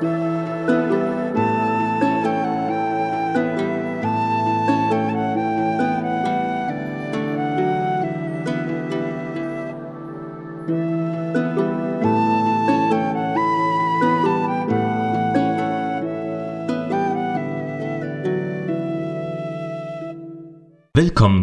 Willkommen 0.00 0.14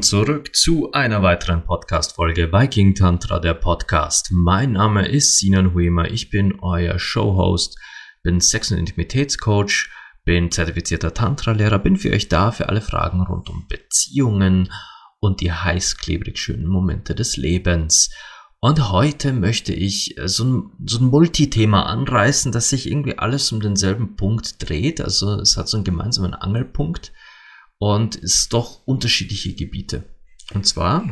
zurück 0.01 0.55
zu 0.55 0.91
einer 0.93 1.21
weiteren 1.21 1.63
Podcast-Folge 1.63 2.51
Viking 2.51 2.95
Tantra, 2.95 3.37
der 3.37 3.53
Podcast. 3.53 4.31
Mein 4.31 4.71
Name 4.71 5.07
ist 5.07 5.37
Sinan 5.37 5.75
Huema, 5.75 6.05
ich 6.05 6.31
bin 6.31 6.57
euer 6.61 6.97
Showhost, 6.97 7.77
bin 8.27 8.41
Sex- 8.41 8.71
und 8.71 8.77
Intimitätscoach, 8.77 9.89
bin 10.25 10.51
zertifizierter 10.51 11.13
Tantra-Lehrer, 11.13 11.79
bin 11.79 11.95
für 11.95 12.11
euch 12.11 12.27
da 12.27 12.51
für 12.51 12.67
alle 12.67 12.81
Fragen 12.81 13.21
rund 13.21 13.49
um 13.49 13.67
Beziehungen 13.69 14.69
und 15.21 15.39
die 15.39 15.53
heißklebrig 15.53 16.37
schönen 16.37 16.67
Momente 16.67 17.15
des 17.15 17.37
Lebens. 17.37 18.09
Und 18.59 18.91
heute 18.91 19.31
möchte 19.31 19.73
ich 19.73 20.17
so 20.25 20.43
ein, 20.43 20.71
so 20.85 20.99
ein 20.99 21.05
Multithema 21.05 21.83
anreißen, 21.83 22.51
dass 22.51 22.69
sich 22.69 22.91
irgendwie 22.91 23.17
alles 23.17 23.49
um 23.53 23.61
denselben 23.61 24.17
Punkt 24.17 24.67
dreht. 24.67 24.99
Also 24.99 25.39
es 25.39 25.55
hat 25.55 25.69
so 25.69 25.77
einen 25.77 25.85
gemeinsamen 25.85 26.33
Angelpunkt 26.33 27.13
und 27.77 28.17
ist 28.17 28.51
doch 28.51 28.85
unterschiedliche 28.85 29.55
Gebiete. 29.55 30.03
Und 30.53 30.65
zwar 30.65 31.09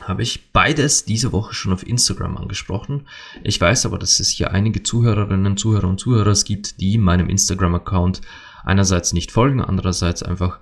habe 0.00 0.22
ich 0.22 0.52
beides 0.52 1.04
diese 1.04 1.32
Woche 1.32 1.54
schon 1.54 1.72
auf 1.72 1.86
Instagram 1.86 2.36
angesprochen. 2.36 3.06
Ich 3.42 3.60
weiß 3.60 3.86
aber, 3.86 3.98
dass 3.98 4.20
es 4.20 4.28
hier 4.28 4.52
einige 4.52 4.82
Zuhörerinnen, 4.82 5.56
Zuhörer 5.56 5.88
und 5.88 6.00
Zuhörer 6.00 6.34
gibt, 6.44 6.80
die 6.80 6.98
meinem 6.98 7.28
Instagram-Account 7.28 8.20
einerseits 8.64 9.12
nicht 9.12 9.32
folgen, 9.32 9.60
andererseits 9.62 10.22
einfach 10.22 10.58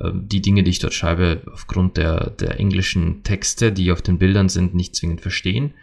äh, 0.00 0.10
die 0.14 0.42
Dinge, 0.42 0.62
die 0.62 0.70
ich 0.70 0.78
dort 0.78 0.94
schreibe, 0.94 1.42
aufgrund 1.52 1.96
der, 1.96 2.30
der 2.30 2.58
englischen 2.58 3.22
Texte, 3.22 3.72
die 3.72 3.92
auf 3.92 4.02
den 4.02 4.18
Bildern 4.18 4.48
sind, 4.48 4.74
nicht 4.74 4.96
zwingend 4.96 5.20
verstehen. 5.20 5.74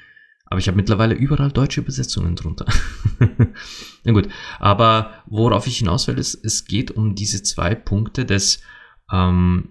Aber 0.45 0.59
ich 0.59 0.67
habe 0.67 0.77
mittlerweile 0.77 1.13
überall 1.13 1.51
deutsche 1.51 1.81
Übersetzungen 1.81 2.35
drunter. 2.35 2.65
Na 4.03 4.11
gut, 4.11 4.27
aber 4.59 5.13
worauf 5.27 5.67
ich 5.67 5.77
hinaus 5.77 6.07
will, 6.07 6.17
ist, 6.17 6.43
es 6.43 6.65
geht 6.65 6.89
um 6.91 7.13
diese 7.13 7.43
zwei 7.43 7.75
Punkte 7.75 8.25
des 8.25 8.61
ähm, 9.11 9.69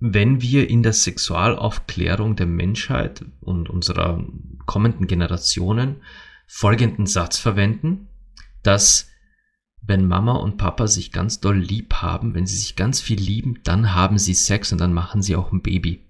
wenn 0.00 0.40
wir 0.40 0.68
in 0.68 0.82
der 0.82 0.94
Sexualaufklärung 0.94 2.34
der 2.34 2.46
Menschheit 2.46 3.24
und 3.40 3.68
unserer 3.68 4.24
kommenden 4.64 5.06
Generationen 5.06 5.96
folgenden 6.46 7.06
Satz 7.06 7.38
verwenden, 7.38 8.08
dass 8.62 9.08
wenn 9.82 10.08
Mama 10.08 10.32
und 10.32 10.56
Papa 10.56 10.86
sich 10.86 11.12
ganz 11.12 11.40
doll 11.40 11.58
lieb 11.58 11.94
haben, 11.94 12.34
wenn 12.34 12.46
sie 12.46 12.56
sich 12.56 12.76
ganz 12.76 13.00
viel 13.00 13.20
lieben, 13.20 13.60
dann 13.64 13.94
haben 13.94 14.18
sie 14.18 14.34
Sex 14.34 14.72
und 14.72 14.80
dann 14.80 14.92
machen 14.92 15.22
sie 15.22 15.36
auch 15.36 15.52
ein 15.52 15.62
Baby. 15.62 16.06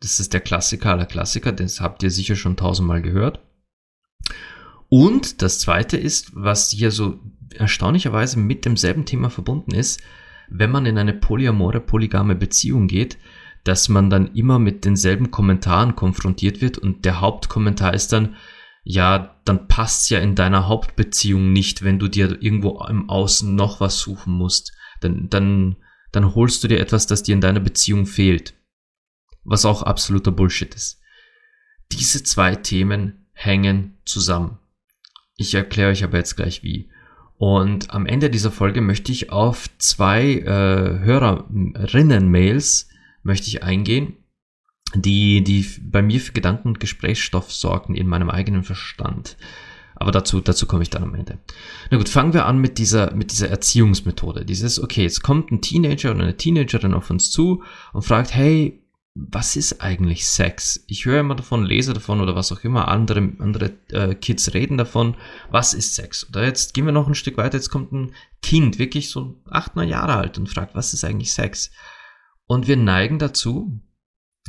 Das 0.00 0.20
ist 0.20 0.32
der 0.32 0.40
Klassiker 0.40 0.90
aller 0.90 1.06
Klassiker, 1.06 1.52
das 1.52 1.80
habt 1.80 2.02
ihr 2.02 2.10
sicher 2.10 2.36
schon 2.36 2.56
tausendmal 2.56 3.02
gehört. 3.02 3.40
Und 4.88 5.42
das 5.42 5.58
zweite 5.58 5.96
ist, 5.96 6.32
was 6.34 6.70
hier 6.70 6.90
so 6.90 7.18
erstaunlicherweise 7.54 8.38
mit 8.38 8.64
demselben 8.64 9.06
Thema 9.06 9.30
verbunden 9.30 9.74
ist, 9.74 10.00
wenn 10.48 10.70
man 10.70 10.86
in 10.86 10.98
eine 10.98 11.14
polyamore, 11.14 11.80
polygame 11.80 12.34
Beziehung 12.34 12.86
geht, 12.86 13.18
dass 13.64 13.88
man 13.88 14.10
dann 14.10 14.34
immer 14.34 14.58
mit 14.58 14.84
denselben 14.84 15.30
Kommentaren 15.30 15.96
konfrontiert 15.96 16.60
wird 16.60 16.78
und 16.78 17.04
der 17.04 17.20
Hauptkommentar 17.20 17.94
ist 17.94 18.12
dann, 18.12 18.36
ja, 18.84 19.40
dann 19.46 19.66
passt's 19.66 20.10
ja 20.10 20.18
in 20.18 20.34
deiner 20.34 20.68
Hauptbeziehung 20.68 21.52
nicht, 21.52 21.82
wenn 21.82 21.98
du 21.98 22.08
dir 22.08 22.42
irgendwo 22.42 22.84
im 22.84 23.08
Außen 23.08 23.54
noch 23.54 23.80
was 23.80 23.98
suchen 23.98 24.34
musst. 24.34 24.72
Dann, 25.00 25.30
dann, 25.30 25.76
dann 26.12 26.34
holst 26.34 26.62
du 26.62 26.68
dir 26.68 26.78
etwas, 26.80 27.06
das 27.06 27.22
dir 27.22 27.34
in 27.34 27.40
deiner 27.40 27.60
Beziehung 27.60 28.04
fehlt. 28.04 28.54
Was 29.42 29.64
auch 29.64 29.82
absoluter 29.82 30.32
Bullshit 30.32 30.74
ist. 30.74 31.00
Diese 31.92 32.22
zwei 32.22 32.54
Themen 32.54 33.26
hängen 33.32 33.98
zusammen. 34.04 34.58
Ich 35.36 35.54
erkläre 35.54 35.90
euch 35.90 36.04
aber 36.04 36.18
jetzt 36.18 36.36
gleich 36.36 36.62
wie. 36.62 36.90
Und 37.36 37.90
am 37.90 38.06
Ende 38.06 38.30
dieser 38.30 38.50
Folge 38.50 38.80
möchte 38.80 39.12
ich 39.12 39.30
auf 39.30 39.68
zwei 39.78 40.34
äh, 40.34 40.98
Hörerinnen-Mails 41.04 42.88
möchte 43.22 43.48
ich 43.48 43.62
eingehen, 43.62 44.16
die, 44.94 45.42
die 45.42 45.66
bei 45.82 46.02
mir 46.02 46.20
für 46.20 46.32
Gedanken 46.32 46.68
und 46.68 46.80
Gesprächsstoff 46.80 47.52
sorgen 47.52 47.96
in 47.96 48.06
meinem 48.06 48.30
eigenen 48.30 48.62
Verstand. 48.62 49.36
Aber 49.96 50.12
dazu, 50.12 50.40
dazu 50.40 50.66
komme 50.66 50.82
ich 50.82 50.90
dann 50.90 51.02
am 51.02 51.14
Ende. 51.14 51.38
Na 51.90 51.98
gut, 51.98 52.08
fangen 52.08 52.34
wir 52.34 52.46
an 52.46 52.58
mit 52.58 52.78
dieser, 52.78 53.14
mit 53.14 53.32
dieser 53.32 53.48
Erziehungsmethode. 53.48 54.44
Dieses, 54.44 54.82
okay, 54.82 55.02
jetzt 55.02 55.22
kommt 55.22 55.50
ein 55.50 55.60
Teenager 55.60 56.10
oder 56.10 56.22
eine 56.22 56.36
Teenagerin 56.36 56.94
auf 56.94 57.10
uns 57.10 57.30
zu 57.30 57.62
und 57.92 58.04
fragt, 58.04 58.34
hey, 58.34 58.83
was 59.14 59.54
ist 59.54 59.80
eigentlich 59.80 60.26
Sex? 60.26 60.84
Ich 60.88 61.04
höre 61.04 61.20
immer 61.20 61.36
davon, 61.36 61.64
lese 61.64 61.92
davon 61.92 62.20
oder 62.20 62.34
was 62.34 62.50
auch 62.50 62.64
immer, 62.64 62.88
andere, 62.88 63.32
andere 63.38 63.72
äh, 63.90 64.14
Kids 64.16 64.54
reden 64.54 64.76
davon, 64.76 65.16
was 65.50 65.72
ist 65.72 65.94
Sex? 65.94 66.28
Oder 66.28 66.44
jetzt 66.44 66.74
gehen 66.74 66.84
wir 66.84 66.92
noch 66.92 67.06
ein 67.06 67.14
Stück 67.14 67.36
weiter, 67.36 67.56
jetzt 67.56 67.70
kommt 67.70 67.92
ein 67.92 68.12
Kind, 68.42 68.78
wirklich 68.78 69.10
so 69.10 69.40
acht, 69.48 69.76
neun 69.76 69.88
Jahre 69.88 70.14
alt 70.14 70.36
und 70.36 70.48
fragt, 70.48 70.74
was 70.74 70.92
ist 70.92 71.04
eigentlich 71.04 71.32
Sex? 71.32 71.70
Und 72.46 72.66
wir 72.66 72.76
neigen 72.76 73.20
dazu, 73.20 73.80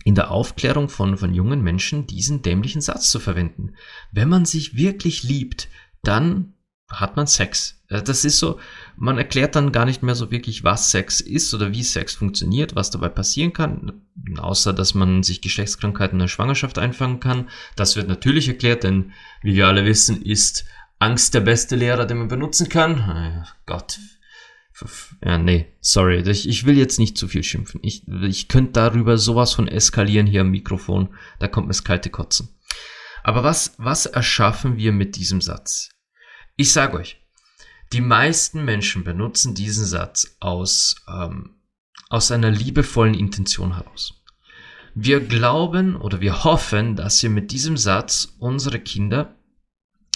in 0.04 0.16
der 0.16 0.32
Aufklärung 0.32 0.90
von, 0.90 1.16
von 1.18 1.34
jungen 1.34 1.62
Menschen 1.62 2.08
diesen 2.08 2.42
dämlichen 2.42 2.82
Satz 2.82 3.12
zu 3.12 3.20
verwenden. 3.20 3.76
Wenn 4.12 4.30
man 4.30 4.46
sich 4.46 4.76
wirklich 4.76 5.24
liebt, 5.24 5.70
dann 6.04 6.55
hat 6.90 7.16
man 7.16 7.28
Sex. 7.28 7.82
Äh, 7.90 8.02
das 8.02 8.26
ist 8.26 8.40
so, 8.40 8.60
man 8.96 9.18
erklärt 9.18 9.56
dann 9.56 9.72
gar 9.72 9.86
nicht 9.86 10.04
mehr 10.04 10.16
so 10.16 10.32
wirklich, 10.32 10.64
was 10.64 10.92
Sex 10.92 11.22
ist 11.22 11.54
oder 11.54 11.72
wie 11.72 11.84
Sex 11.84 12.16
funktioniert, 12.16 12.76
was 12.76 12.92
dabei 12.92 13.10
passieren 13.10 13.54
kann, 13.54 14.02
außer 14.38 14.74
dass 14.74 14.94
man 14.94 15.24
sich 15.24 15.42
Geschlechtskrankheiten 15.42 16.16
in 16.16 16.24
der 16.24 16.28
Schwangerschaft 16.28 16.78
einfangen 16.78 17.20
kann. 17.20 17.50
Das 17.76 17.96
wird 17.96 18.08
natürlich 18.08 18.48
erklärt, 18.48 18.84
denn 18.84 19.14
wie 19.42 19.56
wir 19.56 19.68
alle 19.68 19.86
wissen, 19.86 20.22
ist 20.22 20.66
Angst 21.00 21.34
der 21.34 21.42
beste 21.42 21.76
Lehrer, 21.76 22.06
den 22.06 22.20
man 22.20 22.28
benutzen 22.28 22.70
kann. 22.70 23.44
Oh 23.46 23.50
Gott. 23.66 24.00
Ja, 25.24 25.38
nee, 25.38 25.74
sorry. 25.80 26.20
Ich, 26.30 26.66
will 26.66 26.78
jetzt 26.78 27.00
nicht 27.00 27.18
zu 27.18 27.30
viel 27.30 27.44
schimpfen. 27.44 27.80
Ich, 27.82 28.06
ich 28.08 28.50
könnte 28.50 28.74
darüber 28.74 29.18
sowas 29.18 29.54
von 29.54 29.70
eskalieren 29.70 30.28
hier 30.28 30.42
am 30.42 30.52
Mikrofon. 30.52 31.16
Da 31.40 31.48
kommt 31.48 31.68
mir 31.68 31.72
das 31.72 31.86
kalte 31.86 32.10
Kotzen. 32.10 32.50
Aber 33.24 33.44
was, 33.44 33.76
was 33.78 34.06
erschaffen 34.06 34.78
wir 34.78 34.92
mit 34.92 35.16
diesem 35.16 35.40
Satz? 35.40 35.95
Ich 36.58 36.72
sage 36.72 36.98
euch, 36.98 37.22
die 37.92 38.00
meisten 38.00 38.64
Menschen 38.64 39.04
benutzen 39.04 39.56
diesen 39.56 39.86
Satz 39.86 40.38
aus, 40.40 40.96
ähm, 41.08 41.56
aus 42.10 42.32
einer 42.32 42.50
liebevollen 42.50 43.14
Intention 43.14 43.76
heraus. 43.76 44.22
Wir 44.94 45.20
glauben 45.20 45.98
oder 45.98 46.22
wir 46.22 46.46
hoffen, 46.46 46.96
dass 46.96 47.22
wir 47.22 47.30
mit 47.30 47.52
diesem 47.52 47.76
Satz 47.76 48.36
unsere 48.40 48.80
Kinder 48.80 49.36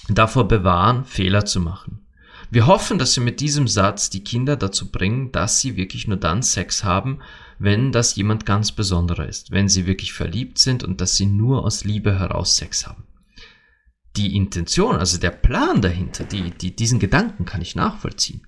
davor 0.08 0.48
bewahren, 0.48 1.04
Fehler 1.04 1.44
zu 1.44 1.60
machen. 1.60 2.08
Wir 2.50 2.68
hoffen, 2.68 3.00
dass 3.00 3.18
wir 3.18 3.24
mit 3.24 3.42
diesem 3.42 3.68
Satz 3.68 4.10
die 4.10 4.24
Kinder 4.24 4.56
dazu 4.56 4.90
bringen, 4.90 5.34
dass 5.34 5.60
sie 5.60 5.76
wirklich 5.76 6.08
nur 6.08 6.18
dann 6.18 6.42
Sex 6.42 6.86
haben, 6.86 7.20
wenn 7.60 7.92
das 7.92 8.16
jemand 8.16 8.46
ganz 8.46 8.72
Besonderer 8.72 9.28
ist, 9.28 9.52
wenn 9.52 9.68
sie 9.68 9.86
wirklich 9.86 10.14
verliebt 10.14 10.58
sind 10.58 10.86
und 10.86 11.02
dass 11.02 11.18
sie 11.18 11.26
nur 11.26 11.66
aus 11.66 11.84
Liebe 11.84 12.18
heraus 12.18 12.56
Sex 12.56 12.88
haben 12.88 13.09
die 14.20 14.36
Intention, 14.36 14.98
also 14.98 15.18
der 15.18 15.32
Plan 15.32 15.82
dahinter, 15.82 16.26
die, 16.26 16.52
die, 16.52 16.76
diesen 16.76 17.00
Gedanken 17.00 17.46
kann 17.46 17.62
ich 17.62 17.76
nachvollziehen. 17.76 18.46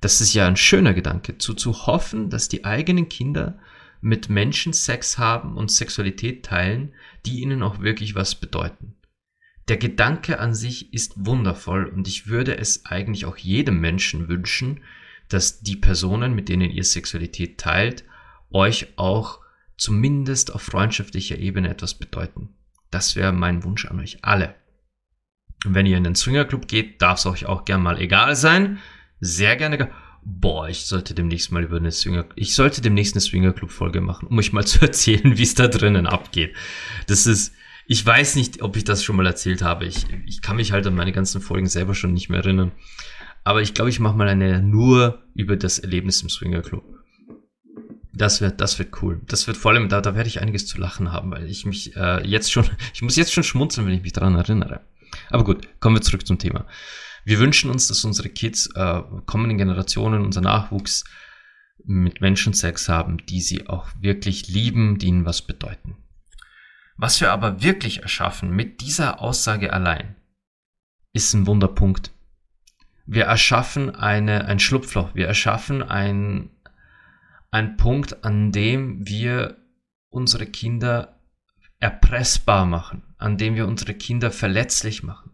Das 0.00 0.20
ist 0.20 0.34
ja 0.34 0.46
ein 0.48 0.56
schöner 0.56 0.92
Gedanke, 0.92 1.38
zu, 1.38 1.54
zu 1.54 1.86
hoffen, 1.86 2.30
dass 2.30 2.48
die 2.48 2.64
eigenen 2.64 3.08
Kinder 3.08 3.58
mit 4.00 4.28
Menschen 4.28 4.72
Sex 4.72 5.16
haben 5.16 5.56
und 5.56 5.70
Sexualität 5.70 6.44
teilen, 6.44 6.92
die 7.24 7.40
ihnen 7.40 7.62
auch 7.62 7.80
wirklich 7.80 8.16
was 8.16 8.34
bedeuten. 8.34 8.96
Der 9.68 9.76
Gedanke 9.76 10.40
an 10.40 10.52
sich 10.52 10.92
ist 10.92 11.12
wundervoll 11.16 11.86
und 11.86 12.08
ich 12.08 12.26
würde 12.26 12.58
es 12.58 12.84
eigentlich 12.84 13.24
auch 13.24 13.36
jedem 13.36 13.80
Menschen 13.80 14.28
wünschen, 14.28 14.80
dass 15.28 15.60
die 15.60 15.76
Personen, 15.76 16.34
mit 16.34 16.48
denen 16.48 16.70
ihr 16.70 16.84
Sexualität 16.84 17.58
teilt, 17.58 18.04
euch 18.50 18.88
auch 18.96 19.38
zumindest 19.76 20.52
auf 20.52 20.62
freundschaftlicher 20.62 21.38
Ebene 21.38 21.70
etwas 21.70 21.94
bedeuten. 21.94 22.50
Das 22.90 23.14
wäre 23.14 23.32
mein 23.32 23.62
Wunsch 23.62 23.86
an 23.86 24.00
euch 24.00 24.18
alle. 24.22 24.56
Wenn 25.64 25.86
ihr 25.86 25.96
in 25.96 26.04
den 26.04 26.14
Swingerclub 26.14 26.68
geht, 26.68 27.00
darf 27.00 27.18
es 27.18 27.26
euch 27.26 27.46
auch 27.46 27.64
gern 27.64 27.82
mal 27.82 27.98
egal 27.98 28.36
sein. 28.36 28.78
Sehr 29.20 29.56
gerne. 29.56 29.90
Boah, 30.22 30.68
ich 30.68 30.86
sollte 30.86 31.14
demnächst 31.14 31.52
mal 31.52 31.62
über 31.62 31.76
eine 31.76 31.92
Swinger, 31.92 32.26
ich 32.34 32.54
sollte 32.54 32.80
demnächst 32.80 33.14
eine 33.14 33.20
Swingerclub-Folge 33.20 34.00
machen, 34.00 34.28
um 34.28 34.38
euch 34.38 34.52
mal 34.52 34.66
zu 34.66 34.80
erzählen, 34.80 35.36
wie 35.36 35.42
es 35.42 35.54
da 35.54 35.68
drinnen 35.68 36.06
abgeht. 36.06 36.54
Das 37.06 37.26
ist, 37.26 37.54
ich 37.86 38.04
weiß 38.04 38.36
nicht, 38.36 38.62
ob 38.62 38.76
ich 38.76 38.84
das 38.84 39.04
schon 39.04 39.16
mal 39.16 39.26
erzählt 39.26 39.62
habe. 39.62 39.84
Ich, 39.84 40.06
ich 40.26 40.40
kann 40.40 40.56
mich 40.56 40.72
halt 40.72 40.86
an 40.86 40.94
meine 40.94 41.12
ganzen 41.12 41.40
Folgen 41.40 41.66
selber 41.66 41.94
schon 41.94 42.14
nicht 42.14 42.30
mehr 42.30 42.40
erinnern. 42.40 42.72
Aber 43.44 43.60
ich 43.60 43.74
glaube, 43.74 43.90
ich 43.90 44.00
mache 44.00 44.16
mal 44.16 44.28
eine 44.28 44.62
nur 44.62 45.22
über 45.34 45.56
das 45.56 45.78
Erlebnis 45.78 46.22
im 46.22 46.30
Swingerclub. 46.30 46.82
Das 48.14 48.40
wird, 48.40 48.60
das 48.60 48.78
wird 48.78 49.02
cool. 49.02 49.20
Das 49.26 49.46
wird 49.46 49.56
vor 49.56 49.72
allem, 49.72 49.88
da, 49.88 50.00
da 50.00 50.14
werde 50.14 50.28
ich 50.28 50.40
einiges 50.40 50.66
zu 50.66 50.78
lachen 50.78 51.12
haben, 51.12 51.32
weil 51.32 51.50
ich 51.50 51.66
mich 51.66 51.94
äh, 51.96 52.26
jetzt 52.26 52.50
schon, 52.50 52.64
ich 52.94 53.02
muss 53.02 53.16
jetzt 53.16 53.32
schon 53.32 53.44
schmunzeln, 53.44 53.86
wenn 53.86 53.94
ich 53.94 54.02
mich 54.02 54.12
daran 54.12 54.36
erinnere. 54.36 54.80
Aber 55.30 55.44
gut, 55.44 55.68
kommen 55.80 55.96
wir 55.96 56.02
zurück 56.02 56.26
zum 56.26 56.38
Thema. 56.38 56.66
Wir 57.24 57.38
wünschen 57.38 57.70
uns, 57.70 57.88
dass 57.88 58.04
unsere 58.04 58.28
Kids, 58.28 58.68
äh, 58.74 59.02
kommenden 59.26 59.58
Generationen, 59.58 60.22
unser 60.22 60.40
Nachwuchs 60.40 61.04
mit 61.84 62.20
Menschen 62.20 62.52
Sex 62.52 62.88
haben, 62.88 63.18
die 63.26 63.40
sie 63.40 63.66
auch 63.68 63.88
wirklich 64.00 64.48
lieben, 64.48 64.98
die 64.98 65.06
ihnen 65.06 65.24
was 65.26 65.42
bedeuten. 65.42 65.96
Was 66.96 67.20
wir 67.20 67.32
aber 67.32 67.62
wirklich 67.62 68.02
erschaffen 68.02 68.50
mit 68.50 68.80
dieser 68.80 69.20
Aussage 69.20 69.72
allein, 69.72 70.16
ist 71.12 71.34
ein 71.34 71.46
Wunderpunkt. 71.46 72.12
Wir 73.06 73.24
erschaffen 73.24 73.94
eine, 73.94 74.46
ein 74.46 74.58
Schlupfloch, 74.58 75.14
wir 75.14 75.26
erschaffen 75.26 75.82
ein, 75.82 76.50
ein 77.50 77.76
Punkt, 77.76 78.24
an 78.24 78.52
dem 78.52 79.06
wir 79.06 79.58
unsere 80.08 80.46
Kinder 80.46 81.13
erpressbar 81.84 82.64
machen, 82.64 83.02
an 83.18 83.36
dem 83.36 83.56
wir 83.56 83.68
unsere 83.68 83.92
Kinder 83.92 84.30
verletzlich 84.30 85.02
machen. 85.02 85.32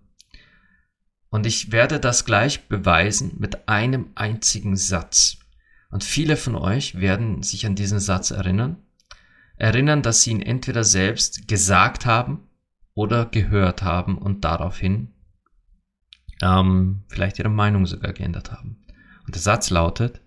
Und 1.29 1.47
ich 1.47 1.70
werde 1.70 2.00
das 2.00 2.25
gleich 2.25 2.67
beweisen 2.67 3.37
mit 3.38 3.69
einem 3.69 4.11
einzigen 4.17 4.76
Satz. 4.76 5.38
Und 5.93 6.02
viele 6.02 6.37
von 6.37 6.56
euch 6.56 6.97
werden 6.97 7.44
sich 7.44 7.67
an 7.67 7.76
diesen 7.76 8.00
Satz 8.00 8.32
erinnern. 8.32 8.79
Erinnern, 9.58 10.02
dass 10.02 10.23
sie 10.23 10.32
ihn 10.32 10.43
entweder 10.43 10.82
selbst 10.82 11.47
gesagt 11.47 12.05
haben 12.05 12.49
oder 12.94 13.26
gehört 13.26 13.85
haben 13.85 14.19
und 14.19 14.44
daraufhin 14.44 15.12
ähm, 16.43 17.05
vielleicht 17.06 17.38
ihre 17.38 17.49
Meinung 17.49 17.87
sogar 17.87 18.12
geändert 18.12 18.50
haben. 18.50 18.82
Und 19.25 19.37
der 19.37 19.43
Satz 19.43 19.70
lautet, 19.70 20.20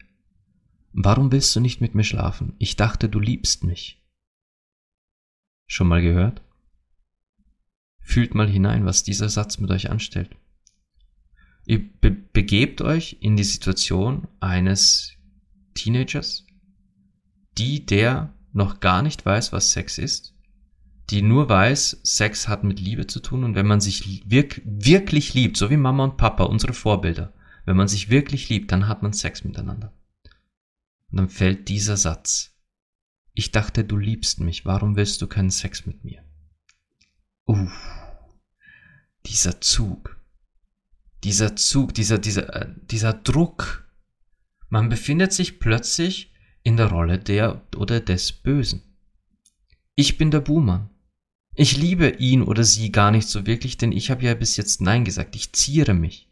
Warum 0.94 1.34
willst 1.34 1.54
du 1.54 1.60
nicht 1.60 1.82
mit 1.82 1.96
mir 1.96 2.06
schlafen? 2.06 2.54
Ich 2.60 2.78
dachte, 2.78 3.10
du 3.10 3.20
liebst 3.20 3.66
mich. 3.66 4.03
Schon 5.66 5.88
mal 5.88 6.02
gehört? 6.02 6.42
Fühlt 8.00 8.36
mal 8.36 8.50
hinein, 8.50 8.86
was 8.86 9.04
dieser 9.04 9.30
Satz 9.30 9.60
mit 9.60 9.72
euch 9.72 9.90
anstellt. 9.90 10.36
Ihr 11.66 11.80
be 12.00 12.12
begebt 12.12 12.82
euch 12.82 13.18
in 13.22 13.38
die 13.38 13.44
Situation 13.44 14.28
eines 14.40 15.14
Teenagers, 15.76 16.46
die 17.58 17.86
der 17.86 18.34
noch 18.52 18.80
gar 18.80 19.02
nicht 19.02 19.26
weiß, 19.26 19.54
was 19.54 19.72
Sex 19.72 19.98
ist, 19.98 20.34
die 21.10 21.22
nur 21.22 21.50
weiß, 21.50 22.02
Sex 22.04 22.48
hat 22.48 22.64
mit 22.64 22.80
Liebe 22.80 23.08
zu 23.08 23.20
tun 23.20 23.44
und 23.44 23.56
wenn 23.56 23.68
man 23.68 23.82
sich 23.82 24.24
wirk 24.30 24.62
wirklich 24.66 25.34
liebt, 25.34 25.58
so 25.58 25.70
wie 25.70 25.78
Mama 25.78 26.06
und 26.06 26.18
Papa, 26.18 26.44
unsere 26.46 26.74
Vorbilder, 26.74 27.34
wenn 27.66 27.78
man 27.78 27.88
sich 27.88 28.10
wirklich 28.10 28.50
liebt, 28.50 28.72
dann 28.72 28.88
hat 28.88 29.04
man 29.04 29.14
Sex 29.14 29.44
miteinander. 29.44 29.94
Und 31.12 31.18
dann 31.18 31.30
fällt 31.30 31.70
dieser 31.70 31.98
Satz. 31.98 32.53
Ich 33.34 33.52
dachte, 33.52 33.84
du 33.84 33.98
liebst 33.98 34.40
mich, 34.40 34.66
warum 34.66 34.96
willst 34.96 35.22
du 35.22 35.28
keinen 35.28 35.50
Sex 35.50 35.86
mit 35.86 36.04
mir? 36.04 36.24
Uff, 37.46 37.72
dieser 39.26 39.60
Zug, 39.60 40.20
dieser 41.24 41.56
Zug, 41.56 41.94
dieser, 41.94 42.20
dieser, 42.20 42.56
äh, 42.56 42.74
dieser 42.92 43.14
Druck. 43.14 43.88
Man 44.70 44.90
befindet 44.90 45.34
sich 45.34 45.60
plötzlich 45.60 46.34
in 46.64 46.78
der 46.78 46.88
Rolle 46.88 47.20
der 47.20 47.62
oder 47.76 48.00
des 48.00 48.32
Bösen. 48.32 48.84
Ich 49.96 50.18
bin 50.18 50.32
der 50.32 50.42
Buhmann. 50.42 50.90
Ich 51.56 51.78
liebe 51.78 52.10
ihn 52.10 52.42
oder 52.42 52.64
sie 52.64 52.92
gar 52.92 53.12
nicht 53.12 53.28
so 53.28 53.46
wirklich, 53.46 53.78
denn 53.78 53.92
ich 53.92 54.10
habe 54.10 54.24
ja 54.24 54.34
bis 54.34 54.58
jetzt 54.58 54.82
Nein 54.82 55.06
gesagt. 55.06 55.36
Ich 55.36 55.54
ziere 55.54 55.94
mich. 55.94 56.30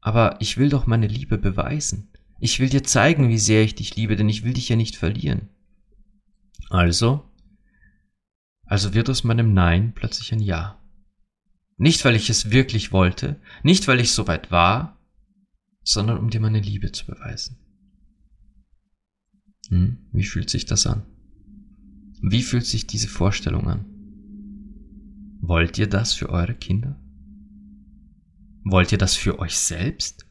Aber 0.00 0.36
ich 0.40 0.56
will 0.56 0.68
doch 0.68 0.86
meine 0.86 1.08
Liebe 1.08 1.38
beweisen. 1.38 2.12
Ich 2.38 2.60
will 2.60 2.68
dir 2.68 2.84
zeigen, 2.84 3.28
wie 3.28 3.38
sehr 3.38 3.62
ich 3.62 3.74
dich 3.74 3.96
liebe, 3.96 4.16
denn 4.16 4.28
ich 4.28 4.44
will 4.44 4.52
dich 4.52 4.68
ja 4.68 4.76
nicht 4.76 4.96
verlieren. 4.96 5.48
Also, 6.70 7.28
also 8.64 8.94
wird 8.94 9.10
aus 9.10 9.24
meinem 9.24 9.52
Nein 9.52 9.92
plötzlich 9.94 10.32
ein 10.32 10.40
Ja. 10.40 10.80
Nicht, 11.76 12.04
weil 12.04 12.14
ich 12.14 12.30
es 12.30 12.50
wirklich 12.50 12.92
wollte, 12.92 13.40
nicht, 13.62 13.88
weil 13.88 14.00
ich 14.00 14.12
so 14.12 14.26
weit 14.28 14.50
war, 14.50 14.98
sondern 15.82 16.18
um 16.18 16.30
dir 16.30 16.40
meine 16.40 16.60
Liebe 16.60 16.92
zu 16.92 17.04
beweisen. 17.06 17.58
Hm, 19.68 19.98
wie 20.12 20.24
fühlt 20.24 20.50
sich 20.50 20.66
das 20.66 20.86
an? 20.86 21.04
Wie 22.22 22.42
fühlt 22.42 22.64
sich 22.64 22.86
diese 22.86 23.08
Vorstellung 23.08 23.68
an? 23.68 23.84
Wollt 25.40 25.78
ihr 25.78 25.88
das 25.88 26.14
für 26.14 26.30
eure 26.30 26.54
Kinder? 26.54 26.98
Wollt 28.64 28.92
ihr 28.92 28.98
das 28.98 29.14
für 29.14 29.38
euch 29.38 29.58
selbst? 29.58 30.26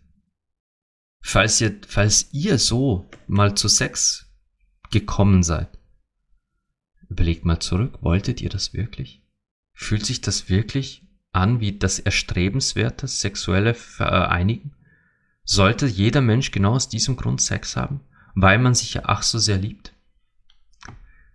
Falls 1.21 1.61
ihr, 1.61 1.79
falls 1.87 2.33
ihr 2.33 2.57
so 2.57 3.09
mal 3.27 3.55
zu 3.55 3.67
Sex 3.67 4.27
gekommen 4.91 5.43
seid, 5.43 5.69
überlegt 7.13 7.45
mal 7.45 7.59
zurück, 7.59 7.99
wolltet 8.01 8.41
ihr 8.41 8.49
das 8.49 8.73
wirklich? 8.73 9.21
Fühlt 9.73 10.05
sich 10.05 10.21
das 10.21 10.49
wirklich 10.49 11.07
an 11.31 11.59
wie 11.59 11.77
das 11.77 11.99
erstrebenswerte 11.99 13.07
sexuelle 13.07 13.73
Vereinigen? 13.73 14.75
Sollte 15.43 15.87
jeder 15.87 16.21
Mensch 16.21 16.51
genau 16.51 16.73
aus 16.73 16.89
diesem 16.89 17.15
Grund 17.15 17.41
Sex 17.41 17.75
haben? 17.75 18.01
Weil 18.35 18.59
man 18.59 18.73
sich 18.73 18.95
ja 18.95 19.03
ach 19.05 19.23
so 19.23 19.37
sehr 19.37 19.57
liebt? 19.57 19.93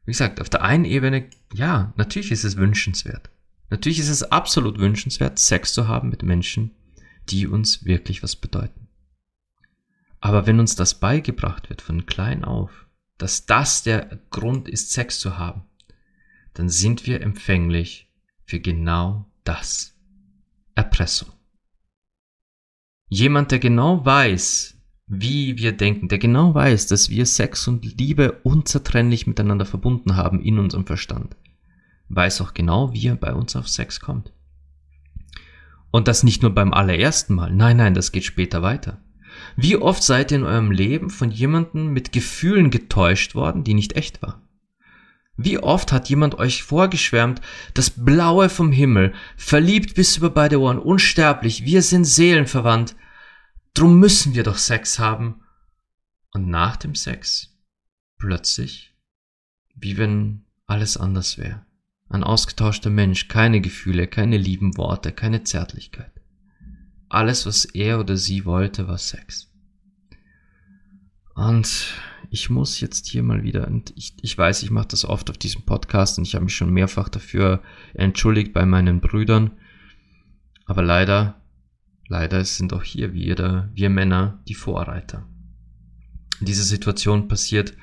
Wie 0.04 0.12
gesagt, 0.12 0.40
auf 0.40 0.48
der 0.48 0.62
einen 0.62 0.84
Ebene, 0.84 1.28
ja, 1.52 1.92
natürlich 1.96 2.32
ist 2.32 2.44
es 2.44 2.56
wünschenswert. 2.56 3.30
Natürlich 3.70 3.98
ist 3.98 4.08
es 4.08 4.22
absolut 4.24 4.78
wünschenswert, 4.78 5.38
Sex 5.38 5.72
zu 5.72 5.86
haben 5.86 6.08
mit 6.08 6.22
Menschen, 6.22 6.74
die 7.28 7.46
uns 7.46 7.84
wirklich 7.84 8.22
was 8.22 8.34
bedeuten. 8.34 8.88
Aber 10.20 10.46
wenn 10.46 10.58
uns 10.58 10.74
das 10.74 10.98
beigebracht 10.98 11.68
wird 11.68 11.82
von 11.82 12.06
klein 12.06 12.44
auf, 12.44 12.87
dass 13.18 13.46
das 13.46 13.82
der 13.82 14.20
Grund 14.30 14.68
ist, 14.68 14.92
Sex 14.92 15.18
zu 15.20 15.38
haben, 15.38 15.64
dann 16.54 16.68
sind 16.68 17.06
wir 17.06 17.20
empfänglich 17.20 18.10
für 18.44 18.60
genau 18.60 19.26
das. 19.44 19.94
Erpressung. 20.74 21.30
Jemand, 23.08 23.50
der 23.50 23.58
genau 23.58 24.04
weiß, 24.04 24.78
wie 25.08 25.58
wir 25.58 25.72
denken, 25.72 26.08
der 26.08 26.18
genau 26.18 26.54
weiß, 26.54 26.86
dass 26.86 27.10
wir 27.10 27.26
Sex 27.26 27.66
und 27.66 27.98
Liebe 27.98 28.40
unzertrennlich 28.44 29.26
miteinander 29.26 29.64
verbunden 29.64 30.16
haben 30.16 30.40
in 30.40 30.58
unserem 30.58 30.86
Verstand, 30.86 31.36
weiß 32.10 32.42
auch 32.42 32.54
genau, 32.54 32.92
wie 32.92 33.08
er 33.08 33.16
bei 33.16 33.32
uns 33.32 33.56
auf 33.56 33.68
Sex 33.68 34.00
kommt. 34.00 34.32
Und 35.90 36.06
das 36.06 36.22
nicht 36.22 36.42
nur 36.42 36.54
beim 36.54 36.74
allerersten 36.74 37.34
Mal, 37.34 37.52
nein, 37.52 37.78
nein, 37.78 37.94
das 37.94 38.12
geht 38.12 38.24
später 38.24 38.62
weiter. 38.62 39.00
Wie 39.56 39.76
oft 39.76 40.02
seid 40.02 40.30
ihr 40.30 40.38
in 40.38 40.44
eurem 40.44 40.70
Leben 40.70 41.10
von 41.10 41.30
jemandem 41.30 41.92
mit 41.92 42.12
Gefühlen 42.12 42.70
getäuscht 42.70 43.34
worden, 43.34 43.64
die 43.64 43.74
nicht 43.74 43.94
echt 43.94 44.22
waren? 44.22 44.42
Wie 45.36 45.58
oft 45.58 45.92
hat 45.92 46.08
jemand 46.08 46.34
euch 46.34 46.64
vorgeschwärmt, 46.64 47.40
das 47.72 47.90
Blaue 47.90 48.48
vom 48.48 48.72
Himmel, 48.72 49.14
verliebt 49.36 49.94
bis 49.94 50.16
über 50.16 50.30
beide 50.30 50.60
Ohren, 50.60 50.80
unsterblich, 50.80 51.64
wir 51.64 51.82
sind 51.82 52.04
seelenverwandt, 52.04 52.96
drum 53.72 54.00
müssen 54.00 54.34
wir 54.34 54.42
doch 54.42 54.58
Sex 54.58 54.98
haben. 54.98 55.42
Und 56.32 56.48
nach 56.48 56.76
dem 56.76 56.96
Sex, 56.96 57.56
plötzlich, 58.18 58.96
wie 59.76 59.96
wenn 59.96 60.44
alles 60.66 60.96
anders 60.96 61.38
wäre. 61.38 61.64
Ein 62.08 62.24
ausgetauschter 62.24 62.90
Mensch, 62.90 63.28
keine 63.28 63.60
Gefühle, 63.60 64.08
keine 64.08 64.38
lieben 64.38 64.76
Worte, 64.76 65.12
keine 65.12 65.44
Zärtlichkeit. 65.44 66.17
Alles, 67.08 67.46
was 67.46 67.64
er 67.64 68.00
oder 68.00 68.16
sie 68.16 68.44
wollte, 68.44 68.86
war 68.88 68.98
Sex. 68.98 69.50
Und 71.34 71.94
ich 72.30 72.50
muss 72.50 72.80
jetzt 72.80 73.06
hier 73.06 73.22
mal 73.22 73.42
wieder, 73.42 73.66
und 73.68 73.92
ich, 73.96 74.14
ich 74.20 74.36
weiß, 74.36 74.62
ich 74.62 74.70
mache 74.70 74.88
das 74.88 75.04
oft 75.04 75.30
auf 75.30 75.38
diesem 75.38 75.62
Podcast 75.62 76.18
und 76.18 76.26
ich 76.26 76.34
habe 76.34 76.44
mich 76.44 76.56
schon 76.56 76.72
mehrfach 76.72 77.08
dafür 77.08 77.62
entschuldigt 77.94 78.52
bei 78.52 78.66
meinen 78.66 79.00
Brüdern. 79.00 79.52
Aber 80.66 80.82
leider, 80.82 81.40
leider 82.08 82.44
sind 82.44 82.72
auch 82.74 82.82
hier 82.82 83.14
wir, 83.14 83.70
wir 83.72 83.90
Männer 83.90 84.42
die 84.48 84.54
Vorreiter. 84.54 85.26
Diese 86.40 86.64
Situation 86.64 87.28
passiert 87.28 87.74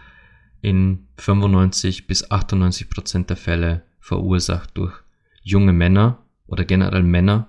in 0.61 1.07
95 1.17 2.07
bis 2.07 2.29
98 2.29 2.89
Prozent 2.89 3.29
der 3.29 3.37
Fälle 3.37 3.83
verursacht 3.99 4.71
durch 4.77 4.93
junge 5.41 5.73
Männer 5.73 6.23
oder 6.47 6.65
generell 6.65 7.03
Männer, 7.03 7.47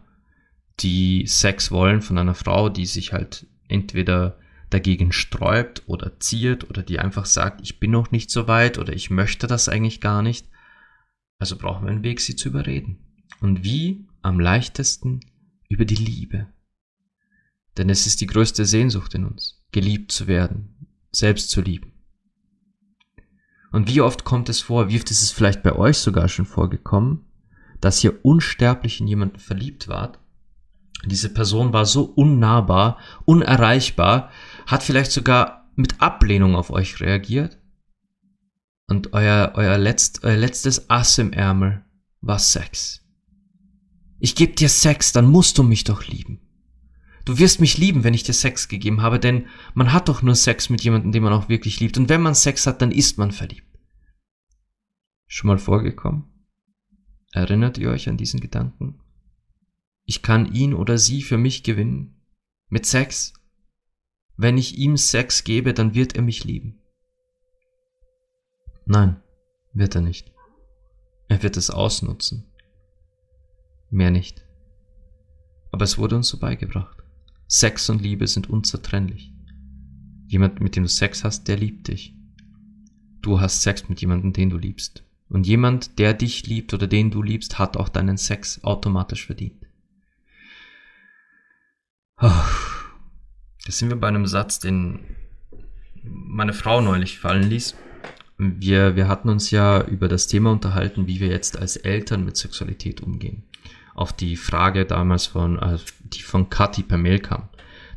die 0.80 1.26
Sex 1.26 1.71
wollen 1.71 2.02
von 2.02 2.18
einer 2.18 2.35
Frau, 2.35 2.68
die 2.68 2.87
sich 2.87 3.12
halt 3.12 3.47
entweder 3.68 4.38
dagegen 4.71 5.12
sträubt 5.12 5.83
oder 5.87 6.18
ziert 6.18 6.68
oder 6.68 6.83
die 6.83 6.99
einfach 6.99 7.26
sagt, 7.26 7.61
ich 7.62 7.78
bin 7.78 7.92
noch 7.92 8.11
nicht 8.11 8.30
so 8.30 8.49
weit 8.49 8.78
oder 8.78 8.92
ich 8.92 9.11
möchte 9.11 9.47
das 9.47 9.68
eigentlich 9.68 10.00
gar 10.00 10.23
nicht. 10.23 10.49
Also 11.38 11.56
brauchen 11.56 11.85
wir 11.85 11.92
einen 11.92 12.02
Weg, 12.02 12.21
sie 12.21 12.37
zu 12.37 12.49
überreden. 12.49 12.99
Und 13.40 13.64
wie? 13.64 14.06
Am 14.23 14.40
leichtesten 14.40 15.21
über 15.68 15.85
die 15.85 15.95
Liebe. 15.95 16.49
Denn 17.76 17.90
es 17.90 18.06
ist 18.06 18.21
die 18.21 18.26
größte 18.26 18.64
Sehnsucht 18.64 19.14
in 19.14 19.25
uns, 19.25 19.62
geliebt 19.71 20.11
zu 20.11 20.26
werden, 20.26 20.88
selbst 21.12 21.50
zu 21.50 21.61
lieben. 21.61 21.92
Und 23.71 23.88
wie 23.88 24.00
oft 24.00 24.25
kommt 24.25 24.49
es 24.49 24.61
vor, 24.61 24.88
wie 24.88 24.97
oft 24.97 25.11
ist 25.11 25.23
es 25.23 25.30
vielleicht 25.30 25.62
bei 25.62 25.73
euch 25.73 25.99
sogar 25.99 26.28
schon 26.28 26.47
vorgekommen, 26.47 27.26
dass 27.80 28.02
ihr 28.02 28.25
unsterblich 28.25 29.00
in 29.00 29.06
jemanden 29.06 29.38
verliebt 29.38 29.88
wart. 29.88 30.18
Diese 31.04 31.32
Person 31.32 31.72
war 31.72 31.84
so 31.84 32.04
unnahbar, 32.04 32.98
unerreichbar, 33.24 34.30
hat 34.66 34.82
vielleicht 34.82 35.12
sogar 35.12 35.70
mit 35.76 36.00
Ablehnung 36.00 36.56
auf 36.56 36.70
euch 36.70 37.00
reagiert. 37.00 37.58
Und 38.88 39.12
euer, 39.12 39.52
euer, 39.54 39.78
letzt, 39.78 40.24
euer 40.24 40.36
letztes 40.36 40.90
Ass 40.90 41.18
im 41.18 41.32
Ärmel 41.32 41.84
war 42.20 42.38
Sex. 42.38 43.02
Ich 44.18 44.34
geb 44.34 44.56
dir 44.56 44.68
Sex, 44.68 45.12
dann 45.12 45.26
musst 45.26 45.58
du 45.58 45.62
mich 45.62 45.84
doch 45.84 46.06
lieben. 46.06 46.40
Du 47.24 47.38
wirst 47.38 47.60
mich 47.60 47.76
lieben, 47.76 48.04
wenn 48.04 48.14
ich 48.14 48.22
dir 48.22 48.32
Sex 48.32 48.68
gegeben 48.68 49.02
habe, 49.02 49.18
denn 49.18 49.46
man 49.74 49.92
hat 49.92 50.08
doch 50.08 50.22
nur 50.22 50.36
Sex 50.36 50.70
mit 50.70 50.82
jemandem, 50.82 51.12
den 51.12 51.24
man 51.24 51.32
auch 51.32 51.48
wirklich 51.48 51.80
liebt. 51.80 51.98
Und 51.98 52.08
wenn 52.08 52.22
man 52.22 52.36
Sex 52.36 52.66
hat, 52.66 52.80
dann 52.80 52.92
ist 52.92 53.18
man 53.18 53.32
verliebt. 53.32 53.66
Schon 55.26 55.48
mal 55.48 55.58
vorgekommen? 55.58 56.24
Erinnert 57.32 57.78
ihr 57.78 57.90
euch 57.90 58.08
an 58.08 58.16
diesen 58.16 58.40
Gedanken? 58.40 59.00
Ich 60.06 60.22
kann 60.22 60.52
ihn 60.52 60.72
oder 60.72 60.98
sie 60.98 61.20
für 61.22 61.36
mich 61.36 61.64
gewinnen. 61.64 62.14
Mit 62.68 62.86
Sex. 62.86 63.32
Wenn 64.36 64.56
ich 64.56 64.78
ihm 64.78 64.96
Sex 64.96 65.42
gebe, 65.42 65.75
dann 65.75 65.94
wird 65.94 66.14
er 66.14 66.22
mich 66.22 66.44
lieben. 66.44 66.78
Nein, 68.84 69.20
wird 69.72 69.96
er 69.96 70.00
nicht. 70.02 70.32
Er 71.28 71.42
wird 71.42 71.56
es 71.56 71.70
ausnutzen. 71.70 72.44
Mehr 73.90 74.12
nicht. 74.12 74.46
Aber 75.72 75.84
es 75.84 75.98
wurde 75.98 76.16
uns 76.16 76.28
so 76.28 76.38
beigebracht. 76.38 76.96
Sex 77.48 77.90
und 77.90 78.00
Liebe 78.00 78.28
sind 78.28 78.48
unzertrennlich. 78.48 79.32
Jemand, 80.28 80.60
mit 80.60 80.76
dem 80.76 80.84
du 80.84 80.88
Sex 80.88 81.25
hast, 81.25 81.48
der 81.48 81.56
liebt 81.56 81.88
dich. 81.88 82.14
Du 83.22 83.40
hast 83.40 83.62
Sex 83.62 83.88
mit 83.88 84.00
jemandem, 84.00 84.32
den 84.32 84.50
du 84.50 84.58
liebst. 84.58 85.04
Und 85.28 85.48
jemand, 85.48 85.98
der 85.98 86.14
dich 86.14 86.46
liebt 86.46 86.72
oder 86.75 86.86
den 86.86 87.10
du 87.10 87.22
liebst, 87.22 87.58
hat 87.58 87.76
auch 87.76 87.88
deinen 87.88 88.16
Sex 88.16 88.62
automatisch 88.62 89.26
verdient. 89.26 89.65
Das 92.18 93.78
sind 93.78 93.90
wir 93.90 93.96
bei 93.96 94.08
einem 94.08 94.26
Satz, 94.26 94.58
den 94.58 95.00
meine 96.02 96.52
Frau 96.52 96.80
neulich 96.80 97.18
fallen 97.18 97.49
ließ. 97.49 97.75
Wir, 98.38 98.96
wir 98.96 99.08
hatten 99.08 99.28
uns 99.28 99.50
ja 99.50 99.82
über 99.82 100.08
das 100.08 100.26
Thema 100.26 100.52
unterhalten, 100.52 101.06
wie 101.06 101.20
wir 101.20 101.28
jetzt 101.28 101.58
als 101.58 101.76
Eltern 101.76 102.25
mit 102.25 102.37
Sexualität 102.37 103.00
umgehen. 103.00 103.44
Auf 103.94 104.12
die 104.12 104.37
Frage 104.37 104.85
damals 104.85 105.26
von, 105.26 105.58
äh, 105.58 105.78
die 106.00 106.23
von 106.23 106.50
Kathi 106.50 106.82
per 106.82 106.99
Mail 106.99 107.18
kam. 107.18 107.49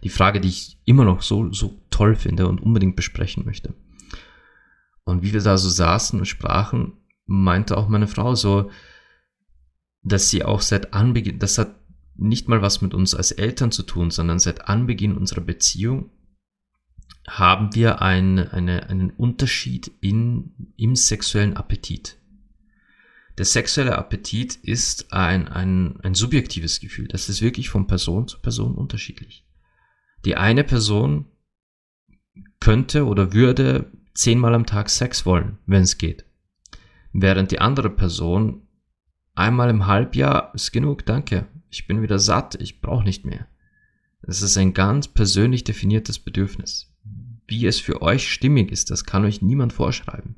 Die 0.03 0.09
Frage, 0.09 0.39
die 0.39 0.47
ich 0.47 0.79
immer 0.85 1.03
noch 1.03 1.21
so, 1.21 1.51
so 1.51 1.81
toll 1.89 2.15
finde 2.15 2.47
und 2.47 2.61
unbedingt 2.61 2.95
besprechen 2.95 3.45
möchte. 3.45 3.73
Und 5.03 5.23
wie 5.23 5.33
wir 5.33 5.41
da 5.41 5.57
so 5.57 5.69
saßen 5.69 6.19
und 6.19 6.25
sprachen, 6.25 6.93
meinte 7.25 7.75
auch 7.75 7.89
meine 7.89 8.07
Frau 8.07 8.33
so, 8.35 8.71
dass 10.03 10.29
sie 10.29 10.45
auch 10.45 10.61
seit 10.61 10.93
Anbeginn, 10.93 11.39
das 11.39 11.57
hat 11.57 11.78
nicht 12.19 12.47
mal 12.47 12.61
was 12.61 12.81
mit 12.81 12.93
uns 12.93 13.15
als 13.15 13.31
Eltern 13.31 13.71
zu 13.71 13.83
tun, 13.83 14.11
sondern 14.11 14.39
seit 14.39 14.67
Anbeginn 14.67 15.17
unserer 15.17 15.41
Beziehung 15.41 16.11
haben 17.27 17.75
wir 17.75 18.01
ein, 18.01 18.39
eine, 18.39 18.89
einen 18.89 19.11
Unterschied 19.11 19.91
in, 20.01 20.73
im 20.77 20.95
sexuellen 20.95 21.55
Appetit. 21.55 22.17
Der 23.37 23.45
sexuelle 23.45 23.97
Appetit 23.97 24.55
ist 24.55 25.13
ein, 25.13 25.47
ein, 25.47 25.99
ein 26.01 26.13
subjektives 26.13 26.79
Gefühl. 26.81 27.07
Das 27.07 27.29
ist 27.29 27.41
wirklich 27.41 27.69
von 27.69 27.87
Person 27.87 28.27
zu 28.27 28.39
Person 28.39 28.75
unterschiedlich. 28.75 29.45
Die 30.25 30.35
eine 30.35 30.65
Person 30.65 31.25
könnte 32.59 33.05
oder 33.05 33.31
würde 33.33 33.91
zehnmal 34.13 34.53
am 34.53 34.65
Tag 34.65 34.89
Sex 34.89 35.25
wollen, 35.25 35.57
wenn 35.65 35.83
es 35.83 35.97
geht. 35.97 36.25
Während 37.13 37.51
die 37.51 37.59
andere 37.59 37.89
Person 37.89 38.67
einmal 39.35 39.69
im 39.69 39.87
Halbjahr 39.87 40.53
ist 40.53 40.71
genug, 40.71 41.05
danke. 41.05 41.47
Ich 41.69 41.87
bin 41.87 42.01
wieder 42.01 42.19
satt, 42.19 42.55
ich 42.61 42.81
brauche 42.81 43.03
nicht 43.03 43.25
mehr. 43.25 43.47
Das 44.21 44.41
ist 44.41 44.57
ein 44.57 44.73
ganz 44.73 45.07
persönlich 45.07 45.63
definiertes 45.63 46.19
Bedürfnis. 46.19 46.91
Wie 47.47 47.65
es 47.65 47.79
für 47.79 48.01
euch 48.01 48.31
stimmig 48.31 48.71
ist, 48.71 48.91
das 48.91 49.05
kann 49.05 49.25
euch 49.25 49.41
niemand 49.41 49.73
vorschreiben. 49.73 50.35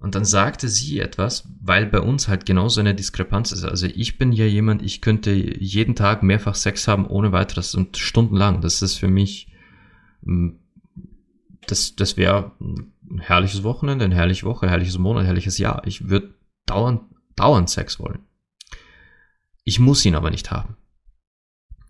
Und 0.00 0.14
dann 0.14 0.24
sagte 0.24 0.68
sie 0.68 0.98
etwas, 0.98 1.46
weil 1.60 1.86
bei 1.86 2.00
uns 2.00 2.26
halt 2.26 2.46
genauso 2.46 2.80
eine 2.80 2.94
Diskrepanz 2.94 3.52
ist. 3.52 3.64
Also 3.64 3.86
ich 3.86 4.16
bin 4.16 4.32
ja 4.32 4.46
jemand, 4.46 4.80
ich 4.80 5.02
könnte 5.02 5.30
jeden 5.30 5.94
Tag 5.94 6.22
mehrfach 6.22 6.54
Sex 6.54 6.88
haben 6.88 7.06
ohne 7.06 7.32
weiteres 7.32 7.74
und 7.74 7.98
stundenlang. 7.98 8.62
Das 8.62 8.80
ist 8.80 8.94
für 8.96 9.08
mich, 9.08 9.52
mm, 10.22 10.50
das, 11.66 11.96
das 11.96 12.16
wäre 12.16 12.52
ein 12.60 13.18
herrliches 13.18 13.62
Wochenende, 13.62 14.06
eine 14.06 14.14
herrliche 14.14 14.46
Woche, 14.46 14.66
ein 14.66 14.70
herrliches 14.70 14.96
Monat, 14.96 15.20
ein 15.20 15.26
herrliches 15.26 15.58
Jahr. 15.58 15.82
Ich 15.86 16.08
würde 16.08 16.34
dauernd, 16.64 17.02
dauernd 17.36 17.68
Sex 17.68 18.00
wollen. 18.00 18.20
Ich 19.64 19.78
muss 19.78 20.04
ihn 20.04 20.14
aber 20.14 20.30
nicht 20.30 20.50
haben. 20.50 20.76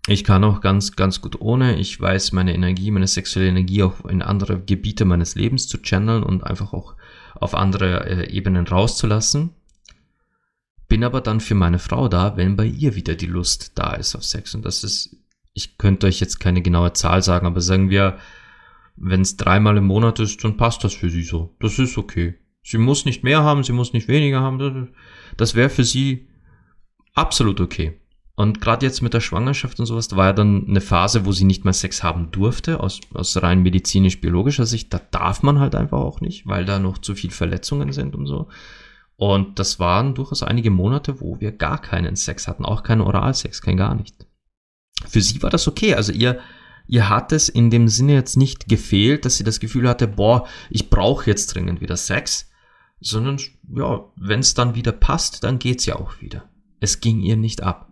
Ich 0.07 0.23
kann 0.23 0.43
auch 0.43 0.61
ganz, 0.61 0.95
ganz 0.95 1.21
gut 1.21 1.39
ohne. 1.41 1.77
Ich 1.77 1.99
weiß 1.99 2.31
meine 2.31 2.55
Energie, 2.55 2.89
meine 2.89 3.07
sexuelle 3.07 3.49
Energie 3.49 3.83
auch 3.83 4.03
in 4.05 4.21
andere 4.21 4.59
Gebiete 4.59 5.05
meines 5.05 5.35
Lebens 5.35 5.67
zu 5.67 5.77
channeln 5.77 6.23
und 6.23 6.43
einfach 6.43 6.73
auch 6.73 6.95
auf 7.35 7.53
andere 7.53 8.07
äh, 8.09 8.31
Ebenen 8.31 8.67
rauszulassen. 8.67 9.51
Bin 10.87 11.03
aber 11.03 11.21
dann 11.21 11.39
für 11.39 11.55
meine 11.55 11.79
Frau 11.79 12.07
da, 12.07 12.35
wenn 12.35 12.55
bei 12.55 12.65
ihr 12.65 12.95
wieder 12.95 13.15
die 13.15 13.27
Lust 13.27 13.73
da 13.75 13.93
ist 13.93 14.15
auf 14.15 14.23
Sex. 14.23 14.55
Und 14.55 14.65
das 14.65 14.83
ist, 14.83 15.15
ich 15.53 15.77
könnte 15.77 16.07
euch 16.07 16.19
jetzt 16.19 16.39
keine 16.39 16.61
genaue 16.63 16.93
Zahl 16.93 17.21
sagen, 17.21 17.45
aber 17.45 17.61
sagen 17.61 17.89
wir, 17.89 18.17
wenn 18.95 19.21
es 19.21 19.37
dreimal 19.37 19.77
im 19.77 19.85
Monat 19.85 20.19
ist, 20.19 20.43
dann 20.43 20.57
passt 20.57 20.83
das 20.83 20.93
für 20.93 21.09
sie 21.09 21.23
so. 21.23 21.55
Das 21.59 21.79
ist 21.79 21.97
okay. 21.97 22.35
Sie 22.63 22.77
muss 22.77 23.05
nicht 23.05 23.23
mehr 23.23 23.43
haben, 23.43 23.63
sie 23.63 23.71
muss 23.71 23.93
nicht 23.93 24.07
weniger 24.07 24.41
haben. 24.41 24.93
Das 25.37 25.55
wäre 25.55 25.69
für 25.69 25.83
sie 25.83 26.27
absolut 27.13 27.59
okay. 27.59 27.99
Und 28.35 28.61
gerade 28.61 28.85
jetzt 28.85 29.01
mit 29.01 29.13
der 29.13 29.19
Schwangerschaft 29.19 29.79
und 29.79 29.85
sowas, 29.85 30.07
da 30.07 30.15
war 30.15 30.27
ja 30.27 30.33
dann 30.33 30.65
eine 30.67 30.81
Phase, 30.81 31.25
wo 31.25 31.31
sie 31.31 31.43
nicht 31.43 31.63
mehr 31.63 31.73
Sex 31.73 32.01
haben 32.01 32.31
durfte, 32.31 32.79
aus, 32.79 32.99
aus 33.13 33.41
rein 33.41 33.61
medizinisch-biologischer 33.61 34.65
Sicht. 34.65 34.93
Da 34.93 34.99
darf 35.11 35.43
man 35.43 35.59
halt 35.59 35.75
einfach 35.75 35.99
auch 35.99 36.21
nicht, 36.21 36.47
weil 36.47 36.65
da 36.65 36.79
noch 36.79 36.97
zu 36.97 37.13
viel 37.13 37.31
Verletzungen 37.31 37.91
sind 37.91 38.15
und 38.15 38.25
so. 38.25 38.47
Und 39.15 39.59
das 39.59 39.79
waren 39.79 40.15
durchaus 40.15 40.41
einige 40.41 40.71
Monate, 40.71 41.21
wo 41.21 41.39
wir 41.39 41.51
gar 41.51 41.79
keinen 41.79 42.15
Sex 42.15 42.47
hatten, 42.47 42.65
auch 42.65 42.81
keinen 42.81 43.01
Oralsex, 43.01 43.61
kein 43.61 43.77
gar 43.77 43.93
nicht. 43.93 44.25
Für 45.07 45.21
sie 45.21 45.43
war 45.43 45.51
das 45.51 45.67
okay. 45.67 45.93
Also 45.93 46.11
ihr, 46.11 46.39
ihr 46.87 47.09
hat 47.09 47.31
es 47.31 47.47
in 47.47 47.69
dem 47.69 47.87
Sinne 47.87 48.13
jetzt 48.13 48.37
nicht 48.37 48.67
gefehlt, 48.67 49.25
dass 49.25 49.37
sie 49.37 49.43
das 49.43 49.59
Gefühl 49.59 49.87
hatte, 49.87 50.07
boah, 50.07 50.47
ich 50.71 50.89
brauche 50.89 51.29
jetzt 51.29 51.53
dringend 51.53 51.81
wieder 51.81 51.97
Sex, 51.97 52.49
sondern 52.99 53.37
ja, 53.75 54.05
wenn 54.15 54.39
es 54.39 54.55
dann 54.55 54.73
wieder 54.73 54.91
passt, 54.91 55.43
dann 55.43 55.59
geht's 55.59 55.85
ja 55.85 55.97
auch 55.97 56.19
wieder. 56.21 56.49
Es 56.81 56.99
ging 56.99 57.21
ihr 57.21 57.37
nicht 57.37 57.63
ab. 57.63 57.89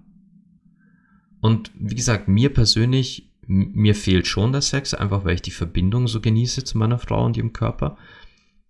Und 1.40 1.72
wie 1.80 1.96
gesagt, 1.96 2.28
mir 2.28 2.54
persönlich, 2.54 3.32
mir 3.48 3.96
fehlt 3.96 4.28
schon 4.28 4.52
der 4.52 4.62
Sex, 4.62 4.94
einfach 4.94 5.24
weil 5.24 5.36
ich 5.36 5.42
die 5.42 5.52
Verbindung 5.52 6.08
so 6.08 6.20
genieße 6.20 6.66
zu 6.66 6.78
meiner 6.78 7.00
Frau 7.00 7.26
und 7.26 7.38
ihrem 7.38 7.54
Körper. 7.54 7.98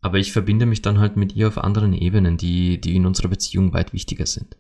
Aber 0.02 0.20
ich 0.20 0.32
verbinde 0.32 0.66
mich 0.66 0.82
dann 0.82 1.00
halt 1.00 1.18
mit 1.18 1.36
ihr 1.36 1.48
auf 1.48 1.58
anderen 1.58 1.94
Ebenen, 1.94 2.38
die, 2.38 2.80
die 2.80 2.96
in 2.96 3.06
unserer 3.06 3.30
Beziehung 3.30 3.74
weit 3.74 3.94
wichtiger 3.94 4.26
sind. 4.26 4.58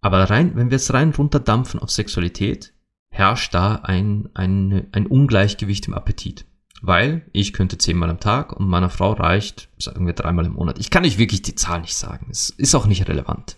Aber 0.00 0.18
rein, 0.30 0.56
wenn 0.56 0.70
wir 0.70 0.76
es 0.76 0.92
rein 0.92 1.10
runterdampfen 1.10 1.80
auf 1.80 1.90
Sexualität, 1.90 2.72
herrscht 3.10 3.54
da 3.54 3.76
ein, 3.76 4.30
ein, 4.34 4.88
ein 4.92 5.06
Ungleichgewicht 5.06 5.86
im 5.88 5.94
Appetit. 5.94 6.46
Weil 6.80 7.28
ich 7.32 7.52
könnte 7.52 7.78
zehnmal 7.78 8.10
am 8.10 8.18
Tag 8.18 8.52
und 8.52 8.66
meiner 8.66 8.90
Frau 8.90 9.12
reicht, 9.12 9.68
sagen 9.78 10.06
wir 10.06 10.14
dreimal 10.14 10.46
im 10.46 10.54
Monat. 10.54 10.78
Ich 10.80 10.90
kann 10.90 11.04
euch 11.04 11.18
wirklich 11.18 11.42
die 11.42 11.54
Zahl 11.54 11.80
nicht 11.80 11.94
sagen. 11.94 12.26
Es 12.30 12.50
ist 12.50 12.74
auch 12.74 12.86
nicht 12.86 13.08
relevant. 13.08 13.56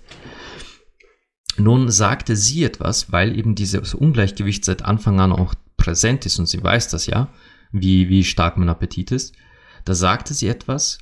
Nun 1.56 1.90
sagte 1.90 2.36
sie 2.36 2.64
etwas, 2.64 3.12
weil 3.12 3.36
eben 3.38 3.54
dieses 3.54 3.94
Ungleichgewicht 3.94 4.64
seit 4.64 4.82
Anfang 4.82 5.20
an 5.20 5.32
auch 5.32 5.54
präsent 5.76 6.26
ist 6.26 6.38
und 6.38 6.46
sie 6.46 6.62
weiß 6.62 6.88
das 6.88 7.06
ja, 7.06 7.32
wie, 7.70 8.08
wie 8.08 8.24
stark 8.24 8.56
mein 8.56 8.68
Appetit 8.68 9.12
ist. 9.12 9.34
Da 9.84 9.94
sagte 9.94 10.34
sie 10.34 10.48
etwas, 10.48 10.98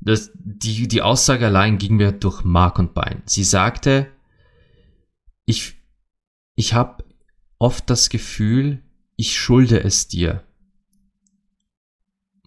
das, 0.00 0.30
die, 0.34 0.88
die 0.88 1.02
Aussage 1.02 1.46
allein 1.46 1.78
ging 1.78 1.96
mir 1.96 2.12
durch 2.12 2.44
Mark 2.44 2.78
und 2.78 2.94
Bein. 2.94 3.22
Sie 3.24 3.44
sagte, 3.44 4.12
ich, 5.44 5.74
ich 6.54 6.74
habe 6.74 7.04
oft 7.58 7.88
das 7.88 8.10
Gefühl, 8.10 8.82
ich 9.16 9.38
schulde 9.38 9.82
es 9.82 10.08
dir. 10.08 10.44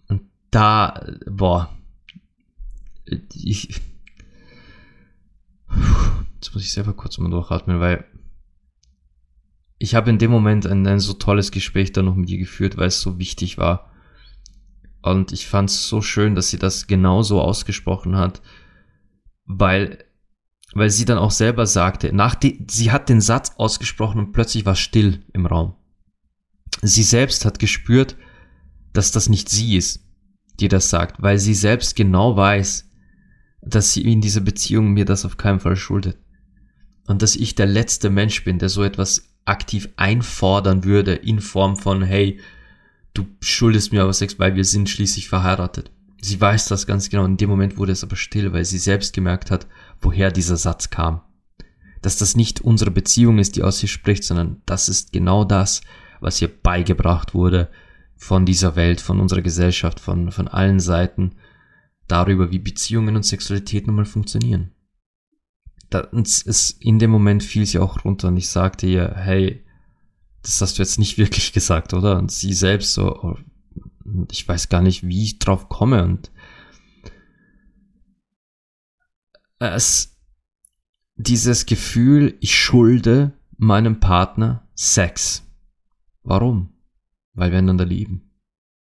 Und 0.08 0.22
da, 0.50 1.04
boah, 1.26 1.76
ich, 3.34 3.80
Jetzt 6.40 6.54
muss 6.54 6.62
ich 6.62 6.72
selber 6.72 6.94
kurz 6.94 7.18
mal 7.18 7.28
durchatmen, 7.28 7.80
weil 7.80 8.06
ich 9.78 9.94
habe 9.94 10.08
in 10.08 10.18
dem 10.18 10.30
Moment 10.30 10.66
ein, 10.66 10.86
ein 10.86 10.98
so 10.98 11.12
tolles 11.12 11.50
Gespräch 11.50 11.92
da 11.92 12.00
noch 12.00 12.14
mit 12.14 12.30
ihr 12.30 12.38
geführt, 12.38 12.78
weil 12.78 12.88
es 12.88 13.02
so 13.02 13.18
wichtig 13.18 13.58
war. 13.58 13.92
Und 15.02 15.32
ich 15.32 15.46
fand 15.46 15.68
es 15.68 15.86
so 15.86 16.00
schön, 16.00 16.34
dass 16.34 16.48
sie 16.48 16.58
das 16.58 16.86
genau 16.86 17.20
so 17.22 17.42
ausgesprochen 17.42 18.16
hat, 18.16 18.40
weil, 19.44 20.02
weil 20.72 20.88
sie 20.88 21.04
dann 21.04 21.18
auch 21.18 21.30
selber 21.30 21.66
sagte, 21.66 22.14
nach 22.14 22.34
die, 22.34 22.64
sie 22.70 22.90
hat 22.90 23.10
den 23.10 23.20
Satz 23.20 23.52
ausgesprochen 23.56 24.18
und 24.18 24.32
plötzlich 24.32 24.64
war 24.64 24.76
still 24.76 25.22
im 25.34 25.44
Raum. 25.44 25.74
Sie 26.80 27.02
selbst 27.02 27.44
hat 27.44 27.58
gespürt, 27.58 28.16
dass 28.94 29.12
das 29.12 29.28
nicht 29.28 29.50
sie 29.50 29.76
ist, 29.76 30.06
die 30.58 30.68
das 30.68 30.88
sagt, 30.88 31.22
weil 31.22 31.38
sie 31.38 31.54
selbst 31.54 31.96
genau 31.96 32.34
weiß, 32.34 32.88
dass 33.60 33.92
sie 33.92 34.10
in 34.10 34.22
dieser 34.22 34.40
Beziehung 34.40 34.92
mir 34.92 35.04
das 35.04 35.26
auf 35.26 35.36
keinen 35.36 35.60
Fall 35.60 35.76
schuldet 35.76 36.18
und 37.10 37.22
dass 37.22 37.34
ich 37.34 37.56
der 37.56 37.66
letzte 37.66 38.08
Mensch 38.08 38.44
bin, 38.44 38.60
der 38.60 38.68
so 38.68 38.84
etwas 38.84 39.34
aktiv 39.44 39.88
einfordern 39.96 40.84
würde 40.84 41.14
in 41.14 41.40
Form 41.40 41.76
von, 41.76 42.02
hey, 42.02 42.38
du 43.14 43.26
schuldest 43.40 43.92
mir 43.92 44.02
aber 44.02 44.12
Sex, 44.12 44.38
weil 44.38 44.54
wir 44.54 44.64
sind 44.64 44.88
schließlich 44.88 45.28
verheiratet. 45.28 45.90
Sie 46.20 46.40
weiß 46.40 46.66
das 46.66 46.86
ganz 46.86 47.10
genau. 47.10 47.24
In 47.24 47.36
dem 47.36 47.50
Moment 47.50 47.76
wurde 47.78 47.90
es 47.90 48.04
aber 48.04 48.14
still, 48.14 48.52
weil 48.52 48.64
sie 48.64 48.78
selbst 48.78 49.12
gemerkt 49.12 49.50
hat, 49.50 49.66
woher 50.00 50.30
dieser 50.30 50.56
Satz 50.56 50.90
kam. 50.90 51.22
dass 52.02 52.16
das 52.16 52.36
nicht 52.36 52.60
unsere 52.60 52.92
Beziehung 52.92 53.38
ist, 53.38 53.56
die 53.56 53.64
aus 53.64 53.80
sich 53.80 53.90
spricht, 53.90 54.22
sondern 54.24 54.62
das 54.64 54.88
ist 54.88 55.12
genau 55.12 55.44
das, 55.44 55.82
was 56.20 56.40
ihr 56.40 56.48
beigebracht 56.48 57.34
wurde 57.34 57.68
von 58.16 58.46
dieser 58.46 58.76
Welt, 58.76 59.00
von 59.00 59.18
unserer 59.18 59.42
Gesellschaft, 59.42 59.98
von, 59.98 60.30
von 60.30 60.46
allen 60.46 60.78
Seiten, 60.78 61.32
darüber, 62.06 62.52
wie 62.52 62.60
Beziehungen 62.60 63.16
und 63.16 63.24
Sexualität 63.24 63.86
nun 63.88 63.96
mal 63.96 64.04
funktionieren. 64.04 64.70
Da, 65.90 66.08
es, 66.12 66.70
in 66.80 66.98
dem 66.98 67.10
Moment 67.10 67.42
fiel 67.42 67.66
sie 67.66 67.78
auch 67.78 68.04
runter 68.04 68.28
und 68.28 68.36
ich 68.36 68.48
sagte 68.48 68.86
ihr, 68.86 69.12
hey, 69.16 69.64
das 70.42 70.60
hast 70.60 70.78
du 70.78 70.82
jetzt 70.82 70.98
nicht 70.98 71.18
wirklich 71.18 71.52
gesagt, 71.52 71.92
oder? 71.94 72.18
Und 72.18 72.30
sie 72.30 72.52
selbst 72.52 72.94
so, 72.94 73.16
oh, 73.22 73.36
ich 74.30 74.46
weiß 74.46 74.68
gar 74.68 74.82
nicht, 74.82 75.06
wie 75.06 75.24
ich 75.24 75.38
drauf 75.38 75.68
komme 75.68 76.04
und 76.04 76.30
es, 79.58 80.16
dieses 81.16 81.66
Gefühl, 81.66 82.36
ich 82.40 82.58
schulde 82.58 83.32
meinem 83.58 84.00
Partner 84.00 84.66
Sex. 84.74 85.46
Warum? 86.22 86.72
Weil 87.34 87.50
wir 87.50 87.58
einander 87.58 87.84
lieben. 87.84 88.32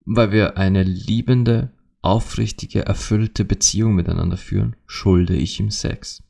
Weil 0.05 0.31
wir 0.31 0.58
eine 0.58 0.84
liebende, 0.84 1.74
aufrichtige, 2.01 2.86
erfüllte 2.86 3.43
Beziehung 3.46 3.96
miteinander 3.96 4.38
führen, 4.38 4.75
schulde 4.88 5.36
ich 5.36 5.60
ihm 5.60 5.70
Sex. 5.70 6.24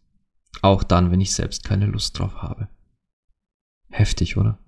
Auch 0.62 0.84
dann, 0.84 1.12
wenn 1.12 1.22
ich 1.22 1.34
selbst 1.34 1.64
keine 1.64 1.86
Lust 1.86 2.20
drauf 2.20 2.42
habe. 2.42 2.68
Heftig, 3.90 4.38
oder? 4.38 4.60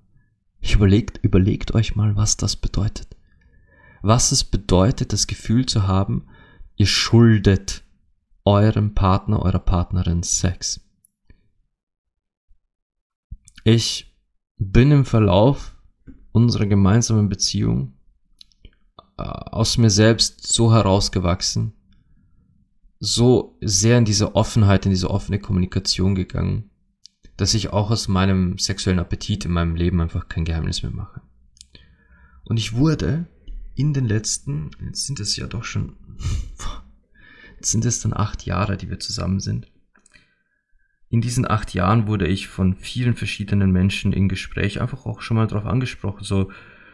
Ich 0.59 0.75
überlegt, 0.75 1.17
überlegt 1.23 1.75
euch 1.75 1.95
mal, 1.95 2.15
was 2.15 2.37
das 2.37 2.55
bedeutet. 2.55 3.15
Was 4.01 4.31
es 4.31 4.43
bedeutet, 4.43 5.13
das 5.13 5.27
Gefühl 5.27 5.65
zu 5.65 5.87
haben, 5.87 6.27
ihr 6.75 6.87
schuldet 6.87 7.83
eurem 8.45 8.93
Partner, 8.93 9.41
eurer 9.41 9.59
Partnerin 9.59 10.23
Sex. 10.23 10.81
Ich 13.63 14.13
bin 14.57 14.91
im 14.91 15.05
Verlauf 15.05 15.75
unserer 16.31 16.65
gemeinsamen 16.65 17.29
Beziehung 17.29 17.93
äh, 19.17 19.23
aus 19.23 19.77
mir 19.77 19.89
selbst 19.89 20.51
so 20.51 20.73
herausgewachsen, 20.73 21.73
so 23.05 23.57
sehr 23.60 23.98
in 23.98 24.05
diese 24.05 24.33
Offenheit, 24.33 24.86
in 24.86 24.91
diese 24.91 25.10
offene 25.10 25.38
Kommunikation 25.38 26.15
gegangen, 26.15 26.69
dass 27.36 27.53
ich 27.53 27.74
auch 27.74 27.91
aus 27.91 28.07
meinem 28.07 28.57
sexuellen 28.57 29.00
Appetit 29.00 29.43
in 29.43 29.51
meinem 29.51 29.75
Leben 29.75 30.00
einfach 30.00 30.29
kein 30.29 30.45
Geheimnis 30.45 30.83
mehr 30.83 30.93
mache. 30.93 31.22
Und 32.45 32.55
ich 32.55 32.75
wurde 32.75 33.27
in 33.75 33.93
den 33.93 34.05
letzten, 34.05 34.72
jetzt 34.79 35.05
sind 35.05 35.19
es 35.19 35.36
ja 35.36 35.48
doch 35.48 35.65
schon, 35.65 35.98
jetzt 37.57 37.72
sind 37.72 37.83
es 37.83 38.00
dann 38.00 38.13
acht 38.13 38.45
Jahre, 38.45 38.77
die 38.77 38.89
wir 38.89 39.00
zusammen 39.00 39.41
sind. 39.41 39.67
In 41.10 41.19
diesen 41.19 41.45
acht 41.45 41.74
Jahren 41.74 42.07
wurde 42.07 42.27
ich 42.27 42.48
von 42.48 42.74
vielen 42.74 43.15
verschiedenen 43.15 43.72
Menschen 43.72 44.13
in 44.13 44.29
Gespräch 44.29 44.79
einfach 44.79 45.05
auch 45.05 45.19
schon 45.19 45.36
mal 45.36 45.48
drauf 45.48 45.65
angesprochen, 45.65 46.24
so, 46.24 46.53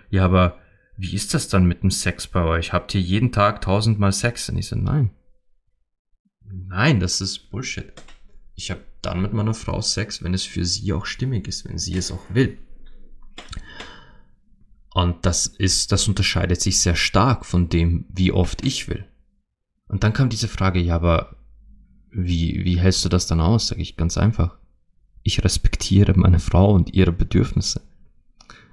ja, 0.10 0.26
aber 0.26 0.58
wie 0.98 1.14
ist 1.14 1.36
das 1.36 1.50
dann 1.50 1.66
mit 1.66 1.84
dem 1.84 1.92
Sex 1.92 2.26
bei 2.26 2.44
euch? 2.44 2.74
Habt 2.74 2.96
ihr 2.96 3.02
jeden 3.02 3.32
Tag 3.32 3.62
tausendmal 3.62 4.12
Sex? 4.12 4.50
Und 4.50 4.58
ich 4.58 4.66
so, 4.66 4.76
nein. 4.76 5.12
Nein, 6.52 7.00
das 7.00 7.22
ist 7.22 7.50
Bullshit. 7.52 7.92
Ich 8.56 8.72
habe 8.72 8.82
dann 9.02 9.22
mit 9.22 9.34
meiner 9.34 9.54
Frau 9.54 9.82
Sex, 9.82 10.24
wenn 10.24 10.34
es 10.34 10.44
für 10.44 10.66
sie 10.66 10.92
auch 10.94 11.06
stimmig 11.06 11.48
ist, 11.48 11.66
wenn 11.66 11.78
sie 11.78 11.98
es 11.98 12.12
auch 12.12 12.24
will. 12.30 12.58
Und 14.94 15.26
das 15.26 15.46
ist, 15.46 15.92
das 15.92 16.08
unterscheidet 16.08 16.60
sich 16.62 16.80
sehr 16.80 16.96
stark 16.96 17.46
von 17.46 17.70
dem, 17.70 18.06
wie 18.10 18.32
oft 18.32 18.66
ich 18.66 18.88
will. 18.88 19.06
Und 19.88 20.04
dann 20.04 20.14
kam 20.14 20.30
diese 20.30 20.48
Frage, 20.48 20.80
ja, 20.80 20.96
aber 20.96 21.38
wie, 22.12 22.66
wie 22.66 22.80
hältst 22.80 23.06
du 23.06 23.10
das 23.10 23.28
dann 23.28 23.40
aus? 23.40 23.68
Sag 23.68 23.78
ich 23.78 23.98
ganz 23.98 24.18
einfach. 24.18 24.58
Ich 25.24 25.44
respektiere 25.44 26.14
meine 26.18 26.40
Frau 26.40 26.74
und 26.74 26.94
ihre 26.94 27.12
Bedürfnisse. 27.12 27.82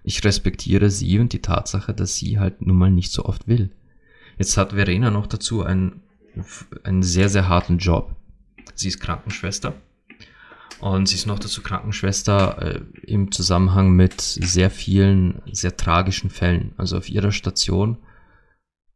Ich 0.05 0.25
respektiere 0.25 0.91
sie 0.91 1.19
und 1.19 1.33
die 1.33 1.43
Tatsache, 1.43 1.93
dass 1.93 2.17
sie 2.17 2.39
halt 2.39 2.63
nun 2.63 2.79
mal 2.79 2.91
nicht 2.91 3.13
so 3.13 3.25
oft 3.25 3.47
will. 3.49 3.73
Jetzt 4.39 4.57
hat 4.57 4.73
Verena 4.73 5.11
noch 5.11 5.27
dazu 5.27 5.63
einen, 5.63 6.03
einen 6.85 7.03
sehr, 7.03 7.29
sehr 7.29 7.49
harten 7.49 7.79
Job. 7.79 8.15
Sie 8.75 8.89
ist 8.89 9.01
Krankenschwester 9.01 9.75
und 10.81 11.09
sie 11.09 11.15
ist 11.15 11.27
noch 11.27 11.39
dazu 11.39 11.63
Krankenschwester 11.63 12.63
äh, 12.63 12.81
im 13.03 13.33
Zusammenhang 13.33 13.93
mit 13.93 14.21
sehr 14.21 14.71
vielen, 14.71 15.41
sehr 15.51 15.77
tragischen 15.77 16.31
Fällen. 16.31 16.75
Also 16.77 16.99
auf 16.99 17.09
ihrer 17.09 17.33
Station, 17.33 17.99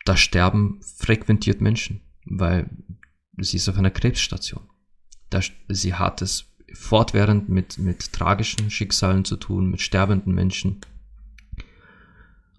da 0.04 0.16
sterben 0.16 0.80
frequentiert 0.82 1.60
Menschen, 1.60 2.02
weil 2.24 2.68
sie 3.38 3.56
ist 3.56 3.68
auf 3.68 3.78
einer 3.78 3.90
Krebsstation. 3.90 4.68
Da, 5.30 5.40
sie 5.68 5.94
hat 5.94 6.22
es 6.22 6.46
fortwährend 6.74 7.48
mit, 7.48 7.78
mit 7.78 8.12
tragischen 8.12 8.70
Schicksalen 8.70 9.24
zu 9.24 9.36
tun, 9.36 9.70
mit 9.70 9.80
sterbenden 9.80 10.34
Menschen. 10.34 10.80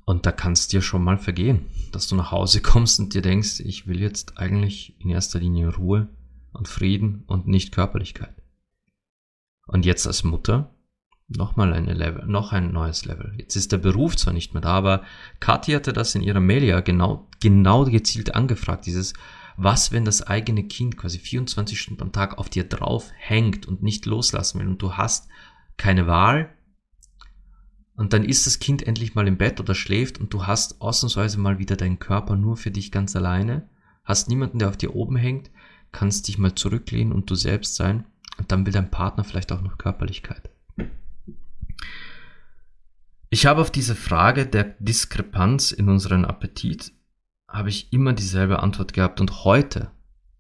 Und 0.05 0.25
da 0.25 0.31
kann 0.31 0.55
dir 0.69 0.81
schon 0.81 1.03
mal 1.03 1.17
vergehen, 1.17 1.65
dass 1.91 2.07
du 2.07 2.15
nach 2.15 2.31
Hause 2.31 2.61
kommst 2.61 2.99
und 2.99 3.13
dir 3.13 3.21
denkst, 3.21 3.59
ich 3.61 3.87
will 3.87 3.99
jetzt 3.99 4.37
eigentlich 4.37 4.95
in 4.99 5.09
erster 5.09 5.39
Linie 5.39 5.75
Ruhe 5.75 6.09
und 6.53 6.67
Frieden 6.67 7.23
und 7.27 7.47
nicht 7.47 7.73
Körperlichkeit. 7.73 8.35
Und 9.67 9.85
jetzt 9.85 10.05
als 10.05 10.23
Mutter 10.23 10.75
nochmal 11.37 11.73
eine 11.73 11.93
Level, 11.93 12.25
noch 12.25 12.51
ein 12.51 12.73
neues 12.73 13.05
Level. 13.05 13.33
Jetzt 13.37 13.55
ist 13.55 13.71
der 13.71 13.77
Beruf 13.77 14.17
zwar 14.17 14.33
nicht 14.33 14.53
mehr 14.53 14.61
da, 14.61 14.71
aber 14.71 15.03
Kathi 15.39 15.71
hatte 15.71 15.93
das 15.93 16.15
in 16.15 16.23
ihrer 16.23 16.41
Mail 16.41 16.63
ja 16.63 16.81
genau, 16.81 17.29
genau 17.39 17.85
gezielt 17.85 18.35
angefragt, 18.35 18.85
dieses, 18.85 19.13
was, 19.55 19.91
wenn 19.91 20.05
das 20.05 20.21
eigene 20.23 20.63
Kind 20.63 20.97
quasi 20.97 21.19
24 21.19 21.79
Stunden 21.79 22.01
am 22.01 22.11
Tag 22.11 22.37
auf 22.37 22.49
dir 22.49 22.63
drauf 22.63 23.11
hängt 23.15 23.65
und 23.65 23.83
nicht 23.83 24.05
loslassen 24.05 24.59
will 24.59 24.67
und 24.67 24.81
du 24.81 24.93
hast 24.93 25.29
keine 25.77 26.07
Wahl 26.07 26.53
und 27.95 28.13
dann 28.13 28.23
ist 28.23 28.45
das 28.45 28.59
Kind 28.59 28.85
endlich 28.87 29.15
mal 29.15 29.27
im 29.27 29.37
Bett 29.37 29.59
oder 29.59 29.75
schläft 29.75 30.19
und 30.19 30.33
du 30.33 30.47
hast 30.47 30.81
ausnahmsweise 30.81 31.39
mal 31.39 31.59
wieder 31.59 31.75
deinen 31.75 31.99
Körper 31.99 32.35
nur 32.35 32.57
für 32.57 32.71
dich 32.71 32.91
ganz 32.91 33.15
alleine, 33.15 33.69
hast 34.03 34.29
niemanden, 34.29 34.59
der 34.59 34.69
auf 34.69 34.77
dir 34.77 34.95
oben 34.95 35.15
hängt, 35.15 35.51
kannst 35.91 36.27
dich 36.27 36.37
mal 36.37 36.55
zurücklehnen 36.55 37.13
und 37.13 37.29
du 37.29 37.35
selbst 37.35 37.75
sein 37.75 38.05
und 38.37 38.51
dann 38.51 38.65
will 38.65 38.73
dein 38.73 38.91
Partner 38.91 39.23
vielleicht 39.23 39.51
auch 39.51 39.61
noch 39.61 39.77
Körperlichkeit. 39.77 40.49
Ich 43.29 43.45
habe 43.45 43.61
auf 43.61 43.71
diese 43.71 43.95
Frage 43.95 44.45
der 44.45 44.75
Diskrepanz 44.79 45.71
in 45.71 45.87
unserem 45.87 46.25
Appetit 46.25 46.91
habe 47.47 47.69
ich 47.69 47.91
immer 47.93 48.13
dieselbe 48.13 48.59
Antwort 48.59 48.93
gehabt 48.93 49.21
und 49.21 49.45
heute, 49.45 49.91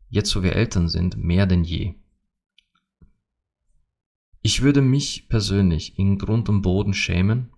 jetzt 0.09 0.35
wo 0.35 0.43
wir 0.43 0.55
Eltern 0.55 0.87
sind, 0.87 1.17
mehr 1.17 1.45
denn 1.45 1.63
je. 1.63 1.95
Ich 4.43 4.63
würde 4.63 4.81
mich 4.81 5.29
persönlich 5.29 5.99
in 5.99 6.17
Grund 6.17 6.49
und 6.49 6.63
Boden 6.63 6.95
schämen, 6.95 7.51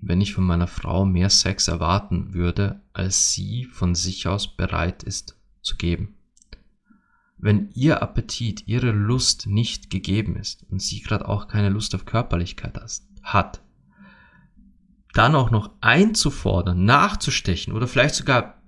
wenn 0.00 0.20
ich 0.20 0.34
von 0.34 0.44
meiner 0.44 0.66
Frau 0.66 1.04
mehr 1.04 1.30
Sex 1.30 1.68
erwarten 1.68 2.34
würde, 2.34 2.80
als 2.92 3.32
sie 3.32 3.66
von 3.66 3.94
sich 3.94 4.26
aus 4.26 4.56
bereit 4.56 5.04
ist 5.04 5.38
zu 5.62 5.76
geben. 5.76 6.16
Wenn 7.36 7.70
ihr 7.74 8.02
Appetit, 8.02 8.66
ihre 8.66 8.90
Lust 8.90 9.46
nicht 9.46 9.90
gegeben 9.90 10.34
ist 10.34 10.66
und 10.70 10.82
sie 10.82 11.02
gerade 11.02 11.28
auch 11.28 11.46
keine 11.46 11.68
Lust 11.68 11.94
auf 11.94 12.04
Körperlichkeit 12.04 12.80
hat, 13.22 13.62
dann 15.14 15.36
auch 15.36 15.52
noch 15.52 15.70
einzufordern, 15.80 16.84
nachzustechen 16.84 17.72
oder 17.72 17.86
vielleicht 17.86 18.16
sogar 18.16 18.60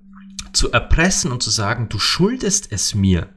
zu 0.52 0.70
erpressen 0.70 1.32
und 1.32 1.42
zu 1.42 1.50
sagen, 1.50 1.88
du 1.88 1.98
schuldest 1.98 2.70
es 2.70 2.94
mir. 2.94 3.28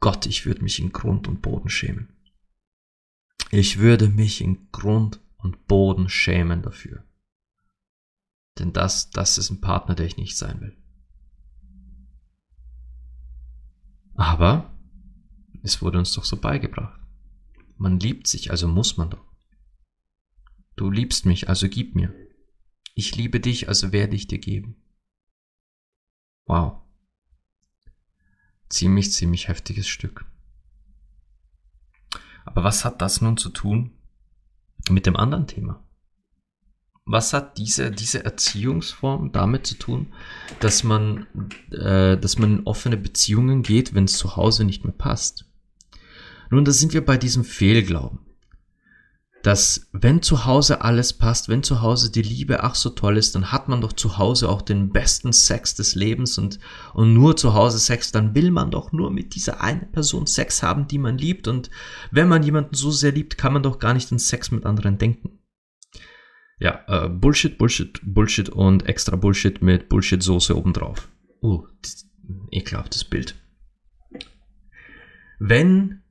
Gott, 0.00 0.26
ich 0.26 0.46
würde 0.46 0.62
mich 0.62 0.80
in 0.80 0.90
Grund 0.90 1.28
und 1.28 1.42
Boden 1.42 1.68
schämen. 1.68 2.08
Ich 3.50 3.78
würde 3.78 4.08
mich 4.08 4.40
in 4.40 4.70
Grund 4.70 5.20
und 5.38 5.66
Boden 5.66 6.08
schämen 6.08 6.62
dafür. 6.62 7.04
Denn 8.58 8.72
das, 8.72 9.10
das 9.10 9.38
ist 9.38 9.50
ein 9.50 9.60
Partner, 9.60 9.94
der 9.94 10.06
ich 10.06 10.16
nicht 10.16 10.36
sein 10.36 10.60
will. 10.60 10.76
Aber 14.14 14.78
es 15.62 15.82
wurde 15.82 15.98
uns 15.98 16.12
doch 16.12 16.24
so 16.24 16.36
beigebracht. 16.36 17.00
Man 17.76 17.98
liebt 17.98 18.26
sich, 18.26 18.50
also 18.50 18.68
muss 18.68 18.96
man 18.96 19.10
doch. 19.10 19.24
Du 20.76 20.90
liebst 20.90 21.26
mich, 21.26 21.48
also 21.48 21.68
gib 21.68 21.94
mir. 21.96 22.14
Ich 22.94 23.16
liebe 23.16 23.40
dich, 23.40 23.68
also 23.68 23.92
werde 23.92 24.14
ich 24.14 24.26
dir 24.26 24.38
geben. 24.38 24.76
Wow. 26.46 26.82
Ziemlich, 28.68 29.12
ziemlich 29.12 29.48
heftiges 29.48 29.88
Stück. 29.88 30.26
Aber 32.50 32.64
was 32.64 32.84
hat 32.84 33.00
das 33.00 33.20
nun 33.20 33.36
zu 33.36 33.50
tun 33.50 33.92
mit 34.90 35.06
dem 35.06 35.16
anderen 35.16 35.46
Thema? 35.46 35.84
Was 37.04 37.32
hat 37.32 37.58
diese, 37.58 37.90
diese 37.90 38.24
Erziehungsform 38.24 39.32
damit 39.32 39.66
zu 39.66 39.76
tun, 39.76 40.12
dass 40.58 40.84
man, 40.84 41.26
äh, 41.70 42.16
dass 42.16 42.38
man 42.38 42.58
in 42.58 42.66
offene 42.66 42.96
Beziehungen 42.96 43.62
geht, 43.62 43.94
wenn 43.94 44.04
es 44.04 44.18
zu 44.18 44.36
Hause 44.36 44.64
nicht 44.64 44.84
mehr 44.84 44.92
passt? 44.92 45.46
Nun, 46.50 46.64
da 46.64 46.72
sind 46.72 46.92
wir 46.92 47.04
bei 47.04 47.16
diesem 47.16 47.44
Fehlglauben. 47.44 48.18
Dass 49.42 49.88
wenn 49.92 50.20
zu 50.22 50.44
Hause 50.44 50.82
alles 50.82 51.14
passt, 51.14 51.48
wenn 51.48 51.62
zu 51.62 51.80
Hause 51.80 52.10
die 52.10 52.22
Liebe 52.22 52.62
ach 52.62 52.74
so 52.74 52.90
toll 52.90 53.16
ist, 53.16 53.34
dann 53.34 53.52
hat 53.52 53.68
man 53.68 53.80
doch 53.80 53.92
zu 53.92 54.18
Hause 54.18 54.48
auch 54.48 54.60
den 54.60 54.90
besten 54.90 55.32
Sex 55.32 55.74
des 55.74 55.94
Lebens 55.94 56.36
und, 56.36 56.58
und 56.92 57.14
nur 57.14 57.36
zu 57.36 57.54
Hause 57.54 57.78
Sex, 57.78 58.12
dann 58.12 58.34
will 58.34 58.50
man 58.50 58.70
doch 58.70 58.92
nur 58.92 59.10
mit 59.10 59.34
dieser 59.34 59.62
einen 59.62 59.90
Person 59.92 60.26
Sex 60.26 60.62
haben, 60.62 60.88
die 60.88 60.98
man 60.98 61.16
liebt 61.16 61.48
und 61.48 61.70
wenn 62.10 62.28
man 62.28 62.42
jemanden 62.42 62.74
so 62.74 62.90
sehr 62.90 63.12
liebt, 63.12 63.38
kann 63.38 63.52
man 63.54 63.62
doch 63.62 63.78
gar 63.78 63.94
nicht 63.94 64.12
an 64.12 64.18
Sex 64.18 64.50
mit 64.50 64.66
anderen 64.66 64.98
denken. 64.98 65.38
Ja, 66.58 66.84
äh, 66.88 67.08
Bullshit, 67.08 67.56
Bullshit, 67.56 67.98
Bullshit 68.02 68.50
und 68.50 68.86
extra 68.86 69.16
Bullshit 69.16 69.62
mit 69.62 69.88
Bullshit-Soße 69.88 70.54
obendrauf. 70.54 71.08
Uh, 71.42 71.66
ekelhaftes 72.50 73.04
Bild. 73.04 73.34
Wenn 75.38 76.02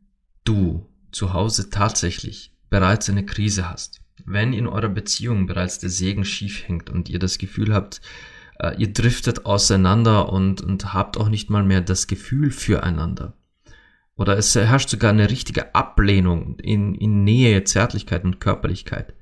du 0.44 0.90
zu 1.12 1.34
Hause 1.34 1.70
tatsächlich 1.70 2.58
bereits 2.70 3.10
eine 3.10 3.26
Krise 3.26 3.70
hast, 3.70 4.02
wenn 4.26 4.54
in 4.54 4.68
eurer 4.68 4.90
Beziehung 4.90 5.48
bereits 5.48 5.80
der 5.80 5.90
Segen 5.90 6.26
schief 6.26 6.68
hängt 6.68 6.90
und 6.90 7.10
ihr 7.10 7.20
das 7.20 7.38
Gefühl 7.38 7.74
habt, 7.74 8.02
äh, 8.60 8.76
ihr 8.78 8.94
driftet 8.94 9.46
auseinander 9.46 10.32
und, 10.32 10.62
und 10.62 10.94
habt 10.94 11.18
auch 11.18 11.30
nicht 11.30 11.50
mal 11.50 11.64
mehr 11.64 11.82
das 11.82 12.08
Gefühl 12.08 12.52
füreinander. 12.52 13.34
Oder 14.16 14.38
es 14.38 14.54
herrscht 14.54 14.90
sogar 14.90 15.12
eine 15.12 15.30
richtige 15.30 15.74
Ablehnung 15.74 16.60
in, 16.60 16.94
in 16.94 17.24
Nähe, 17.24 17.64
Zärtlichkeit 17.64 18.26
und 18.26 18.42
Körperlichkeit. 18.42 19.14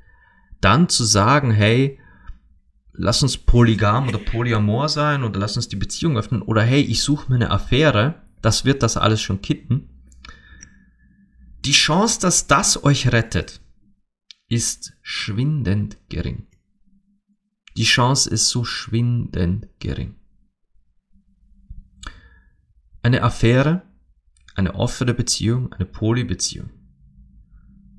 Dann 0.60 0.90
zu 0.90 1.04
sagen, 1.04 1.52
hey, 1.52 2.00
lass 2.94 3.22
uns 3.22 3.38
polygam 3.38 4.08
oder 4.08 4.18
polyamor 4.18 4.90
sein 4.90 5.24
oder 5.24 5.40
lass 5.40 5.56
uns 5.56 5.68
die 5.68 5.76
Beziehung 5.76 6.18
öffnen 6.18 6.42
oder 6.42 6.64
hey, 6.64 6.82
ich 6.82 7.04
suche 7.04 7.30
mir 7.30 7.36
eine 7.36 7.52
Affäre, 7.52 8.24
das 8.42 8.66
wird 8.66 8.82
das 8.82 8.98
alles 8.98 9.22
schon 9.22 9.42
kitten 9.42 9.88
die 11.66 11.72
Chance, 11.72 12.20
dass 12.22 12.48
das 12.48 12.84
euch 12.84 13.12
rettet, 13.12 13.62
ist 14.48 14.94
schwindend 15.02 15.98
gering. 16.10 16.48
Die 17.76 17.84
Chance 17.84 18.30
ist 18.30 18.50
so 18.50 18.64
schwindend 18.64 19.68
gering. 19.80 20.16
Eine 23.02 23.24
Affäre, 23.24 23.84
eine 24.56 24.76
offene 24.76 25.14
Beziehung, 25.14 25.74
eine 25.74 25.86
Polybeziehung 25.86 26.72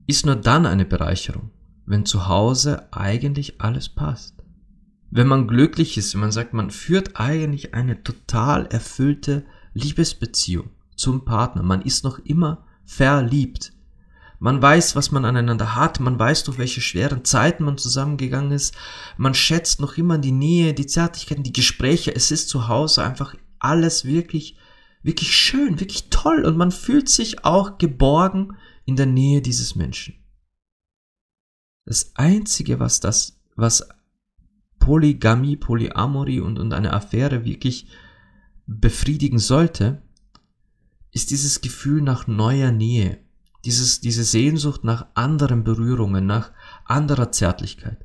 ist 0.09 0.25
nur 0.25 0.37
dann 0.37 0.66
eine 0.66 0.87
Bereicherung, 0.87 1.51
wenn 1.85 2.07
zu 2.07 2.27
Hause 2.27 2.92
eigentlich 2.92 3.61
alles 3.61 3.90
passt. 3.90 4.42
Wenn 5.11 5.29
man 5.29 5.47
glücklich 5.47 5.99
ist, 5.99 6.14
wenn 6.14 6.23
man 6.23 6.33
sagt, 6.33 6.55
man 6.55 6.71
führt 6.71 7.21
eigentlich 7.21 7.75
eine 7.75 8.03
total 8.03 8.66
erfüllte 8.66 9.44
Liebesbeziehung 9.75 10.71
zum 10.97 11.25
Partner, 11.27 11.62
man 11.62 11.83
ist 11.83 12.05
noch 12.05 12.18
immer 12.21 12.66
verliebt. 12.88 13.72
Man 14.40 14.62
weiß, 14.62 14.96
was 14.96 15.11
man 15.11 15.24
aneinander 15.24 15.77
hat, 15.77 16.01
man 16.01 16.18
weiß, 16.18 16.44
durch 16.44 16.59
welche 16.59 16.81
schweren 16.81 17.24
Zeiten 17.24 17.64
man 17.64 17.77
zusammengegangen 17.77 18.53
ist, 18.53 18.74
man 19.16 19.35
schätzt 19.35 19.81
noch 19.81 19.98
immer 19.98 20.16
die 20.16 20.33
Nähe, 20.33 20.74
die 20.74 20.87
Zärtlichkeiten, 20.87 21.42
die 21.42 21.53
Gespräche, 21.53 22.14
es 22.14 22.31
ist 22.31 22.48
zu 22.48 22.66
Hause 22.68 23.05
einfach 23.05 23.35
alles 23.59 24.05
wirklich, 24.05 24.57
wirklich 25.03 25.37
schön, 25.37 25.81
wirklich 25.81 26.09
toll 26.09 26.44
und 26.44 26.57
man 26.57 26.70
fühlt 26.70 27.09
sich 27.09 27.44
auch 27.44 27.79
geborgen 27.79 28.57
in 28.87 28.96
der 28.96 29.07
Nähe 29.07 29.42
dieses 29.42 29.74
Menschen. 29.74 30.14
Das 31.85 32.12
einzige, 32.14 32.81
was 32.81 33.01
das, 33.01 33.40
was 33.55 33.88
Polygamie, 34.79 35.57
Polyamorie 35.57 36.40
und, 36.40 36.59
und 36.59 36.72
eine 36.72 36.92
Affäre 36.94 37.44
wirklich 37.44 37.88
befriedigen 38.66 39.38
sollte, 39.38 40.03
ist 41.18 41.33
dieses 41.33 41.61
Gefühl 41.61 42.00
nach 42.00 42.28
neuer 42.28 42.70
Nähe, 42.70 43.18
dieses, 43.64 44.00
diese 44.00 44.22
Sehnsucht 44.22 44.85
nach 44.85 45.07
anderen 45.14 45.64
Berührungen, 45.64 46.26
nach 46.26 46.52
anderer 46.85 47.33
Zärtlichkeit. 47.33 48.04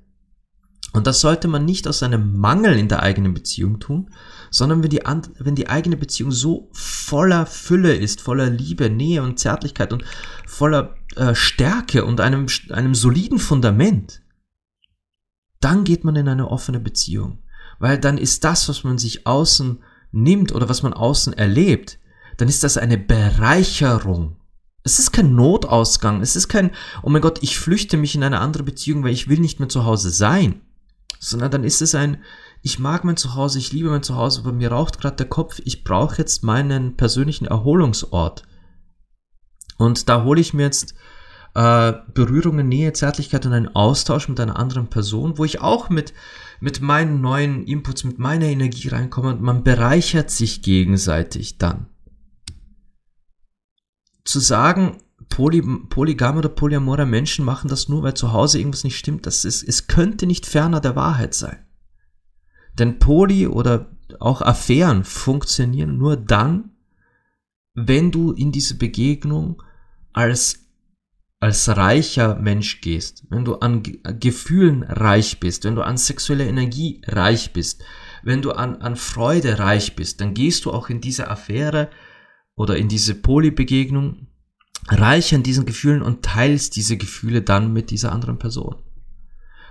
Und 0.94 1.06
das 1.06 1.22
sollte 1.22 1.48
man 1.48 1.64
nicht 1.64 1.88
aus 1.88 2.02
einem 2.02 2.40
Mangel 2.40 2.76
in 2.76 2.88
der 2.88 3.04
eigenen 3.04 3.36
Beziehung 3.36 3.80
tun, 3.80 4.10
sondern 4.50 4.82
wenn 4.82 4.90
die, 4.90 5.02
wenn 5.38 5.54
die 5.54 5.70
eigene 5.70 5.96
Beziehung 5.96 6.32
so 6.32 6.70
voller 6.72 7.46
Fülle 7.46 7.96
ist, 7.96 8.20
voller 8.20 8.50
Liebe, 8.50 8.90
Nähe 8.90 9.22
und 9.22 9.40
Zärtlichkeit 9.40 9.94
und 9.94 10.04
voller 10.48 10.96
äh, 11.16 11.36
Stärke 11.36 12.06
und 12.06 12.20
einem, 12.20 12.48
einem 12.72 12.96
soliden 12.96 13.38
Fundament, 13.38 14.24
dann 15.60 15.84
geht 15.84 16.04
man 16.04 16.16
in 16.16 16.28
eine 16.28 16.50
offene 16.50 16.80
Beziehung. 16.80 17.44
Weil 17.78 18.00
dann 18.00 18.18
ist 18.18 18.44
das, 18.44 18.70
was 18.70 18.84
man 18.84 18.98
sich 18.98 19.28
außen 19.28 19.84
nimmt 20.12 20.52
oder 20.52 20.68
was 20.68 20.82
man 20.82 20.94
außen 20.94 21.34
erlebt, 21.34 22.00
dann 22.38 22.48
ist 22.48 22.64
das 22.64 22.78
eine 22.78 22.98
Bereicherung. 22.98 24.38
Es 24.84 25.00
ist 25.00 25.12
kein 25.12 25.36
Notausgang. 25.36 26.22
Es 26.22 26.36
ist 26.36 26.50
kein, 26.50 26.72
oh 27.02 27.10
mein 27.10 27.22
Gott, 27.22 27.40
ich 27.42 27.58
flüchte 27.58 27.98
mich 27.98 28.16
in 28.16 28.24
eine 28.24 28.40
andere 28.40 28.64
Beziehung, 28.64 29.04
weil 29.04 29.14
ich 29.14 29.30
will 29.30 29.40
nicht 29.40 29.60
mehr 29.60 29.70
zu 29.70 29.86
Hause 29.86 30.10
sein. 30.10 30.62
Sondern 31.20 31.52
dann 31.52 31.64
ist 31.64 31.82
es 31.82 31.96
ein, 31.96 32.18
ich 32.62 32.80
mag 32.80 33.06
mein 33.06 33.18
Zuhause, 33.18 33.60
ich 33.60 33.72
liebe 33.72 33.90
mein 33.90 34.04
Zuhause, 34.04 34.42
aber 34.42 34.52
mir 34.52 34.72
raucht 34.72 35.00
gerade 35.00 35.16
der 35.16 35.30
Kopf, 35.30 35.62
ich 35.64 35.84
brauche 35.84 36.18
jetzt 36.18 36.44
meinen 36.44 36.98
persönlichen 36.98 37.46
Erholungsort. 37.46 38.44
Und 39.78 40.10
da 40.10 40.24
hole 40.24 40.42
ich 40.42 40.54
mir 40.54 40.64
jetzt 40.64 40.94
äh, 41.56 41.94
Berührungen, 42.14 42.68
Nähe, 42.68 42.92
Zärtlichkeit 42.94 43.46
und 43.46 43.54
einen 43.54 43.76
Austausch 43.76 44.28
mit 44.28 44.40
einer 44.40 44.60
anderen 44.60 44.88
Person, 44.88 45.38
wo 45.38 45.46
ich 45.46 45.62
auch 45.62 45.90
mit, 45.90 46.14
mit 46.60 46.82
meinen 46.82 47.22
neuen 47.22 47.66
Inputs, 47.66 48.04
mit 48.04 48.20
meiner 48.20 48.46
Energie 48.46 48.90
reinkomme 48.90 49.30
und 49.30 49.42
man 49.42 49.64
bereichert 49.64 50.30
sich 50.30 50.62
gegenseitig 50.62 51.58
dann 51.58 51.88
zu 54.24 54.40
sagen, 54.40 54.98
Poly, 55.30 55.62
polygame 55.90 56.40
oder 56.40 56.50
polyamore 56.50 57.06
Menschen 57.06 57.46
machen 57.46 57.70
das 57.70 57.90
nur, 57.90 58.04
weil 58.04 58.14
zu 58.14 58.34
Hause 58.34 58.60
irgendwas 58.60 58.84
nicht 58.84 58.98
stimmt, 58.98 59.26
das 59.26 59.46
ist, 59.46 59.64
es 59.64 59.88
könnte 59.88 60.28
nicht 60.28 60.46
ferner 60.46 60.80
der 60.80 60.96
Wahrheit 60.96 61.34
sein. 61.34 61.66
Denn 62.78 63.00
Poly 63.00 63.48
oder 63.48 63.92
auch 64.20 64.42
Affären 64.42 65.04
funktionieren 65.04 65.98
nur 65.98 66.18
dann, 66.18 66.72
wenn 67.74 68.12
du 68.12 68.32
in 68.32 68.52
diese 68.52 68.78
Begegnung 68.78 69.62
als, 70.12 70.68
als 71.40 71.68
reicher 71.70 72.36
Mensch 72.36 72.82
gehst, 72.82 73.26
wenn 73.30 73.46
du 73.46 73.56
an 73.56 73.82
Gefühlen 74.20 74.84
reich 74.84 75.40
bist, 75.40 75.64
wenn 75.64 75.76
du 75.76 75.82
an 75.82 75.98
sexueller 75.98 76.46
Energie 76.46 77.02
reich 77.08 77.54
bist, 77.54 77.84
wenn 78.22 78.42
du 78.42 78.52
an, 78.52 78.78
an 78.78 78.96
Freude 78.96 79.60
reich 79.60 79.96
bist, 79.96 80.22
dann 80.22 80.34
gehst 80.34 80.66
du 80.66 80.72
auch 80.72 80.90
in 80.90 81.02
diese 81.02 81.30
Affäre 81.30 81.90
oder 82.56 82.78
in 82.78 82.88
diese 82.88 83.16
Polybegegnung 83.16 84.28
reich 84.90 85.34
an 85.34 85.44
diesen 85.44 85.66
Gefühlen 85.66 86.02
und 86.02 86.24
teilst 86.24 86.76
diese 86.76 86.98
Gefühle 86.98 87.42
dann 87.42 87.74
mit 87.74 87.90
dieser 87.92 88.12
anderen 88.12 88.38
Person. 88.38 88.76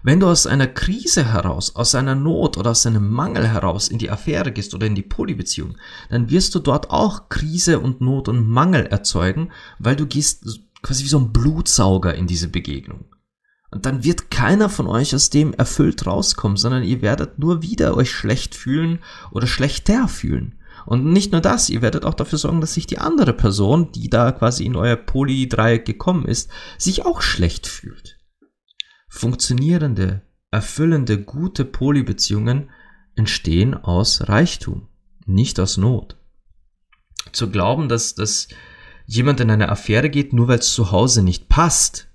Wenn 0.05 0.19
du 0.19 0.27
aus 0.27 0.49
einer 0.49 0.67
Krise 0.67 1.33
heraus, 1.33 1.77
aus 1.77 1.95
einer 1.95 2.17
Not 2.17 2.59
oder 2.59 2.71
aus 2.73 2.87
einem 2.87 3.09
Mangel 3.09 3.47
heraus 3.47 3.87
in 3.87 3.99
die 3.99 4.11
Affäre 4.11 4.51
gehst 4.51 4.75
oder 4.75 4.87
in 4.87 4.97
die 4.97 5.03
Polybeziehung, 5.03 5.77
dann 6.11 6.29
wirst 6.29 6.55
du 6.57 6.59
dort 6.59 6.91
auch 6.91 7.29
Krise 7.29 7.79
und 7.79 8.01
Not 8.01 8.29
und 8.29 8.49
Mangel 8.49 8.87
erzeugen, 8.87 9.53
weil 9.79 9.95
du 9.95 10.07
gehst 10.07 10.61
quasi 10.83 11.05
wie 11.05 11.09
so 11.09 11.21
ein 11.21 11.33
Blutsauger 11.33 12.15
in 12.17 12.27
diese 12.27 12.49
Begegnung. 12.49 13.05
Und 13.71 13.87
dann 13.87 14.03
wird 14.03 14.31
keiner 14.31 14.69
von 14.69 14.89
euch 14.89 15.15
aus 15.15 15.31
dem 15.31 15.55
erfüllt 15.55 16.05
rauskommen, 16.05 16.57
sondern 16.57 16.83
ihr 16.83 17.01
werdet 17.01 17.39
nur 17.39 17.63
wieder 17.63 17.97
euch 17.97 18.11
schlecht 18.11 18.57
fühlen 18.57 18.99
oder 19.31 19.47
schlechter 19.47 20.09
fühlen. 20.09 20.59
Und 20.87 21.05
nicht 21.05 21.33
nur 21.33 21.41
das, 21.41 21.71
ihr 21.71 21.83
werdet 21.83 22.05
auch 22.05 22.15
dafür 22.15 22.39
sorgen, 22.39 22.61
dass 22.61 22.75
sich 22.75 22.87
die 22.87 22.99
andere 22.99 23.33
Person, 23.33 23.93
die 23.93 24.11
da 24.11 24.33
quasi 24.33 24.65
in 24.65 24.77
euer 24.77 24.97
Poly-Dreieck 24.97 25.85
gekommen 25.85 26.25
ist, 26.27 26.51
sich 26.79 27.05
auch 27.05 27.23
schlecht 27.23 27.67
fühlt. 27.67 28.19
Funktionierende, 29.09 30.23
erfüllende, 30.51 31.23
gute 31.23 31.65
Polybeziehungen 31.65 32.71
entstehen 33.15 33.75
aus 33.75 34.29
Reichtum, 34.29 34.89
nicht 35.27 35.61
aus 35.61 35.77
Not. 35.77 36.17
Zu 37.33 37.51
glauben, 37.51 37.89
dass, 37.89 38.15
dass 38.15 38.49
jemand 39.07 39.41
in 39.41 39.51
eine 39.51 39.69
Affäre 39.69 40.11
geht, 40.11 40.33
nur 40.33 40.49
weil 40.49 40.59
es 40.59 40.73
zu 40.73 40.91
Hause 40.91 41.23
nicht 41.23 41.49
passt, 41.49 42.09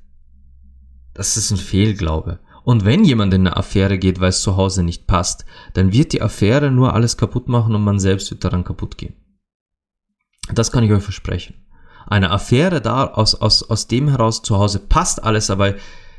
das 1.13 1.37
ist 1.37 1.51
ein 1.51 1.57
Fehlglaube. 1.57 2.39
Und 2.67 2.83
wenn 2.83 3.05
jemand 3.05 3.33
in 3.33 3.47
eine 3.47 3.55
Affäre 3.55 3.97
geht, 3.97 4.19
weil 4.19 4.27
es 4.27 4.41
zu 4.41 4.57
Hause 4.57 4.83
nicht 4.83 5.07
passt, 5.07 5.45
dann 5.71 5.93
wird 5.93 6.11
die 6.11 6.21
Affäre 6.21 6.69
nur 6.69 6.93
alles 6.93 7.15
kaputt 7.15 7.47
machen 7.47 7.73
und 7.73 7.81
man 7.81 7.97
selbst 7.97 8.29
wird 8.29 8.43
daran 8.43 8.65
kaputt 8.65 8.97
gehen. 8.97 9.13
Das 10.53 10.69
kann 10.69 10.83
ich 10.83 10.91
euch 10.91 11.01
versprechen. 11.01 11.55
Eine 12.07 12.29
Affäre 12.29 12.81
da 12.81 13.05
aus, 13.05 13.35
aus, 13.35 13.63
aus 13.63 13.87
dem 13.87 14.09
heraus 14.09 14.41
zu 14.41 14.57
Hause 14.57 14.79
passt 14.79 15.23
alles, 15.23 15.49
aber 15.49 15.75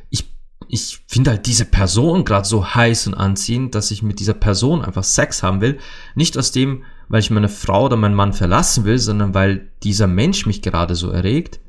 ich, 0.08 0.32
ich 0.68 1.04
finde 1.06 1.32
halt 1.32 1.44
diese 1.44 1.66
Person 1.66 2.24
gerade 2.24 2.48
so 2.48 2.64
heiß 2.74 3.08
und 3.08 3.14
anziehend, 3.14 3.74
dass 3.74 3.90
ich 3.90 4.02
mit 4.02 4.18
dieser 4.18 4.32
Person 4.32 4.82
einfach 4.82 5.04
Sex 5.04 5.42
haben 5.42 5.60
will. 5.60 5.78
Nicht 6.14 6.38
aus 6.38 6.50
dem, 6.50 6.82
weil 7.08 7.20
ich 7.20 7.30
meine 7.30 7.50
Frau 7.50 7.84
oder 7.84 7.96
meinen 7.98 8.14
Mann 8.14 8.32
verlassen 8.32 8.86
will, 8.86 8.96
sondern 8.96 9.34
weil 9.34 9.70
dieser 9.82 10.06
Mensch 10.06 10.46
mich 10.46 10.62
gerade 10.62 10.94
so 10.94 11.10
erregt. 11.10 11.60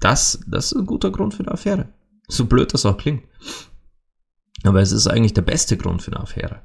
Das, 0.00 0.40
das 0.46 0.72
ist 0.72 0.78
ein 0.78 0.86
guter 0.86 1.10
Grund 1.10 1.34
für 1.34 1.42
eine 1.42 1.52
Affäre. 1.52 1.90
So 2.28 2.46
blöd 2.46 2.72
das 2.74 2.86
auch 2.86 2.96
klingt. 2.96 3.24
Aber 4.64 4.80
es 4.80 4.92
ist 4.92 5.06
eigentlich 5.06 5.34
der 5.34 5.42
beste 5.42 5.76
Grund 5.76 6.02
für 6.02 6.12
eine 6.12 6.20
Affäre. 6.20 6.62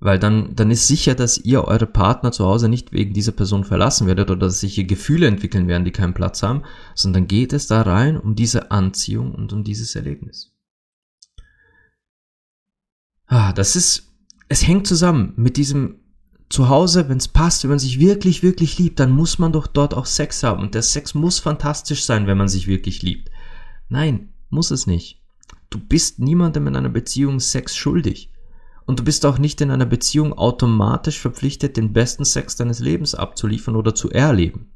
Weil 0.00 0.18
dann, 0.18 0.54
dann 0.54 0.70
ist 0.70 0.86
sicher, 0.86 1.14
dass 1.14 1.38
ihr 1.38 1.64
eure 1.64 1.86
Partner 1.86 2.30
zu 2.30 2.44
Hause 2.44 2.68
nicht 2.68 2.92
wegen 2.92 3.12
dieser 3.12 3.32
Person 3.32 3.64
verlassen 3.64 4.06
werdet 4.06 4.30
oder 4.30 4.46
dass 4.46 4.60
sich 4.60 4.76
hier 4.76 4.84
Gefühle 4.84 5.26
entwickeln 5.26 5.66
werden, 5.66 5.84
die 5.84 5.90
keinen 5.90 6.14
Platz 6.14 6.42
haben, 6.42 6.62
sondern 6.94 7.26
geht 7.26 7.52
es 7.52 7.66
da 7.66 7.82
rein 7.82 8.16
um 8.16 8.36
diese 8.36 8.70
Anziehung 8.70 9.34
und 9.34 9.52
um 9.52 9.64
dieses 9.64 9.96
Erlebnis. 9.96 10.52
Ah, 13.26 13.52
das 13.52 13.74
ist, 13.74 14.12
es 14.48 14.66
hängt 14.66 14.86
zusammen 14.86 15.32
mit 15.36 15.56
diesem 15.56 15.96
Zuhause, 16.48 17.08
wenn 17.08 17.18
es 17.18 17.28
passt, 17.28 17.64
wenn 17.64 17.70
man 17.70 17.78
sich 17.78 17.98
wirklich, 17.98 18.42
wirklich 18.42 18.78
liebt, 18.78 19.00
dann 19.00 19.10
muss 19.10 19.38
man 19.38 19.52
doch 19.52 19.66
dort 19.66 19.94
auch 19.94 20.06
Sex 20.06 20.42
haben. 20.44 20.62
Und 20.62 20.74
der 20.74 20.82
Sex 20.82 21.12
muss 21.12 21.40
fantastisch 21.40 22.04
sein, 22.04 22.26
wenn 22.26 22.38
man 22.38 22.48
sich 22.48 22.68
wirklich 22.68 23.02
liebt. 23.02 23.30
Nein, 23.88 24.32
muss 24.50 24.70
es 24.70 24.86
nicht. 24.86 25.22
Du 25.70 25.78
bist 25.78 26.18
niemandem 26.18 26.66
in 26.66 26.76
einer 26.76 26.88
Beziehung 26.88 27.40
Sex 27.40 27.76
schuldig. 27.76 28.32
Und 28.86 29.00
du 29.00 29.04
bist 29.04 29.26
auch 29.26 29.38
nicht 29.38 29.60
in 29.60 29.70
einer 29.70 29.86
Beziehung 29.86 30.32
automatisch 30.32 31.18
verpflichtet, 31.18 31.76
den 31.76 31.92
besten 31.92 32.24
Sex 32.24 32.56
deines 32.56 32.78
Lebens 32.78 33.14
abzuliefern 33.14 33.76
oder 33.76 33.94
zu 33.94 34.10
erleben. 34.10 34.72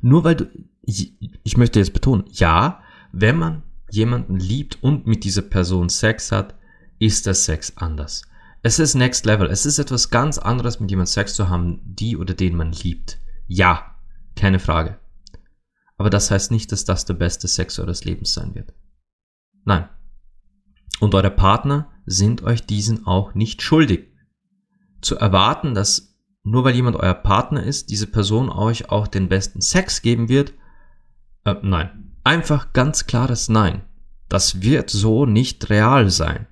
Nur 0.00 0.24
weil 0.24 0.36
du, 0.36 0.50
ich, 0.82 1.56
möchte 1.56 1.80
jetzt 1.80 1.92
betonen, 1.92 2.24
ja, 2.30 2.80
wenn 3.12 3.36
man 3.36 3.62
jemanden 3.90 4.36
liebt 4.36 4.82
und 4.82 5.06
mit 5.06 5.24
dieser 5.24 5.42
Person 5.42 5.88
Sex 5.90 6.32
hat, 6.32 6.54
ist 6.98 7.26
der 7.26 7.34
Sex 7.34 7.74
anders. 7.76 8.22
Es 8.62 8.78
ist 8.78 8.94
Next 8.94 9.26
Level. 9.26 9.48
Es 9.48 9.66
ist 9.66 9.78
etwas 9.78 10.10
ganz 10.10 10.38
anderes, 10.38 10.80
mit 10.80 10.90
jemandem 10.90 11.12
Sex 11.12 11.34
zu 11.34 11.48
haben, 11.48 11.80
die 11.84 12.16
oder 12.16 12.34
den 12.34 12.56
man 12.56 12.72
liebt. 12.72 13.18
Ja, 13.46 13.96
keine 14.34 14.58
Frage. 14.58 14.98
Aber 15.98 16.10
das 16.10 16.30
heißt 16.30 16.50
nicht, 16.50 16.72
dass 16.72 16.84
das 16.84 17.04
der 17.04 17.14
beste 17.14 17.48
Sex 17.48 17.78
eures 17.78 18.04
Lebens 18.04 18.32
sein 18.32 18.54
wird. 18.54 18.72
Nein. 19.64 19.88
Und 21.00 21.14
eure 21.14 21.30
Partner 21.30 21.90
sind 22.06 22.42
euch 22.42 22.64
diesen 22.64 23.06
auch 23.06 23.34
nicht 23.34 23.60
schuldig. 23.62 24.08
Zu 25.02 25.16
erwarten, 25.16 25.74
dass 25.74 26.16
nur 26.42 26.64
weil 26.64 26.74
jemand 26.74 26.96
euer 26.96 27.14
Partner 27.14 27.62
ist, 27.62 27.90
diese 27.90 28.06
Person 28.06 28.48
euch 28.48 28.90
auch 28.90 29.06
den 29.06 29.28
besten 29.28 29.60
Sex 29.60 30.00
geben 30.00 30.28
wird, 30.28 30.54
äh, 31.44 31.54
nein. 31.62 32.16
Einfach 32.24 32.72
ganz 32.72 33.06
klares 33.06 33.48
Nein. 33.48 33.82
Das 34.28 34.60
wird 34.60 34.90
so 34.90 35.24
nicht 35.24 35.70
real 35.70 36.10
sein. 36.10 36.46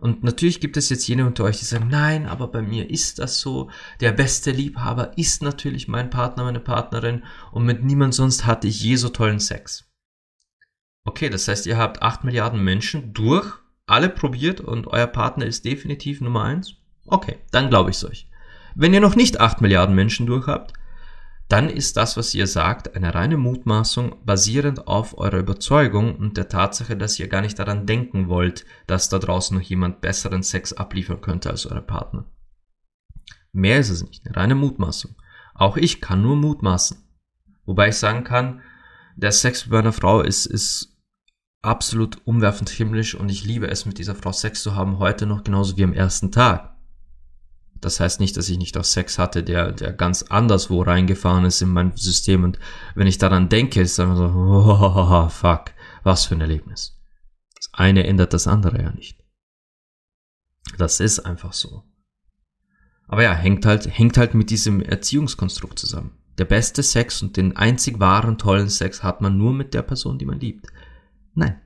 Und 0.00 0.24
natürlich 0.24 0.60
gibt 0.60 0.78
es 0.78 0.88
jetzt 0.88 1.06
jene 1.06 1.26
unter 1.26 1.44
euch, 1.44 1.58
die 1.58 1.66
sagen, 1.66 1.88
nein, 1.88 2.26
aber 2.26 2.48
bei 2.48 2.62
mir 2.62 2.88
ist 2.88 3.18
das 3.18 3.38
so. 3.38 3.70
Der 4.00 4.12
beste 4.12 4.50
Liebhaber 4.50 5.16
ist 5.18 5.42
natürlich 5.42 5.88
mein 5.88 6.08
Partner, 6.08 6.44
meine 6.44 6.60
Partnerin 6.60 7.22
und 7.52 7.66
mit 7.66 7.84
niemand 7.84 8.14
sonst 8.14 8.46
hatte 8.46 8.66
ich 8.66 8.82
je 8.82 8.96
so 8.96 9.10
tollen 9.10 9.40
Sex. 9.40 9.84
Okay, 11.04 11.28
das 11.28 11.48
heißt, 11.48 11.66
ihr 11.66 11.76
habt 11.76 12.02
acht 12.02 12.24
Milliarden 12.24 12.64
Menschen 12.64 13.12
durch, 13.12 13.46
alle 13.86 14.08
probiert 14.08 14.62
und 14.62 14.86
euer 14.86 15.06
Partner 15.06 15.44
ist 15.44 15.66
definitiv 15.66 16.22
Nummer 16.22 16.44
eins? 16.44 16.76
Okay, 17.06 17.38
dann 17.50 17.68
glaube 17.68 17.90
ich 17.90 17.96
es 17.96 18.04
euch. 18.04 18.26
Wenn 18.74 18.94
ihr 18.94 19.00
noch 19.00 19.16
nicht 19.16 19.38
acht 19.38 19.60
Milliarden 19.60 19.94
Menschen 19.94 20.26
durch 20.26 20.46
habt, 20.46 20.72
dann 21.50 21.68
ist 21.68 21.96
das, 21.96 22.16
was 22.16 22.32
ihr 22.32 22.46
sagt, 22.46 22.94
eine 22.94 23.12
reine 23.12 23.36
Mutmaßung 23.36 24.24
basierend 24.24 24.86
auf 24.86 25.18
eurer 25.18 25.38
Überzeugung 25.38 26.14
und 26.14 26.36
der 26.36 26.48
Tatsache, 26.48 26.96
dass 26.96 27.18
ihr 27.18 27.26
gar 27.26 27.40
nicht 27.40 27.58
daran 27.58 27.86
denken 27.86 28.28
wollt, 28.28 28.64
dass 28.86 29.08
da 29.08 29.18
draußen 29.18 29.58
noch 29.58 29.64
jemand 29.64 30.00
besseren 30.00 30.44
Sex 30.44 30.72
abliefern 30.72 31.20
könnte 31.20 31.50
als 31.50 31.66
euer 31.66 31.80
Partner. 31.80 32.24
Mehr 33.52 33.80
ist 33.80 33.90
es 33.90 34.04
nicht, 34.04 34.24
eine 34.24 34.36
reine 34.36 34.54
Mutmaßung. 34.54 35.16
Auch 35.54 35.76
ich 35.76 36.00
kann 36.00 36.22
nur 36.22 36.36
mutmaßen. 36.36 36.98
Wobei 37.66 37.88
ich 37.88 37.96
sagen 37.96 38.22
kann, 38.22 38.62
der 39.16 39.32
Sex 39.32 39.66
mit 39.66 39.72
meiner 39.72 39.92
Frau 39.92 40.20
ist, 40.20 40.46
ist 40.46 40.96
absolut 41.62 42.24
umwerfend 42.26 42.70
himmlisch 42.70 43.16
und 43.16 43.28
ich 43.28 43.44
liebe 43.44 43.68
es, 43.68 43.86
mit 43.86 43.98
dieser 43.98 44.14
Frau 44.14 44.30
Sex 44.30 44.62
zu 44.62 44.76
haben, 44.76 45.00
heute 45.00 45.26
noch 45.26 45.42
genauso 45.42 45.76
wie 45.76 45.84
am 45.84 45.92
ersten 45.94 46.30
Tag. 46.30 46.69
Das 47.80 47.98
heißt 47.98 48.20
nicht, 48.20 48.36
dass 48.36 48.48
ich 48.48 48.58
nicht 48.58 48.76
auch 48.76 48.84
Sex 48.84 49.18
hatte, 49.18 49.42
der, 49.42 49.72
der 49.72 49.92
ganz 49.92 50.22
anderswo 50.24 50.82
reingefahren 50.82 51.44
ist 51.44 51.62
in 51.62 51.70
mein 51.70 51.96
System. 51.96 52.44
Und 52.44 52.58
wenn 52.94 53.06
ich 53.06 53.18
daran 53.18 53.48
denke, 53.48 53.80
ist 53.80 53.98
dann 53.98 54.16
so, 54.16 54.24
oh, 54.24 55.28
fuck, 55.28 55.72
was 56.02 56.26
für 56.26 56.34
ein 56.34 56.42
Erlebnis. 56.42 57.00
Das 57.56 57.70
eine 57.72 58.06
ändert 58.06 58.34
das 58.34 58.46
andere 58.46 58.82
ja 58.82 58.90
nicht. 58.92 59.18
Das 60.76 61.00
ist 61.00 61.20
einfach 61.20 61.52
so. 61.52 61.84
Aber 63.08 63.22
ja, 63.22 63.32
hängt 63.32 63.66
halt, 63.66 63.86
hängt 63.86 64.18
halt 64.18 64.34
mit 64.34 64.50
diesem 64.50 64.82
Erziehungskonstrukt 64.82 65.78
zusammen. 65.78 66.16
Der 66.38 66.44
beste 66.44 66.82
Sex 66.82 67.22
und 67.22 67.36
den 67.36 67.56
einzig 67.56 67.98
wahren 67.98 68.38
tollen 68.38 68.68
Sex 68.68 69.02
hat 69.02 69.20
man 69.20 69.36
nur 69.36 69.52
mit 69.52 69.74
der 69.74 69.82
Person, 69.82 70.18
die 70.18 70.26
man 70.26 70.38
liebt. 70.38 70.66
Nein, 71.34 71.60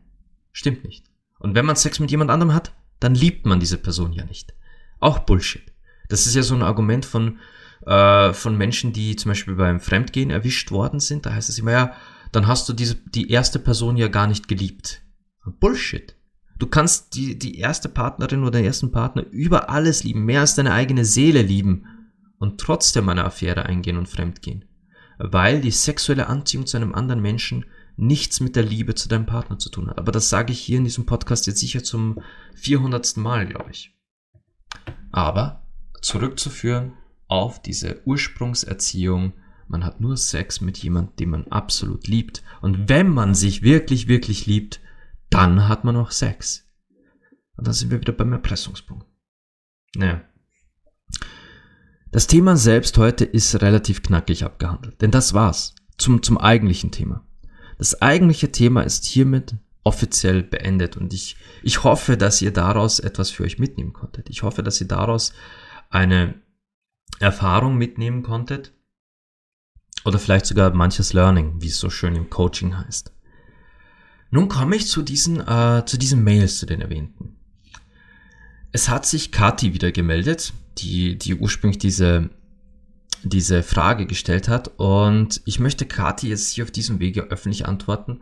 stimmt 0.53 0.85
nicht. 0.85 1.07
Und 1.39 1.55
wenn 1.55 1.67
man 1.67 1.77
Sex 1.77 2.01
mit 2.01 2.11
jemand 2.11 2.31
anderem 2.31 2.55
hat, 2.55 2.75
dann 2.99 3.15
liebt 3.15 3.47
man 3.47 3.61
diese 3.61 3.79
Person 3.79 4.13
ja 4.13 4.25
nicht. 4.25 4.55
Auch 5.01 5.19
Bullshit. 5.19 5.74
Das 6.09 6.27
ist 6.27 6.35
ja 6.35 6.43
so 6.43 6.55
ein 6.55 6.63
Argument 6.63 7.05
von, 7.05 7.39
äh, 7.87 8.33
von 8.33 8.57
Menschen, 8.57 8.93
die 8.93 9.17
zum 9.17 9.31
Beispiel 9.31 9.55
beim 9.55 9.81
Fremdgehen 9.81 10.31
erwischt 10.31 10.71
worden 10.71 11.01
sind. 11.01 11.27
Da 11.27 11.35
heißt 11.35 11.49
es 11.49 11.59
immer, 11.59 11.73
ja, 11.73 11.93
dann 12.33 12.47
hast 12.47 12.69
du 12.69 12.73
diese, 12.73 12.97
die 12.97 13.31
erste 13.31 13.59
Person 13.59 13.97
ja 13.97 14.09
gar 14.09 14.27
nicht 14.27 14.49
geliebt. 14.49 15.03
Bullshit. 15.61 16.17
Du 16.59 16.67
kannst 16.67 17.15
die, 17.15 17.39
die 17.39 17.59
erste 17.59 17.89
Partnerin 17.89 18.43
oder 18.43 18.53
den 18.53 18.65
ersten 18.65 18.93
Partner 18.93 19.25
über 19.31 19.71
alles 19.71 20.05
lieben, 20.05 20.25
mehr 20.25 20.41
als 20.41 20.55
deine 20.55 20.73
eigene 20.73 21.05
Seele 21.05 21.43
lieben 21.43 21.87
und 22.39 22.61
trotzdem 22.61 23.09
eine 23.09 23.25
Affäre 23.25 23.67
eingehen 23.67 23.97
und 23.97 24.09
fremdgehen. 24.09 24.65
Weil 25.19 25.61
die 25.61 25.71
sexuelle 25.71 26.29
Anziehung 26.29 26.67
zu 26.67 26.77
einem 26.77 26.95
anderen 26.95 27.21
Menschen 27.21 27.67
nichts 27.97 28.41
mit 28.41 28.57
der 28.57 28.65
Liebe 28.65 28.95
zu 28.95 29.09
deinem 29.09 29.27
Partner 29.27 29.59
zu 29.59 29.69
tun 29.69 29.89
hat. 29.89 29.99
Aber 29.99 30.13
das 30.13 30.29
sage 30.29 30.53
ich 30.53 30.61
hier 30.61 30.79
in 30.79 30.85
diesem 30.85 31.07
Podcast 31.07 31.47
jetzt 31.47 31.61
sicher 31.61 31.83
zum 31.85 32.21
400. 32.57 33.17
Mal, 33.17 33.47
glaube 33.47 33.71
ich. 33.71 33.97
Aber 35.13 35.64
zurückzuführen 36.05 36.93
auf 37.27 37.61
diese 37.63 38.03
Ursprungserziehung. 38.07 39.33
Man 39.67 39.85
hat 39.85 40.01
nur 40.01 40.17
Sex 40.17 40.61
mit 40.61 40.79
jemandem, 40.79 41.17
den 41.17 41.31
man 41.31 41.49
absolut 41.49 42.07
liebt. 42.07 42.43
Und 42.61 42.89
wenn 42.89 43.09
man 43.09 43.35
sich 43.35 43.63
wirklich, 43.63 44.07
wirklich 44.07 44.47
liebt, 44.47 44.81
dann 45.31 45.69
hat 45.69 45.85
man 45.85 45.97
auch 45.97 46.11
Sex. 46.11 46.71
Und 47.57 47.67
dann 47.67 47.75
sind 47.75 47.91
wir 47.91 48.01
wieder 48.01 48.13
beim 48.13 48.33
Erpressungspunkt. 48.33 49.07
Naja. 49.97 50.23
Das 52.13 52.27
Thema 52.27 52.57
selbst 52.57 52.99
heute 52.99 53.25
ist 53.25 53.61
relativ 53.61 54.03
knackig 54.03 54.45
abgehandelt, 54.45 55.01
denn 55.03 55.11
das 55.11 55.35
war's 55.35 55.75
zum, 55.99 56.23
zum 56.23 56.39
eigentlichen 56.39 56.93
Thema. 56.93 57.27
Das 57.79 58.01
eigentliche 58.03 58.53
Thema 58.53 58.83
ist 58.83 59.05
hiermit 59.05 59.57
offiziell 59.83 60.43
beendet 60.43 60.97
und 60.97 61.13
ich, 61.13 61.37
ich 61.63 61.83
hoffe, 61.85 62.17
dass 62.17 62.41
ihr 62.41 62.53
daraus 62.53 63.01
etwas 63.01 63.31
für 63.31 63.43
euch 63.43 63.59
mitnehmen 63.59 63.93
konntet. 63.93 64.31
Ich 64.31 64.43
hoffe, 64.43 64.63
dass 64.63 64.81
ihr 64.81 64.87
daraus 64.87 65.33
eine 65.95 66.35
Erfahrung 67.21 67.77
mitnehmen 67.77 68.23
konntet 68.23 68.73
oder 70.05 70.19
vielleicht 70.19 70.47
sogar 70.47 70.75
manches 70.75 71.13
Learning, 71.13 71.63
wie 71.63 71.69
es 71.69 71.79
so 71.79 71.89
schön 71.89 72.17
im 72.17 72.29
Coaching 72.29 72.77
heißt. 72.77 73.13
Nun 74.31 74.49
komme 74.49 74.75
ich 74.75 74.89
zu 74.89 75.03
diesen, 75.03 75.41
äh, 75.41 75.85
zu 75.87 75.97
diesen 75.97 76.25
Mails, 76.25 76.59
zu 76.59 76.67
den 76.67 76.81
erwähnten. 76.81 77.37
Es 78.73 78.89
hat 78.89 79.07
sich 79.07 79.31
Kati 79.31 79.73
wieder 79.73 79.93
gemeldet, 79.93 80.53
die, 80.79 81.17
die 81.17 81.37
ursprünglich 81.37 81.79
diese, 81.79 82.31
diese 83.23 83.63
Frage 83.63 84.07
gestellt 84.07 84.49
hat 84.49 84.73
und 84.77 85.41
ich 85.45 85.61
möchte 85.61 85.87
Kati 85.87 86.29
jetzt 86.29 86.51
hier 86.51 86.65
auf 86.65 86.73
diesem 86.73 86.99
Wege 86.99 87.23
öffentlich 87.23 87.67
antworten, 87.67 88.21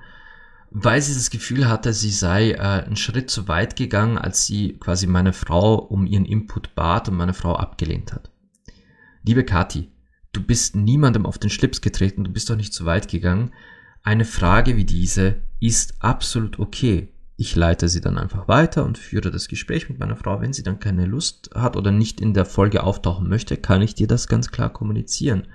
weil 0.74 1.02
sie 1.02 1.14
das 1.14 1.30
Gefühl 1.30 1.68
hatte, 1.68 1.92
sie 1.92 2.10
sei 2.10 2.52
äh, 2.52 2.56
einen 2.56 2.96
Schritt 2.96 3.30
zu 3.30 3.46
weit 3.46 3.76
gegangen, 3.76 4.16
als 4.16 4.46
sie 4.46 4.78
quasi 4.78 5.06
meine 5.06 5.34
Frau 5.34 5.74
um 5.74 6.06
ihren 6.06 6.24
Input 6.24 6.74
bat 6.74 7.08
und 7.08 7.16
meine 7.16 7.34
Frau 7.34 7.56
abgelehnt 7.56 8.12
hat. 8.12 8.30
Liebe 9.22 9.44
Kathi, 9.44 9.92
du 10.32 10.42
bist 10.42 10.74
niemandem 10.74 11.26
auf 11.26 11.38
den 11.38 11.50
Schlips 11.50 11.82
getreten, 11.82 12.24
du 12.24 12.32
bist 12.32 12.48
doch 12.48 12.56
nicht 12.56 12.72
zu 12.72 12.86
weit 12.86 13.08
gegangen. 13.08 13.52
Eine 14.02 14.24
Frage 14.24 14.76
wie 14.76 14.86
diese 14.86 15.42
ist 15.60 16.02
absolut 16.02 16.58
okay. 16.58 17.12
Ich 17.36 17.54
leite 17.54 17.88
sie 17.88 18.00
dann 18.00 18.18
einfach 18.18 18.48
weiter 18.48 18.84
und 18.84 18.98
führe 18.98 19.30
das 19.30 19.48
Gespräch 19.48 19.88
mit 19.88 19.98
meiner 19.98 20.16
Frau. 20.16 20.40
Wenn 20.40 20.52
sie 20.52 20.62
dann 20.62 20.80
keine 20.80 21.06
Lust 21.06 21.50
hat 21.54 21.76
oder 21.76 21.90
nicht 21.90 22.20
in 22.20 22.34
der 22.34 22.46
Folge 22.46 22.82
auftauchen 22.82 23.28
möchte, 23.28 23.56
kann 23.56 23.82
ich 23.82 23.94
dir 23.94 24.06
das 24.06 24.26
ganz 24.26 24.50
klar 24.50 24.72
kommunizieren. 24.72 25.48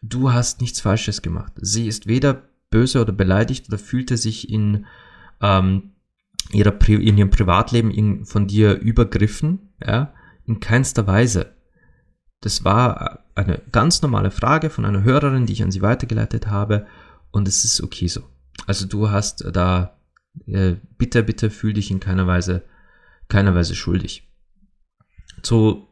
Du 0.00 0.32
hast 0.32 0.60
nichts 0.60 0.80
Falsches 0.80 1.22
gemacht. 1.22 1.52
Sie 1.56 1.86
ist 1.86 2.06
weder 2.06 2.48
böse 2.72 3.00
oder 3.00 3.12
beleidigt 3.12 3.68
oder 3.68 3.78
fühlte 3.78 4.16
sich 4.16 4.50
in, 4.50 4.86
ähm, 5.40 5.92
ihrer, 6.50 6.74
in 6.88 7.16
ihrem 7.16 7.30
Privatleben 7.30 7.92
in, 7.92 8.24
von 8.24 8.48
dir 8.48 8.78
übergriffen, 8.78 9.72
ja, 9.80 10.12
in 10.44 10.58
keinster 10.58 11.06
Weise. 11.06 11.54
Das 12.40 12.64
war 12.64 13.24
eine 13.36 13.62
ganz 13.70 14.02
normale 14.02 14.32
Frage 14.32 14.68
von 14.68 14.84
einer 14.84 15.04
Hörerin, 15.04 15.46
die 15.46 15.52
ich 15.52 15.62
an 15.62 15.70
sie 15.70 15.82
weitergeleitet 15.82 16.48
habe 16.48 16.86
und 17.30 17.46
es 17.46 17.64
ist 17.64 17.80
okay 17.80 18.08
so. 18.08 18.22
Also 18.66 18.86
du 18.86 19.10
hast 19.10 19.44
da, 19.52 19.96
äh, 20.46 20.74
bitte, 20.98 21.22
bitte 21.22 21.50
fühl 21.50 21.72
dich 21.72 21.90
in 21.90 22.00
keiner 22.00 22.26
Weise, 22.26 22.64
keiner 23.28 23.54
Weise 23.54 23.74
schuldig. 23.74 24.28
Zu, 25.42 25.88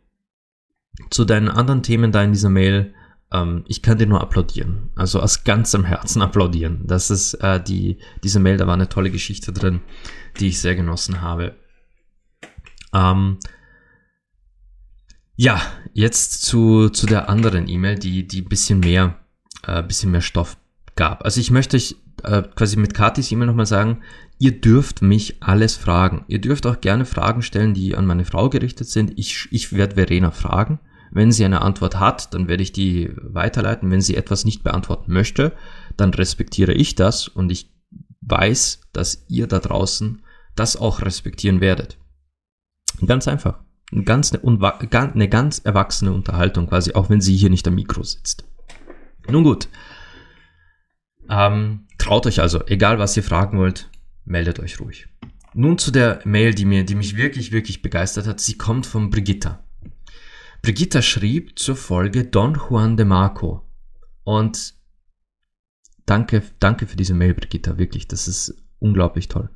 zu 1.11 1.25
deinen 1.25 1.49
anderen 1.49 1.83
Themen 1.83 2.13
da 2.13 2.23
in 2.23 2.33
dieser 2.33 2.51
Mail, 2.51 2.95
ähm, 3.33 3.65
ich 3.69 3.83
kann 3.83 3.99
dir 3.99 4.07
nur 4.07 4.21
applaudieren. 4.21 4.91
Also 4.95 5.21
aus 5.21 5.45
ganzem 5.45 5.85
Herzen 5.85 6.23
applaudieren. 6.23 6.87
Das 6.87 7.11
ist 7.11 7.35
äh, 7.35 7.63
die, 7.63 7.99
diese 8.23 8.41
Mail, 8.41 8.57
da 8.57 8.67
war 8.67 8.75
eine 8.75 8.89
tolle 8.89 9.11
Geschichte 9.11 9.53
drin, 9.53 9.81
die 10.39 10.49
ich 10.49 10.61
sehr 10.61 10.75
genossen 10.75 11.21
habe. 11.21 11.57
Ähm, 12.93 13.39
Ja, 15.37 15.63
jetzt 15.95 16.43
zu, 16.43 16.91
zu 16.91 17.07
der 17.07 17.31
anderen 17.31 17.67
E-Mail, 17.67 17.99
die, 17.99 18.27
die 18.29 18.43
bisschen 18.43 18.81
mehr, 18.81 19.17
äh, 19.67 19.83
bisschen 19.83 20.11
mehr 20.11 20.21
Stoff 20.21 20.59
gab. 20.97 21.25
Also 21.25 21.41
ich 21.41 21.51
möchte 21.51 21.79
euch 21.79 21.97
äh, 22.25 22.43
quasi 22.43 22.77
mit 22.77 22.93
Katis 22.93 23.33
E-Mail 23.33 23.47
nochmal 23.47 23.65
sagen, 23.65 24.03
ihr 24.39 24.61
dürft 24.61 25.01
mich 25.01 25.43
alles 25.43 25.77
fragen. 25.77 26.27
Ihr 26.29 26.43
dürft 26.43 26.67
auch 26.67 26.83
gerne 26.83 27.07
Fragen 27.07 27.41
stellen, 27.41 27.73
die 27.73 27.97
an 27.97 28.05
meine 28.05 28.27
Frau 28.27 28.51
gerichtet 28.51 28.89
sind. 28.89 29.13
Ich, 29.17 29.49
ich 29.51 29.73
werde 29.73 29.95
Verena 29.95 30.31
fragen. 30.31 30.79
Wenn 31.11 31.33
sie 31.33 31.45
eine 31.45 31.63
Antwort 31.63 31.99
hat, 31.99 32.33
dann 32.35 32.49
werde 32.49 32.63
ich 32.63 32.73
die 32.73 33.11
weiterleiten. 33.17 33.91
Wenn 33.91 34.01
sie 34.01 34.17
etwas 34.17 34.45
nicht 34.45 34.63
beantworten 34.63 35.13
möchte, 35.13 35.53
dann 35.97 36.15
respektiere 36.15 36.73
ich 36.73 36.95
das 36.95 37.29
und 37.29 37.51
ich 37.51 37.73
weiß, 38.23 38.83
dass 38.93 39.25
ihr 39.29 39.47
da 39.47 39.59
draußen 39.59 40.23
das 40.55 40.77
auch 40.77 41.03
respektieren 41.03 41.61
werdet. 41.61 41.99
Ganz 43.05 43.27
einfach. 43.29 43.61
Eine 43.93 44.05
ganz, 44.05 44.33
eine 44.33 45.29
ganz 45.29 45.59
erwachsene 45.59 46.13
Unterhaltung 46.13 46.69
quasi, 46.69 46.93
auch 46.93 47.11
wenn 47.11 47.21
sie 47.21 47.37
hier 47.37 47.51
nicht 47.51 47.67
am 47.67 47.75
Mikro 47.75 48.03
sitzt. 48.03 48.45
Nun 49.29 49.43
gut. 49.43 49.69
Ähm, 51.29 51.87
traut 51.99 52.27
euch 52.27 52.41
also, 52.41 52.65
egal 52.67 52.99
was 52.99 53.17
ihr 53.17 53.23
fragen 53.23 53.59
wollt, 53.59 53.91
meldet 54.25 54.61
euch 54.61 54.81
ruhig. 54.81 55.09
Nun 55.55 55.79
zu 55.79 55.91
der 55.91 56.21
Mail, 56.25 56.55
die 56.55 56.65
mir, 56.65 56.85
die 56.85 56.95
mich 56.95 57.17
wirklich, 57.17 57.51
wirklich 57.51 57.83
begeistert 57.83 58.27
hat. 58.27 58.41
Sie 58.41 58.57
kommt 58.57 58.87
von 58.87 59.11
Brigitta. 59.11 59.65
Brigitta 60.63 61.01
schrieb 61.01 61.59
zur 61.59 61.75
Folge 61.75 62.27
Don 62.27 62.55
Juan 62.55 62.99
de 62.99 63.07
Marco. 63.07 63.63
Und 64.25 64.75
danke, 66.05 66.43
danke 66.59 66.87
für 66.87 66.97
diese 66.97 67.15
Mail, 67.15 67.33
Brigitta, 67.33 67.79
wirklich. 67.79 68.09
Das 68.09 68.29
ist 68.29 68.63
unglaublich 68.79 69.29
toll. 69.29 69.49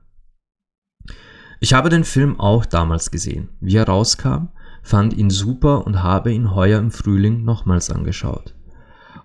Ich 1.60 1.74
habe 1.74 1.90
den 1.90 2.04
Film 2.04 2.40
auch 2.40 2.64
damals 2.64 3.10
gesehen. 3.10 3.50
Wie 3.60 3.76
er 3.76 3.86
rauskam, 3.86 4.48
fand 4.82 5.12
ihn 5.12 5.28
super 5.28 5.86
und 5.86 6.02
habe 6.02 6.32
ihn 6.32 6.54
heuer 6.54 6.78
im 6.78 6.90
Frühling 6.90 7.44
nochmals 7.44 7.90
angeschaut. 7.90 8.54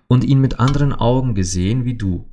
Und 0.06 0.24
ihn 0.24 0.40
mit 0.40 0.60
anderen 0.60 0.92
Augen 0.92 1.34
gesehen 1.34 1.86
wie 1.86 1.96
du. 1.96 2.30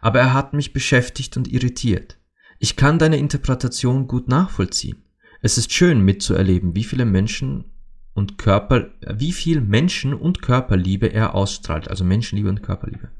Aber 0.00 0.20
er 0.20 0.32
hat 0.32 0.54
mich 0.54 0.72
beschäftigt 0.72 1.36
und 1.36 1.48
irritiert. 1.48 2.18
Ich 2.58 2.76
kann 2.76 2.98
deine 2.98 3.18
Interpretation 3.18 4.06
gut 4.06 4.26
nachvollziehen. 4.26 5.04
Es 5.42 5.58
ist 5.58 5.70
schön 5.70 6.00
mitzuerleben, 6.00 6.74
wie 6.74 6.84
viele 6.84 7.04
Menschen 7.04 7.73
und 8.14 8.38
Körper, 8.38 8.90
wie 9.12 9.32
viel 9.32 9.60
Menschen 9.60 10.14
und 10.14 10.40
Körperliebe 10.40 11.12
er 11.12 11.34
ausstrahlt, 11.34 11.88
also 11.88 12.04
Menschenliebe 12.04 12.48
und 12.48 12.62
Körperliebe. 12.62 13.10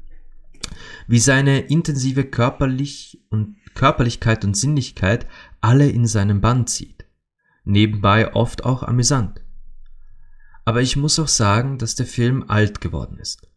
Wie 1.07 1.19
seine 1.19 1.59
intensive 1.59 2.23
körperlich 2.23 3.21
und 3.29 3.57
Körperlichkeit 3.75 4.45
und 4.45 4.55
Sinnlichkeit 4.55 5.27
alle 5.61 5.89
in 5.89 6.07
seinem 6.07 6.41
Bann 6.41 6.65
zieht. 6.65 7.05
Nebenbei 7.65 8.33
oft 8.33 8.63
auch 8.63 8.83
amüsant. 8.83 9.41
Aber 10.63 10.81
ich 10.81 10.95
muss 10.95 11.19
auch 11.19 11.27
sagen, 11.27 11.77
dass 11.77 11.95
der 11.95 12.05
Film 12.05 12.45
alt 12.47 12.81
geworden 12.81 13.17
ist. 13.19 13.47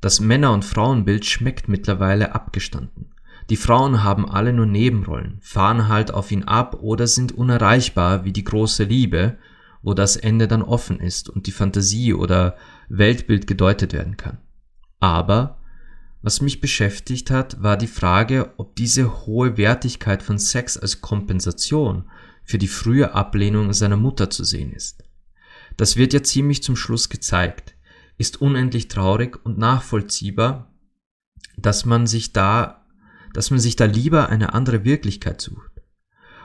Das 0.00 0.20
Männer- 0.20 0.52
und 0.52 0.64
Frauenbild 0.64 1.24
schmeckt 1.24 1.68
mittlerweile 1.68 2.34
abgestanden. 2.34 3.14
Die 3.50 3.56
Frauen 3.56 4.02
haben 4.02 4.28
alle 4.28 4.52
nur 4.52 4.66
Nebenrollen, 4.66 5.38
fahren 5.40 5.88
halt 5.88 6.12
auf 6.12 6.30
ihn 6.30 6.44
ab 6.44 6.76
oder 6.80 7.06
sind 7.06 7.32
unerreichbar 7.32 8.24
wie 8.24 8.32
die 8.32 8.44
große 8.44 8.84
Liebe, 8.84 9.38
wo 9.82 9.94
das 9.94 10.16
Ende 10.16 10.48
dann 10.48 10.62
offen 10.62 11.00
ist 11.00 11.28
und 11.28 11.46
die 11.46 11.52
Fantasie 11.52 12.14
oder 12.14 12.56
Weltbild 12.88 13.46
gedeutet 13.46 13.92
werden 13.92 14.16
kann. 14.16 14.38
Aber 15.00 15.60
was 16.22 16.40
mich 16.40 16.60
beschäftigt 16.60 17.30
hat, 17.30 17.62
war 17.62 17.76
die 17.76 17.86
Frage, 17.86 18.52
ob 18.56 18.74
diese 18.76 19.26
hohe 19.26 19.56
Wertigkeit 19.56 20.22
von 20.22 20.38
Sex 20.38 20.76
als 20.76 21.00
Kompensation 21.00 22.10
für 22.44 22.58
die 22.58 22.68
frühe 22.68 23.14
Ablehnung 23.14 23.72
seiner 23.72 23.96
Mutter 23.96 24.30
zu 24.30 24.42
sehen 24.42 24.72
ist. 24.72 25.04
Das 25.76 25.96
wird 25.96 26.12
ja 26.12 26.22
ziemlich 26.22 26.62
zum 26.62 26.74
Schluss 26.74 27.08
gezeigt, 27.08 27.76
ist 28.16 28.40
unendlich 28.40 28.88
traurig 28.88 29.38
und 29.44 29.58
nachvollziehbar, 29.58 30.74
dass 31.56 31.84
man 31.84 32.06
sich 32.06 32.32
da 32.32 32.78
dass 33.32 33.50
man 33.50 33.60
sich 33.60 33.76
da 33.76 33.84
lieber 33.84 34.28
eine 34.28 34.52
andere 34.52 34.84
Wirklichkeit 34.84 35.40
sucht. 35.40 35.70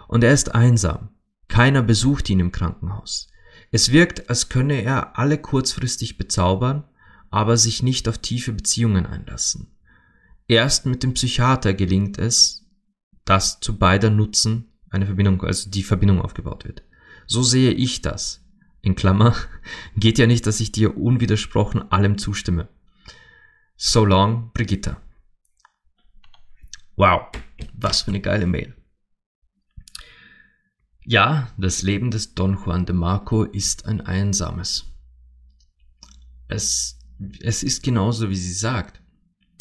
Und 0.07 0.23
er 0.23 0.33
ist 0.33 0.53
einsam. 0.53 1.09
Keiner 1.53 1.83
besucht 1.83 2.31
ihn 2.31 2.39
im 2.39 2.51
Krankenhaus. 2.51 3.27
Es 3.69 3.91
wirkt, 3.91 4.27
als 4.27 4.49
könne 4.49 4.81
er 4.81 5.19
alle 5.19 5.37
kurzfristig 5.37 6.17
bezaubern, 6.17 6.83
aber 7.29 7.57
sich 7.57 7.83
nicht 7.83 8.09
auf 8.09 8.17
tiefe 8.17 8.53
Beziehungen 8.53 9.05
einlassen. 9.05 9.67
Erst 10.47 10.87
mit 10.87 11.03
dem 11.03 11.13
Psychiater 11.13 11.75
gelingt 11.75 12.17
es, 12.17 12.65
dass 13.23 13.59
zu 13.59 13.77
beider 13.77 14.09
Nutzen 14.09 14.73
eine 14.89 15.05
Verbindung, 15.05 15.43
also 15.43 15.69
die 15.69 15.83
Verbindung 15.83 16.23
aufgebaut 16.23 16.65
wird. 16.65 16.81
So 17.27 17.43
sehe 17.43 17.69
ich 17.71 18.01
das. 18.01 18.43
In 18.81 18.95
Klammer, 18.95 19.35
geht 19.95 20.17
ja 20.17 20.25
nicht, 20.25 20.47
dass 20.47 20.59
ich 20.59 20.71
dir 20.71 20.97
unwidersprochen 20.97 21.91
allem 21.91 22.17
zustimme. 22.17 22.67
So 23.75 24.05
long, 24.05 24.49
Brigitta. 24.55 24.99
Wow, 26.95 27.27
was 27.75 28.01
für 28.01 28.09
eine 28.09 28.21
geile 28.21 28.47
Mail. 28.47 28.73
Ja, 31.05 31.49
das 31.57 31.81
Leben 31.81 32.11
des 32.11 32.33
Don 32.33 32.57
Juan 32.57 32.85
de 32.85 32.95
Marco 32.95 33.43
ist 33.43 33.85
ein 33.85 34.01
einsames. 34.01 34.85
Es, 36.47 36.99
es 37.41 37.63
ist 37.63 37.83
genauso, 37.83 38.29
wie 38.29 38.35
sie 38.35 38.53
sagt. 38.53 39.01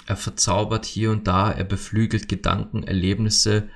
Er 0.07 0.16
verzaubert 0.16 0.85
hier 0.85 1.11
und 1.11 1.26
da, 1.26 1.50
er 1.50 1.64
beflügelt 1.64 2.28
Gedanken, 2.28 2.85
Erlebnisse 2.85 3.68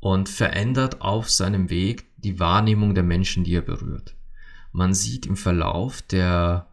und 0.00 0.28
verändert 0.28 1.00
auf 1.00 1.30
seinem 1.30 1.70
Weg 1.70 2.06
die 2.16 2.40
Wahrnehmung 2.40 2.94
der 2.94 3.04
Menschen, 3.04 3.44
die 3.44 3.54
er 3.54 3.62
berührt. 3.62 4.16
Man 4.72 4.94
sieht 4.94 5.26
im 5.26 5.36
Verlauf 5.36 6.02
der, 6.02 6.68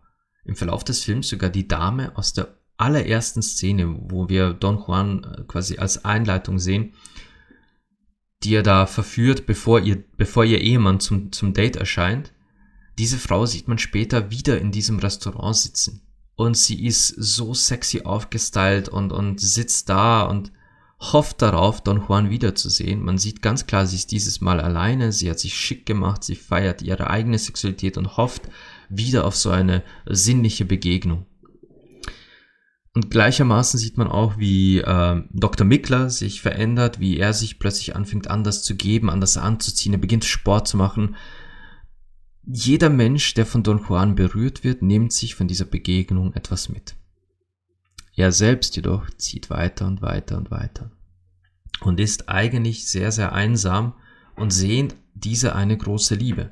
im 0.45 0.55
Verlauf 0.55 0.83
des 0.83 1.03
Films 1.03 1.27
sogar 1.27 1.49
die 1.49 1.67
Dame 1.67 2.15
aus 2.17 2.33
der 2.33 2.57
allerersten 2.77 3.41
Szene, 3.41 3.93
wo 4.09 4.29
wir 4.29 4.53
Don 4.53 4.77
Juan 4.77 5.23
äh, 5.23 5.43
quasi 5.43 5.77
als 5.77 6.05
Einleitung 6.05 6.59
sehen, 6.59 6.93
die 8.43 8.55
er 8.55 8.63
da 8.63 8.85
verführt, 8.85 9.45
bevor 9.45 9.81
ihr, 9.81 10.03
bevor 10.17 10.45
ihr 10.45 10.61
Ehemann 10.61 10.99
zum, 10.99 11.31
zum 11.31 11.53
Date 11.53 11.75
erscheint. 11.75 12.33
Diese 12.97 13.17
Frau 13.17 13.45
sieht 13.45 13.67
man 13.67 13.77
später 13.77 14.31
wieder 14.31 14.59
in 14.59 14.71
diesem 14.71 14.99
Restaurant 14.99 15.55
sitzen. 15.55 16.01
Und 16.35 16.55
sie 16.55 16.85
ist 16.85 17.07
so 17.07 17.53
sexy 17.53 18.01
aufgestylt 18.03 18.87
und, 18.87 19.11
und 19.11 19.41
sitzt 19.41 19.89
da 19.89 20.23
und 20.23 20.51
hofft 20.99 21.41
darauf, 21.41 21.81
Don 21.81 22.03
Juan 22.07 22.29
wiederzusehen. 22.29 23.03
Man 23.03 23.17
sieht 23.17 23.41
ganz 23.41 23.67
klar, 23.67 23.85
sie 23.85 23.95
ist 23.95 24.11
dieses 24.11 24.41
Mal 24.41 24.59
alleine, 24.59 25.11
sie 25.11 25.29
hat 25.29 25.39
sich 25.39 25.53
schick 25.53 25.85
gemacht, 25.85 26.23
sie 26.23 26.35
feiert 26.35 26.81
ihre 26.81 27.09
eigene 27.09 27.37
Sexualität 27.37 27.97
und 27.97 28.17
hofft 28.17 28.43
wieder 28.89 29.25
auf 29.25 29.35
so 29.35 29.49
eine 29.49 29.83
sinnliche 30.05 30.65
Begegnung. 30.65 31.25
Und 32.93 33.11
gleichermaßen 33.11 33.79
sieht 33.79 33.97
man 33.97 34.07
auch, 34.07 34.37
wie 34.37 34.79
äh, 34.79 35.23
Dr. 35.31 35.65
Mickler 35.65 36.09
sich 36.09 36.41
verändert, 36.41 36.99
wie 36.99 37.17
er 37.17 37.33
sich 37.33 37.59
plötzlich 37.59 37.95
anfängt 37.95 38.29
anders 38.29 38.63
zu 38.63 38.75
geben, 38.75 39.09
anders 39.09 39.37
anzuziehen, 39.37 39.93
er 39.93 39.99
beginnt 39.99 40.25
Sport 40.25 40.67
zu 40.67 40.77
machen. 40.77 41.15
Jeder 42.45 42.89
Mensch, 42.89 43.35
der 43.35 43.45
von 43.45 43.61
Don 43.61 43.85
Juan 43.87 44.15
berührt 44.15 44.63
wird, 44.63 44.81
nimmt 44.81 45.13
sich 45.13 45.35
von 45.35 45.47
dieser 45.47 45.65
Begegnung 45.65 46.33
etwas 46.33 46.67
mit. 46.67 46.95
Er 48.15 48.31
selbst 48.31 48.75
jedoch 48.75 49.09
zieht 49.11 49.49
weiter 49.49 49.85
und 49.85 50.01
weiter 50.01 50.37
und 50.37 50.49
weiter 50.49 50.91
und 51.81 51.99
ist 51.99 52.27
eigentlich 52.27 52.87
sehr, 52.87 53.11
sehr 53.11 53.33
einsam 53.33 53.93
und 54.35 54.51
sehnt 54.51 54.95
diese 55.13 55.55
eine 55.55 55.77
große 55.77 56.15
Liebe. 56.15 56.51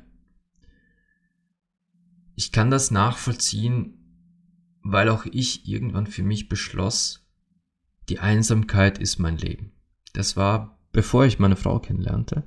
Ich 2.36 2.52
kann 2.52 2.70
das 2.70 2.90
nachvollziehen, 2.90 3.97
weil 4.82 5.08
auch 5.08 5.26
ich 5.26 5.68
irgendwann 5.68 6.06
für 6.06 6.22
mich 6.22 6.48
beschloss, 6.48 7.26
die 8.08 8.20
Einsamkeit 8.20 8.98
ist 8.98 9.18
mein 9.18 9.36
Leben. 9.36 9.72
Das 10.12 10.36
war, 10.36 10.78
bevor 10.92 11.26
ich 11.26 11.38
meine 11.38 11.56
Frau 11.56 11.78
kennenlernte, 11.78 12.46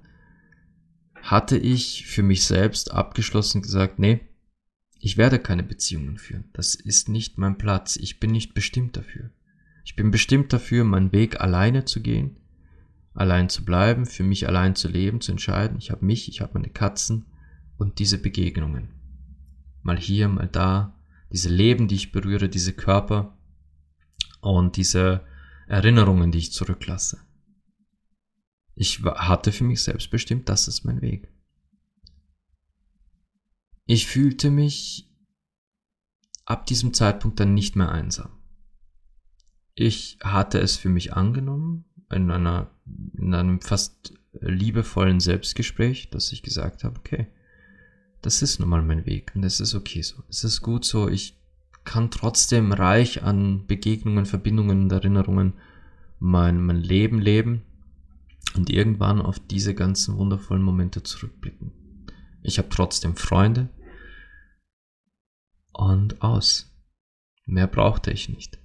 hatte 1.21 1.57
ich 1.57 2.07
für 2.07 2.23
mich 2.23 2.45
selbst 2.45 2.91
abgeschlossen 2.91 3.61
gesagt, 3.61 3.99
nee, 3.99 4.21
ich 4.99 5.17
werde 5.17 5.39
keine 5.39 5.63
Beziehungen 5.63 6.17
führen. 6.17 6.45
Das 6.53 6.75
ist 6.75 7.09
nicht 7.09 7.37
mein 7.37 7.57
Platz. 7.57 7.95
Ich 7.95 8.19
bin 8.19 8.31
nicht 8.31 8.53
bestimmt 8.53 8.97
dafür. 8.97 9.31
Ich 9.83 9.95
bin 9.95 10.11
bestimmt 10.11 10.53
dafür, 10.53 10.83
meinen 10.83 11.11
Weg 11.11 11.41
alleine 11.41 11.85
zu 11.85 12.01
gehen, 12.01 12.37
allein 13.13 13.49
zu 13.49 13.65
bleiben, 13.65 14.05
für 14.05 14.23
mich 14.23 14.47
allein 14.47 14.75
zu 14.75 14.87
leben, 14.87 15.19
zu 15.19 15.31
entscheiden. 15.31 15.77
Ich 15.77 15.89
habe 15.89 16.05
mich, 16.05 16.29
ich 16.29 16.41
habe 16.41 16.53
meine 16.53 16.69
Katzen 16.69 17.25
und 17.77 17.97
diese 17.97 18.19
Begegnungen. 18.19 18.89
Mal 19.81 19.97
hier, 19.97 20.27
mal 20.27 20.47
da, 20.47 21.00
diese 21.31 21.49
Leben, 21.49 21.87
die 21.87 21.95
ich 21.95 22.11
berühre, 22.11 22.49
diese 22.49 22.73
Körper 22.73 23.37
und 24.41 24.77
diese 24.77 25.25
Erinnerungen, 25.67 26.31
die 26.31 26.39
ich 26.39 26.51
zurücklasse. 26.51 27.21
Ich 28.75 29.03
hatte 29.03 29.51
für 29.51 29.63
mich 29.63 29.83
selbst 29.83 30.09
bestimmt, 30.09 30.49
das 30.49 30.67
ist 30.67 30.83
mein 30.83 31.01
Weg. 31.01 31.31
Ich 33.85 34.07
fühlte 34.07 34.49
mich 34.49 35.09
ab 36.45 36.65
diesem 36.65 36.93
Zeitpunkt 36.93 37.39
dann 37.39 37.53
nicht 37.53 37.75
mehr 37.75 37.91
einsam. 37.91 38.31
Ich 39.75 40.17
hatte 40.21 40.59
es 40.59 40.77
für 40.77 40.89
mich 40.89 41.13
angenommen, 41.13 41.85
in 42.11 42.29
einer, 42.29 42.71
in 43.17 43.33
einem 43.33 43.61
fast 43.61 44.13
liebevollen 44.33 45.19
Selbstgespräch, 45.19 46.09
dass 46.09 46.31
ich 46.31 46.43
gesagt 46.43 46.83
habe, 46.83 46.99
okay, 46.99 47.27
das 48.21 48.41
ist 48.41 48.59
nun 48.59 48.69
mal 48.69 48.81
mein 48.81 49.05
Weg 49.05 49.31
und 49.35 49.41
das 49.41 49.59
ist 49.59 49.75
okay 49.75 50.01
so. 50.01 50.23
Es 50.29 50.43
ist 50.43 50.61
gut 50.61 50.85
so. 50.85 51.09
Ich 51.09 51.37
kann 51.83 52.11
trotzdem 52.11 52.71
reich 52.71 53.23
an 53.23 53.65
Begegnungen, 53.65 54.25
Verbindungen 54.25 54.83
und 54.83 54.91
Erinnerungen 54.91 55.53
mein, 56.19 56.63
mein 56.63 56.77
Leben 56.77 57.19
leben 57.19 57.63
und 58.55 58.69
irgendwann 58.69 59.21
auf 59.21 59.39
diese 59.39 59.73
ganzen 59.73 60.17
wundervollen 60.17 60.63
Momente 60.63 61.01
zurückblicken. 61.01 61.71
Ich 62.43 62.57
habe 62.57 62.69
trotzdem 62.69 63.15
Freunde 63.15 63.69
und 65.73 66.21
aus. 66.21 66.71
Mehr 67.45 67.67
brauchte 67.67 68.11
ich 68.11 68.29
nicht. 68.29 68.59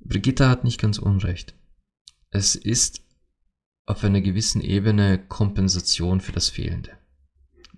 Brigitta 0.00 0.48
hat 0.48 0.64
nicht 0.64 0.80
ganz 0.80 0.98
unrecht. 0.98 1.54
Es 2.30 2.54
ist 2.54 3.02
auf 3.86 4.02
einer 4.02 4.20
gewissen 4.20 4.60
Ebene 4.60 5.18
Kompensation 5.18 6.20
für 6.20 6.32
das 6.32 6.48
Fehlende. 6.48 6.98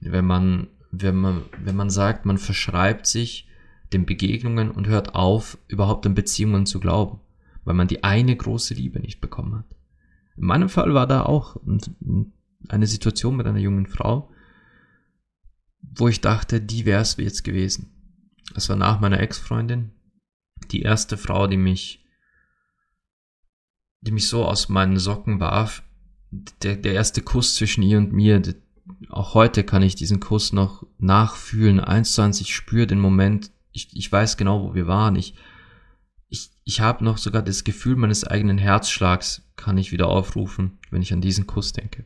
Wenn 0.01 0.25
man, 0.25 0.69
wenn 0.91 1.17
man, 1.17 1.43
wenn 1.63 1.77
man 1.77 1.91
sagt, 1.91 2.25
man 2.25 2.39
verschreibt 2.39 3.07
sich 3.07 3.49
den 3.93 4.07
Begegnungen 4.07 4.71
und 4.71 4.87
hört 4.87 5.15
auf, 5.15 5.59
überhaupt 5.69 6.07
an 6.07 6.15
Beziehungen 6.15 6.67
zu 6.67 6.81
glauben, 6.81 7.21
weil 7.65 7.75
man 7.75 7.89
die 7.89 8.05
eine 8.05 8.37
große 8.37 8.75
Liebe 8.75 9.01
nicht 9.01 9.21
bekommen 9.21 9.57
hat. 9.57 9.77
In 10.37 10.45
meinem 10.45 10.69
Fall 10.69 10.95
war 10.95 11.07
da 11.07 11.23
auch 11.23 11.57
eine 12.69 12.87
Situation 12.87 13.37
mit 13.37 13.47
einer 13.47 13.59
jungen 13.59 13.87
Frau, 13.87 14.31
wo 15.81 16.09
ich 16.09 16.21
dachte, 16.21 16.61
die 16.61 16.85
wäre 16.85 17.03
es 17.03 17.17
jetzt 17.17 17.45
gewesen. 17.45 17.93
Es 18.55 18.69
war 18.69 18.77
nach 18.77 19.01
meiner 19.01 19.21
Ex-Freundin, 19.21 19.93
die 20.71 20.83
erste 20.83 21.17
Frau, 21.17 21.47
die 21.47 21.57
mich, 21.57 22.05
die 24.01 24.13
mich 24.13 24.29
so 24.29 24.45
aus 24.45 24.69
meinen 24.69 24.99
Socken 24.99 25.41
warf. 25.41 25.83
Der, 26.63 26.77
der 26.77 26.93
erste 26.93 27.23
Kuss 27.23 27.55
zwischen 27.55 27.83
ihr 27.83 27.99
und 27.99 28.13
mir, 28.13 28.41
auch 29.11 29.35
heute 29.35 29.65
kann 29.65 29.83
ich 29.83 29.95
diesen 29.95 30.21
Kuss 30.21 30.53
noch 30.53 30.87
nachfühlen, 30.99 31.81
eins 31.81 32.15
zu 32.15 32.23
eins, 32.23 32.41
ich 32.41 32.55
spüre 32.55 32.87
den 32.87 33.01
Moment, 33.01 33.51
ich, 33.73 33.89
ich 33.93 34.11
weiß 34.11 34.37
genau, 34.37 34.63
wo 34.63 34.75
wir 34.75 34.87
waren, 34.87 35.17
ich, 35.17 35.35
ich, 36.29 36.51
ich 36.65 36.81
habe 36.81 37.05
noch 37.05 37.19
sogar 37.19 37.43
das 37.43 37.65
Gefühl 37.65 37.97
meines 37.97 38.25
eigenen 38.25 38.59
Herzschlags 38.59 39.43
kann 39.57 39.79
ich 39.79 39.93
wieder 39.93 40.09
aufrufen, 40.09 40.79
wenn 40.91 41.03
ich 41.03 41.13
an 41.13 41.21
diesen 41.21 41.47
Kuss 41.47 41.73
denke. 41.73 42.05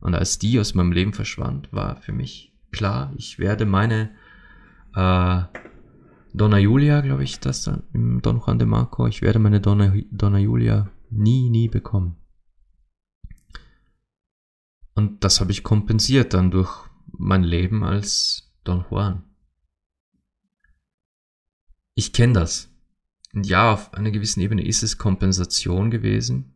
Und 0.00 0.14
als 0.14 0.38
die 0.38 0.58
aus 0.58 0.74
meinem 0.74 0.92
Leben 0.92 1.12
verschwand, 1.12 1.72
war 1.72 1.96
für 1.96 2.12
mich 2.12 2.52
klar, 2.72 3.12
ich 3.16 3.38
werde 3.38 3.66
meine 3.66 4.10
äh, 4.94 5.42
Donna 6.34 6.58
Julia, 6.58 7.00
glaube 7.02 7.24
ich, 7.24 7.40
das 7.40 7.64
dann 7.64 7.82
im 7.92 8.22
Don 8.22 8.40
Juan 8.40 8.58
de 8.58 8.66
Marco, 8.66 9.06
ich 9.06 9.22
werde 9.22 9.38
meine 9.38 9.60
Donna, 9.60 9.92
Donna 10.10 10.38
Julia 10.38 10.90
nie, 11.10 11.50
nie 11.50 11.68
bekommen. 11.68 12.16
Und 14.94 15.24
das 15.24 15.40
habe 15.40 15.52
ich 15.52 15.62
kompensiert 15.62 16.34
dann 16.34 16.50
durch 16.50 16.70
mein 17.06 17.42
Leben 17.42 17.82
als 17.84 18.52
Don 18.64 18.84
Juan. 18.90 19.24
Ich 21.94 22.12
kenne 22.12 22.34
das. 22.34 22.70
Und 23.34 23.46
ja, 23.46 23.72
auf 23.72 23.94
einer 23.94 24.10
gewissen 24.10 24.40
Ebene 24.40 24.64
ist 24.64 24.82
es 24.82 24.98
Kompensation 24.98 25.90
gewesen. 25.90 26.54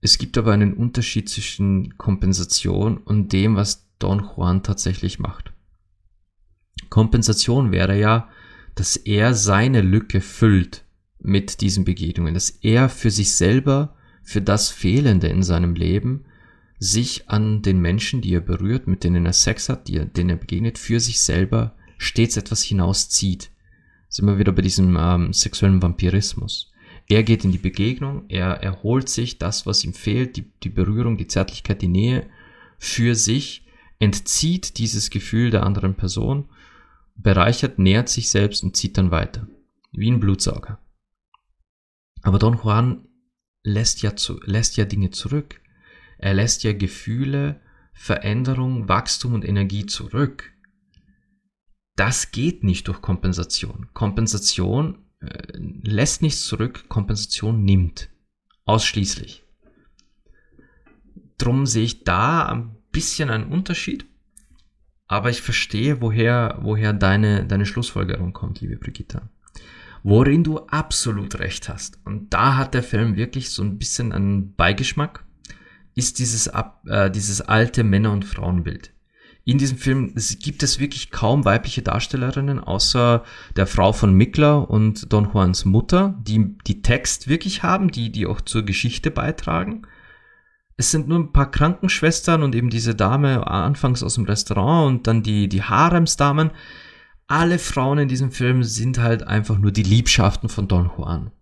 Es 0.00 0.18
gibt 0.18 0.36
aber 0.36 0.52
einen 0.52 0.74
Unterschied 0.74 1.28
zwischen 1.28 1.96
Kompensation 1.96 2.98
und 2.98 3.32
dem, 3.32 3.56
was 3.56 3.88
Don 3.98 4.20
Juan 4.20 4.62
tatsächlich 4.62 5.18
macht. 5.18 5.52
Kompensation 6.90 7.70
wäre 7.70 7.98
ja, 7.98 8.28
dass 8.74 8.96
er 8.96 9.34
seine 9.34 9.80
Lücke 9.80 10.20
füllt 10.20 10.84
mit 11.18 11.60
diesen 11.60 11.84
Begegnungen, 11.84 12.34
dass 12.34 12.50
er 12.50 12.88
für 12.88 13.10
sich 13.10 13.32
selber, 13.34 13.96
für 14.24 14.42
das 14.42 14.70
Fehlende 14.70 15.28
in 15.28 15.42
seinem 15.42 15.74
Leben, 15.74 16.24
sich 16.82 17.28
an 17.28 17.62
den 17.62 17.80
Menschen, 17.80 18.22
die 18.22 18.34
er 18.34 18.40
berührt, 18.40 18.88
mit 18.88 19.04
denen 19.04 19.24
er 19.24 19.32
Sex 19.32 19.68
hat, 19.68 19.86
die 19.86 19.98
er, 19.98 20.04
denen 20.04 20.30
er 20.30 20.36
begegnet, 20.36 20.78
für 20.78 20.98
sich 20.98 21.20
selber 21.20 21.76
stets 21.96 22.36
etwas 22.36 22.64
hinauszieht. 22.64 23.52
Sind 24.08 24.26
wir 24.26 24.38
wieder 24.38 24.50
bei 24.50 24.62
diesem 24.62 24.96
ähm, 24.98 25.32
sexuellen 25.32 25.80
Vampirismus. 25.80 26.72
Er 27.08 27.22
geht 27.22 27.44
in 27.44 27.52
die 27.52 27.58
Begegnung, 27.58 28.24
er 28.28 28.64
erholt 28.64 29.08
sich 29.08 29.38
das, 29.38 29.64
was 29.64 29.84
ihm 29.84 29.94
fehlt, 29.94 30.36
die, 30.36 30.50
die 30.64 30.70
Berührung, 30.70 31.16
die 31.16 31.28
Zärtlichkeit, 31.28 31.82
die 31.82 31.88
Nähe 31.88 32.28
für 32.78 33.14
sich, 33.14 33.64
entzieht 34.00 34.78
dieses 34.78 35.10
Gefühl 35.10 35.50
der 35.50 35.62
anderen 35.62 35.94
Person, 35.94 36.48
bereichert, 37.14 37.78
nähert 37.78 38.08
sich 38.08 38.28
selbst 38.28 38.64
und 38.64 38.76
zieht 38.76 38.98
dann 38.98 39.12
weiter. 39.12 39.46
Wie 39.92 40.10
ein 40.10 40.18
Blutsauger. 40.18 40.80
Aber 42.22 42.40
Don 42.40 42.58
Juan 42.58 43.06
lässt 43.62 44.02
ja, 44.02 44.16
zu, 44.16 44.40
lässt 44.44 44.76
ja 44.76 44.84
Dinge 44.84 45.10
zurück. 45.10 45.61
Er 46.22 46.34
lässt 46.34 46.62
ja 46.62 46.72
Gefühle, 46.72 47.60
Veränderung, 47.92 48.88
Wachstum 48.88 49.34
und 49.34 49.44
Energie 49.44 49.86
zurück. 49.86 50.52
Das 51.96 52.30
geht 52.30 52.62
nicht 52.62 52.86
durch 52.86 53.02
Kompensation. 53.02 53.88
Kompensation 53.92 55.04
äh, 55.20 55.58
lässt 55.82 56.22
nichts 56.22 56.46
zurück, 56.46 56.88
Kompensation 56.88 57.64
nimmt. 57.64 58.08
Ausschließlich. 58.64 59.42
Drum 61.38 61.66
sehe 61.66 61.84
ich 61.84 62.04
da 62.04 62.46
ein 62.46 62.76
bisschen 62.92 63.28
einen 63.28 63.50
Unterschied. 63.50 64.06
Aber 65.08 65.28
ich 65.28 65.42
verstehe, 65.42 66.00
woher, 66.00 66.60
woher 66.62 66.92
deine, 66.92 67.44
deine 67.44 67.66
Schlussfolgerung 67.66 68.32
kommt, 68.32 68.60
liebe 68.60 68.76
Brigitta. 68.76 69.28
Worin 70.04 70.44
du 70.44 70.60
absolut 70.68 71.40
recht 71.40 71.68
hast. 71.68 71.98
Und 72.04 72.32
da 72.32 72.56
hat 72.56 72.74
der 72.74 72.84
Film 72.84 73.16
wirklich 73.16 73.50
so 73.50 73.64
ein 73.64 73.76
bisschen 73.76 74.12
einen 74.12 74.54
Beigeschmack, 74.54 75.24
ist 75.94 76.18
dieses, 76.18 76.48
äh, 76.86 77.10
dieses 77.10 77.40
alte 77.40 77.84
Männer- 77.84 78.12
und 78.12 78.24
Frauenbild. 78.24 78.92
In 79.44 79.58
diesem 79.58 79.76
Film 79.76 80.14
gibt 80.40 80.62
es 80.62 80.78
wirklich 80.78 81.10
kaum 81.10 81.44
weibliche 81.44 81.82
Darstellerinnen, 81.82 82.60
außer 82.60 83.24
der 83.56 83.66
Frau 83.66 83.92
von 83.92 84.14
Mickler 84.14 84.70
und 84.70 85.12
Don 85.12 85.30
Juans 85.32 85.64
Mutter, 85.64 86.14
die, 86.22 86.56
die 86.66 86.82
Text 86.82 87.26
wirklich 87.26 87.64
haben, 87.64 87.90
die, 87.90 88.12
die 88.12 88.26
auch 88.26 88.40
zur 88.40 88.64
Geschichte 88.64 89.10
beitragen. 89.10 89.82
Es 90.76 90.92
sind 90.92 91.08
nur 91.08 91.18
ein 91.18 91.32
paar 91.32 91.50
Krankenschwestern 91.50 92.42
und 92.44 92.54
eben 92.54 92.70
diese 92.70 92.94
Dame 92.94 93.46
anfangs 93.46 94.04
aus 94.04 94.14
dem 94.14 94.24
Restaurant 94.24 94.86
und 94.86 95.06
dann 95.08 95.24
die, 95.24 95.48
die 95.48 95.62
Haremsdamen. 95.62 96.52
Alle 97.26 97.58
Frauen 97.58 97.98
in 97.98 98.08
diesem 98.08 98.30
Film 98.30 98.62
sind 98.62 98.98
halt 98.98 99.26
einfach 99.26 99.58
nur 99.58 99.72
die 99.72 99.82
Liebschaften 99.82 100.48
von 100.48 100.68
Don 100.68 100.90
Juan. 100.96 101.32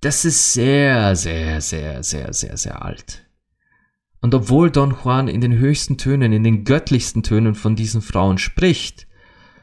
Das 0.00 0.24
ist 0.24 0.52
sehr, 0.52 1.16
sehr, 1.16 1.60
sehr, 1.60 2.02
sehr, 2.04 2.32
sehr, 2.32 2.56
sehr 2.56 2.82
alt. 2.82 3.26
Und 4.20 4.34
obwohl 4.34 4.70
Don 4.70 4.94
Juan 5.02 5.28
in 5.28 5.40
den 5.40 5.56
höchsten 5.58 5.96
Tönen, 5.96 6.32
in 6.32 6.44
den 6.44 6.64
göttlichsten 6.64 7.22
Tönen 7.22 7.54
von 7.54 7.74
diesen 7.74 8.02
Frauen 8.02 8.38
spricht, 8.38 9.06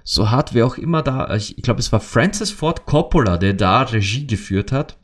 so 0.03 0.31
hat 0.31 0.53
wer 0.53 0.65
auch 0.65 0.77
immer 0.77 1.03
da, 1.03 1.35
ich, 1.35 1.57
glaube 1.57 1.79
es 1.79 1.91
war 1.91 1.99
Francis 1.99 2.51
Ford 2.51 2.85
Coppola, 2.85 3.37
der 3.37 3.53
da 3.53 3.81
Regie 3.81 4.25
geführt 4.25 4.71
hat, 4.71 4.97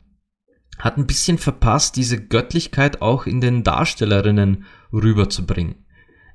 hat 0.78 0.96
ein 0.96 1.06
bisschen 1.06 1.38
verpasst, 1.38 1.96
diese 1.96 2.20
Göttlichkeit 2.20 3.00
auch 3.00 3.26
in 3.26 3.40
den 3.40 3.62
Darstellerinnen 3.62 4.64
rüberzubringen. 4.92 5.76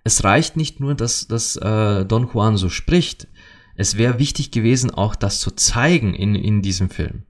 Es 0.04 0.24
reicht 0.24 0.56
nicht 0.56 0.80
nur, 0.80 0.96
dass, 0.96 1.28
dass 1.28 1.58
äh, 1.58 2.06
Don 2.06 2.30
Juan 2.34 2.58
so 2.58 2.70
spricht. 2.70 3.28
Es 3.76 3.98
wäre 3.98 4.20
wichtig 4.20 4.52
gewesen, 4.52 4.92
auch 4.92 5.16
das 5.16 5.40
zu 5.40 5.52
zeigen 5.52 6.14
in, 6.14 6.36
in 6.36 6.62
diesem 6.62 6.90
Film. 6.90 7.24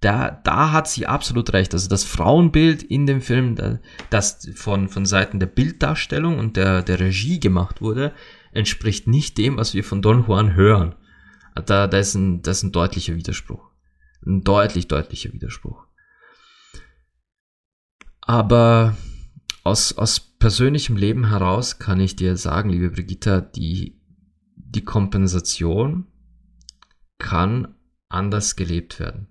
Da, 0.00 0.30
da 0.30 0.72
hat 0.72 0.88
sie 0.88 1.06
absolut 1.06 1.52
recht. 1.52 1.72
Also 1.72 1.88
das 1.88 2.04
Frauenbild 2.04 2.82
in 2.82 3.06
dem 3.06 3.20
Film, 3.20 3.80
das 4.10 4.48
von, 4.54 4.88
von 4.88 5.06
Seiten 5.06 5.40
der 5.40 5.46
Bilddarstellung 5.46 6.38
und 6.38 6.56
der, 6.56 6.82
der 6.82 7.00
Regie 7.00 7.40
gemacht 7.40 7.80
wurde, 7.80 8.12
entspricht 8.52 9.06
nicht 9.06 9.38
dem, 9.38 9.56
was 9.56 9.74
wir 9.74 9.84
von 9.84 10.02
Don 10.02 10.26
Juan 10.26 10.54
hören. 10.54 10.94
Da, 11.54 11.86
da, 11.86 11.98
ist 11.98 12.14
ein, 12.14 12.42
da 12.42 12.50
ist 12.50 12.62
ein 12.62 12.72
deutlicher 12.72 13.16
Widerspruch. 13.16 13.70
Ein 14.26 14.42
deutlich, 14.42 14.88
deutlicher 14.88 15.32
Widerspruch. 15.32 15.86
Aber 18.20 18.96
aus, 19.64 19.96
aus 19.96 20.20
persönlichem 20.20 20.96
Leben 20.96 21.28
heraus 21.28 21.78
kann 21.78 22.00
ich 22.00 22.16
dir 22.16 22.36
sagen, 22.36 22.70
liebe 22.70 22.90
Brigitta, 22.90 23.40
die, 23.40 24.00
die 24.54 24.84
Kompensation 24.84 26.06
kann 27.18 27.74
anders 28.08 28.56
gelebt 28.56 29.00
werden. 29.00 29.28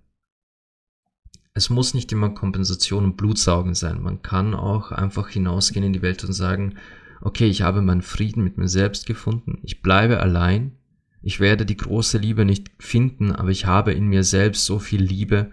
Es 1.58 1.70
muss 1.70 1.94
nicht 1.94 2.12
immer 2.12 2.32
Kompensation 2.32 3.06
und 3.06 3.16
Blutsaugen 3.16 3.76
sein. 3.76 4.02
Man 4.02 4.22
kann 4.22 4.54
auch 4.54 4.92
einfach 4.92 5.30
hinausgehen 5.30 5.86
in 5.86 5.94
die 5.94 6.02
Welt 6.02 6.22
und 6.26 6.34
sagen, 6.34 6.76
okay, 7.22 7.48
ich 7.48 7.62
habe 7.62 7.82
meinen 7.82 8.02
Frieden 8.02 8.44
mit 8.44 8.58
mir 8.58 8.68
selbst 8.68 9.06
gefunden, 9.06 9.60
ich 9.64 9.82
bleibe 9.82 10.20
allein, 10.20 10.74
ich 11.22 11.40
werde 11.40 11.66
die 11.66 11.78
große 11.78 12.18
Liebe 12.18 12.44
nicht 12.44 12.72
finden, 12.78 13.32
aber 13.32 13.52
ich 13.52 13.66
habe 13.66 13.94
in 13.94 14.08
mir 14.08 14.26
selbst 14.26 14.66
so 14.66 14.80
viel 14.80 15.02
Liebe, 15.02 15.52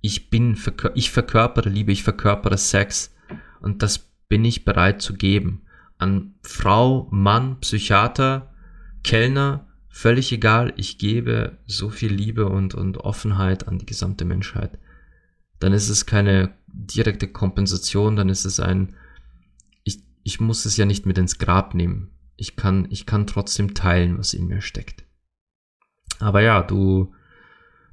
ich 0.00 0.30
bin, 0.30 0.58
ich 0.94 1.12
verkörpere 1.12 1.68
Liebe, 1.68 1.92
ich 1.92 2.02
verkörpere 2.02 2.58
Sex 2.58 3.14
und 3.60 3.84
das 3.84 3.98
bin 4.28 4.44
ich 4.44 4.64
bereit 4.64 5.00
zu 5.00 5.14
geben. 5.14 5.62
An 5.96 6.34
Frau, 6.42 7.06
Mann, 7.12 7.60
Psychiater, 7.60 8.52
Kellner, 9.04 9.68
völlig 9.88 10.32
egal, 10.32 10.74
ich 10.76 10.98
gebe 10.98 11.58
so 11.66 11.88
viel 11.88 12.12
Liebe 12.12 12.48
und, 12.48 12.74
und 12.74 12.98
Offenheit 12.98 13.68
an 13.68 13.78
die 13.78 13.86
gesamte 13.86 14.24
Menschheit. 14.24 14.76
Dann 15.58 15.72
ist 15.72 15.88
es 15.88 16.06
keine 16.06 16.54
direkte 16.66 17.28
Kompensation, 17.28 18.16
dann 18.16 18.28
ist 18.28 18.44
es 18.44 18.60
ein, 18.60 18.94
ich, 19.84 20.02
ich 20.22 20.40
muss 20.40 20.64
es 20.64 20.76
ja 20.76 20.84
nicht 20.84 21.06
mit 21.06 21.18
ins 21.18 21.38
Grab 21.38 21.74
nehmen. 21.74 22.10
Ich 22.36 22.56
kann, 22.56 22.86
ich 22.90 23.06
kann 23.06 23.26
trotzdem 23.26 23.74
teilen, 23.74 24.18
was 24.18 24.34
in 24.34 24.46
mir 24.46 24.60
steckt. 24.60 25.04
Aber 26.18 26.42
ja, 26.42 26.62
du, 26.62 27.14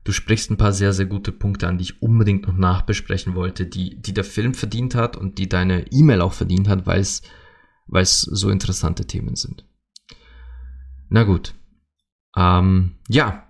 du 0.04 0.12
sprichst 0.12 0.52
ein 0.52 0.58
paar 0.58 0.74
sehr, 0.74 0.94
sehr 0.94 1.06
gute 1.06 1.32
Punkte 1.32 1.68
an, 1.68 1.78
die 1.78 1.84
ich 1.84 2.02
unbedingt 2.02 2.48
noch 2.48 2.58
nachbesprechen 2.58 3.36
wollte, 3.36 3.66
die, 3.66 4.02
die 4.02 4.14
der 4.14 4.24
Film 4.24 4.54
verdient 4.54 4.96
hat 4.96 5.16
und 5.16 5.38
die 5.38 5.48
deine 5.48 5.92
E-Mail 5.92 6.22
auch 6.22 6.34
verdient 6.34 6.68
hat, 6.68 6.86
weil 6.86 7.00
es, 7.00 7.22
weil 7.88 8.04
es 8.04 8.22
so 8.22 8.50
interessante 8.50 9.06
Themen 9.06 9.36
sind. 9.36 9.66
Na 11.10 11.24
gut. 11.24 11.54
Ähm, 12.36 12.96
ja, 13.08 13.48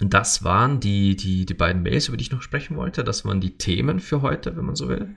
das 0.00 0.44
waren 0.44 0.80
die, 0.80 1.16
die, 1.16 1.46
die 1.46 1.54
beiden 1.54 1.82
Mails, 1.82 2.08
über 2.08 2.16
die 2.16 2.24
ich 2.24 2.32
noch 2.32 2.42
sprechen 2.42 2.76
wollte. 2.76 3.02
Das 3.02 3.24
waren 3.24 3.40
die 3.40 3.56
Themen 3.56 4.00
für 4.00 4.22
heute, 4.22 4.56
wenn 4.56 4.66
man 4.66 4.76
so 4.76 4.88
will. 4.88 5.16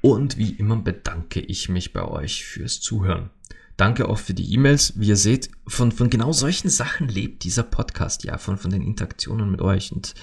Und 0.00 0.36
wie 0.36 0.52
immer 0.52 0.76
bedanke 0.76 1.40
ich 1.40 1.68
mich 1.68 1.92
bei 1.92 2.04
euch 2.06 2.44
fürs 2.44 2.80
Zuhören. 2.80 3.30
Danke 3.76 4.08
auch 4.08 4.18
für 4.18 4.34
die 4.34 4.54
E-Mails. 4.54 4.94
Wie 4.96 5.08
ihr 5.08 5.16
seht, 5.16 5.50
von, 5.66 5.90
von 5.92 6.08
genau 6.08 6.32
solchen 6.32 6.68
Sachen 6.68 7.08
lebt 7.08 7.44
dieser 7.44 7.64
Podcast 7.64 8.24
ja, 8.24 8.38
von, 8.38 8.56
von 8.56 8.70
den 8.70 8.82
Interaktionen 8.82 9.50
mit 9.50 9.60
euch. 9.60 9.92
Und 9.92 10.14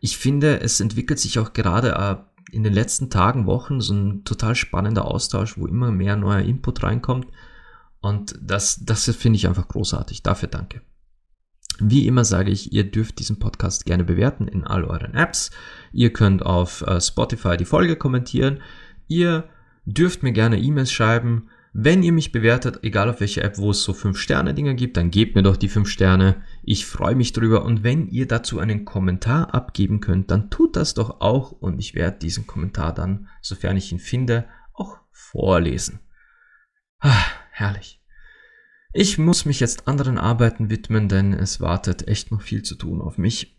ich 0.00 0.18
finde, 0.18 0.60
es 0.60 0.80
entwickelt 0.80 1.18
sich 1.18 1.38
auch 1.38 1.52
gerade 1.52 1.92
äh, 1.92 2.54
in 2.54 2.64
den 2.64 2.72
letzten 2.72 3.10
Tagen, 3.10 3.46
Wochen 3.46 3.80
so 3.80 3.94
ein 3.94 4.24
total 4.24 4.56
spannender 4.56 5.04
Austausch, 5.04 5.56
wo 5.56 5.66
immer 5.66 5.92
mehr 5.92 6.16
neuer 6.16 6.40
Input 6.40 6.82
reinkommt. 6.82 7.28
Und 8.00 8.34
das, 8.42 8.84
das 8.84 9.04
finde 9.16 9.36
ich 9.36 9.46
einfach 9.46 9.68
großartig. 9.68 10.22
Dafür 10.22 10.48
danke. 10.48 10.82
Wie 11.80 12.06
immer 12.06 12.24
sage 12.24 12.50
ich, 12.50 12.72
ihr 12.72 12.84
dürft 12.84 13.18
diesen 13.18 13.38
Podcast 13.38 13.86
gerne 13.86 14.04
bewerten 14.04 14.48
in 14.48 14.64
all 14.64 14.84
euren 14.84 15.14
Apps. 15.14 15.50
Ihr 15.92 16.12
könnt 16.12 16.44
auf 16.44 16.82
äh, 16.82 17.00
Spotify 17.00 17.56
die 17.56 17.64
Folge 17.64 17.96
kommentieren. 17.96 18.60
Ihr 19.08 19.48
dürft 19.86 20.22
mir 20.22 20.32
gerne 20.32 20.58
E-Mails 20.58 20.92
schreiben. 20.92 21.48
Wenn 21.72 22.02
ihr 22.02 22.12
mich 22.12 22.32
bewertet, 22.32 22.80
egal 22.82 23.08
auf 23.08 23.20
welcher 23.20 23.44
App, 23.44 23.56
wo 23.56 23.70
es 23.70 23.82
so 23.82 23.92
5-Sterne-Dinger 23.92 24.74
gibt, 24.74 24.96
dann 24.96 25.10
gebt 25.10 25.36
mir 25.36 25.42
doch 25.42 25.56
die 25.56 25.68
5 25.68 25.88
Sterne. 25.88 26.42
Ich 26.64 26.84
freue 26.84 27.14
mich 27.14 27.32
drüber. 27.32 27.64
Und 27.64 27.84
wenn 27.84 28.08
ihr 28.08 28.26
dazu 28.26 28.58
einen 28.58 28.84
Kommentar 28.84 29.54
abgeben 29.54 30.00
könnt, 30.00 30.30
dann 30.30 30.50
tut 30.50 30.76
das 30.76 30.94
doch 30.94 31.20
auch. 31.20 31.52
Und 31.52 31.78
ich 31.78 31.94
werde 31.94 32.18
diesen 32.18 32.46
Kommentar 32.46 32.92
dann, 32.92 33.28
sofern 33.40 33.76
ich 33.76 33.92
ihn 33.92 34.00
finde, 34.00 34.46
auch 34.74 34.98
vorlesen. 35.12 36.00
Ah, 36.98 37.24
herrlich. 37.52 37.99
Ich 38.92 39.18
muss 39.18 39.44
mich 39.44 39.60
jetzt 39.60 39.86
anderen 39.86 40.18
Arbeiten 40.18 40.68
widmen, 40.68 41.08
denn 41.08 41.32
es 41.32 41.60
wartet 41.60 42.08
echt 42.08 42.32
noch 42.32 42.40
viel 42.40 42.62
zu 42.62 42.74
tun 42.74 43.00
auf 43.00 43.18
mich. 43.18 43.56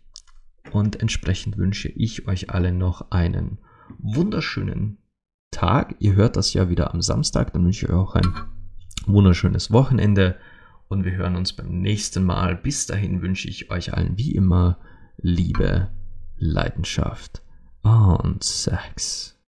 Und 0.72 1.00
entsprechend 1.00 1.56
wünsche 1.56 1.88
ich 1.88 2.28
euch 2.28 2.50
alle 2.50 2.72
noch 2.72 3.10
einen 3.10 3.58
wunderschönen 3.98 4.98
Tag. 5.50 5.96
Ihr 6.00 6.14
hört 6.14 6.36
das 6.36 6.52
ja 6.52 6.68
wieder 6.68 6.92
am 6.92 7.00
Samstag, 7.00 7.52
dann 7.52 7.64
wünsche 7.64 7.86
ich 7.86 7.92
euch 7.92 7.98
auch 7.98 8.14
ein 8.14 8.32
wunderschönes 9.06 9.70
Wochenende 9.70 10.36
und 10.88 11.04
wir 11.04 11.12
hören 11.12 11.36
uns 11.36 11.54
beim 11.54 11.80
nächsten 11.80 12.24
Mal. 12.24 12.56
Bis 12.56 12.86
dahin 12.86 13.22
wünsche 13.22 13.48
ich 13.48 13.70
euch 13.70 13.94
allen 13.94 14.18
wie 14.18 14.34
immer 14.34 14.78
Liebe, 15.16 15.90
Leidenschaft 16.36 17.42
und 17.82 18.44
Sex. 18.44 19.38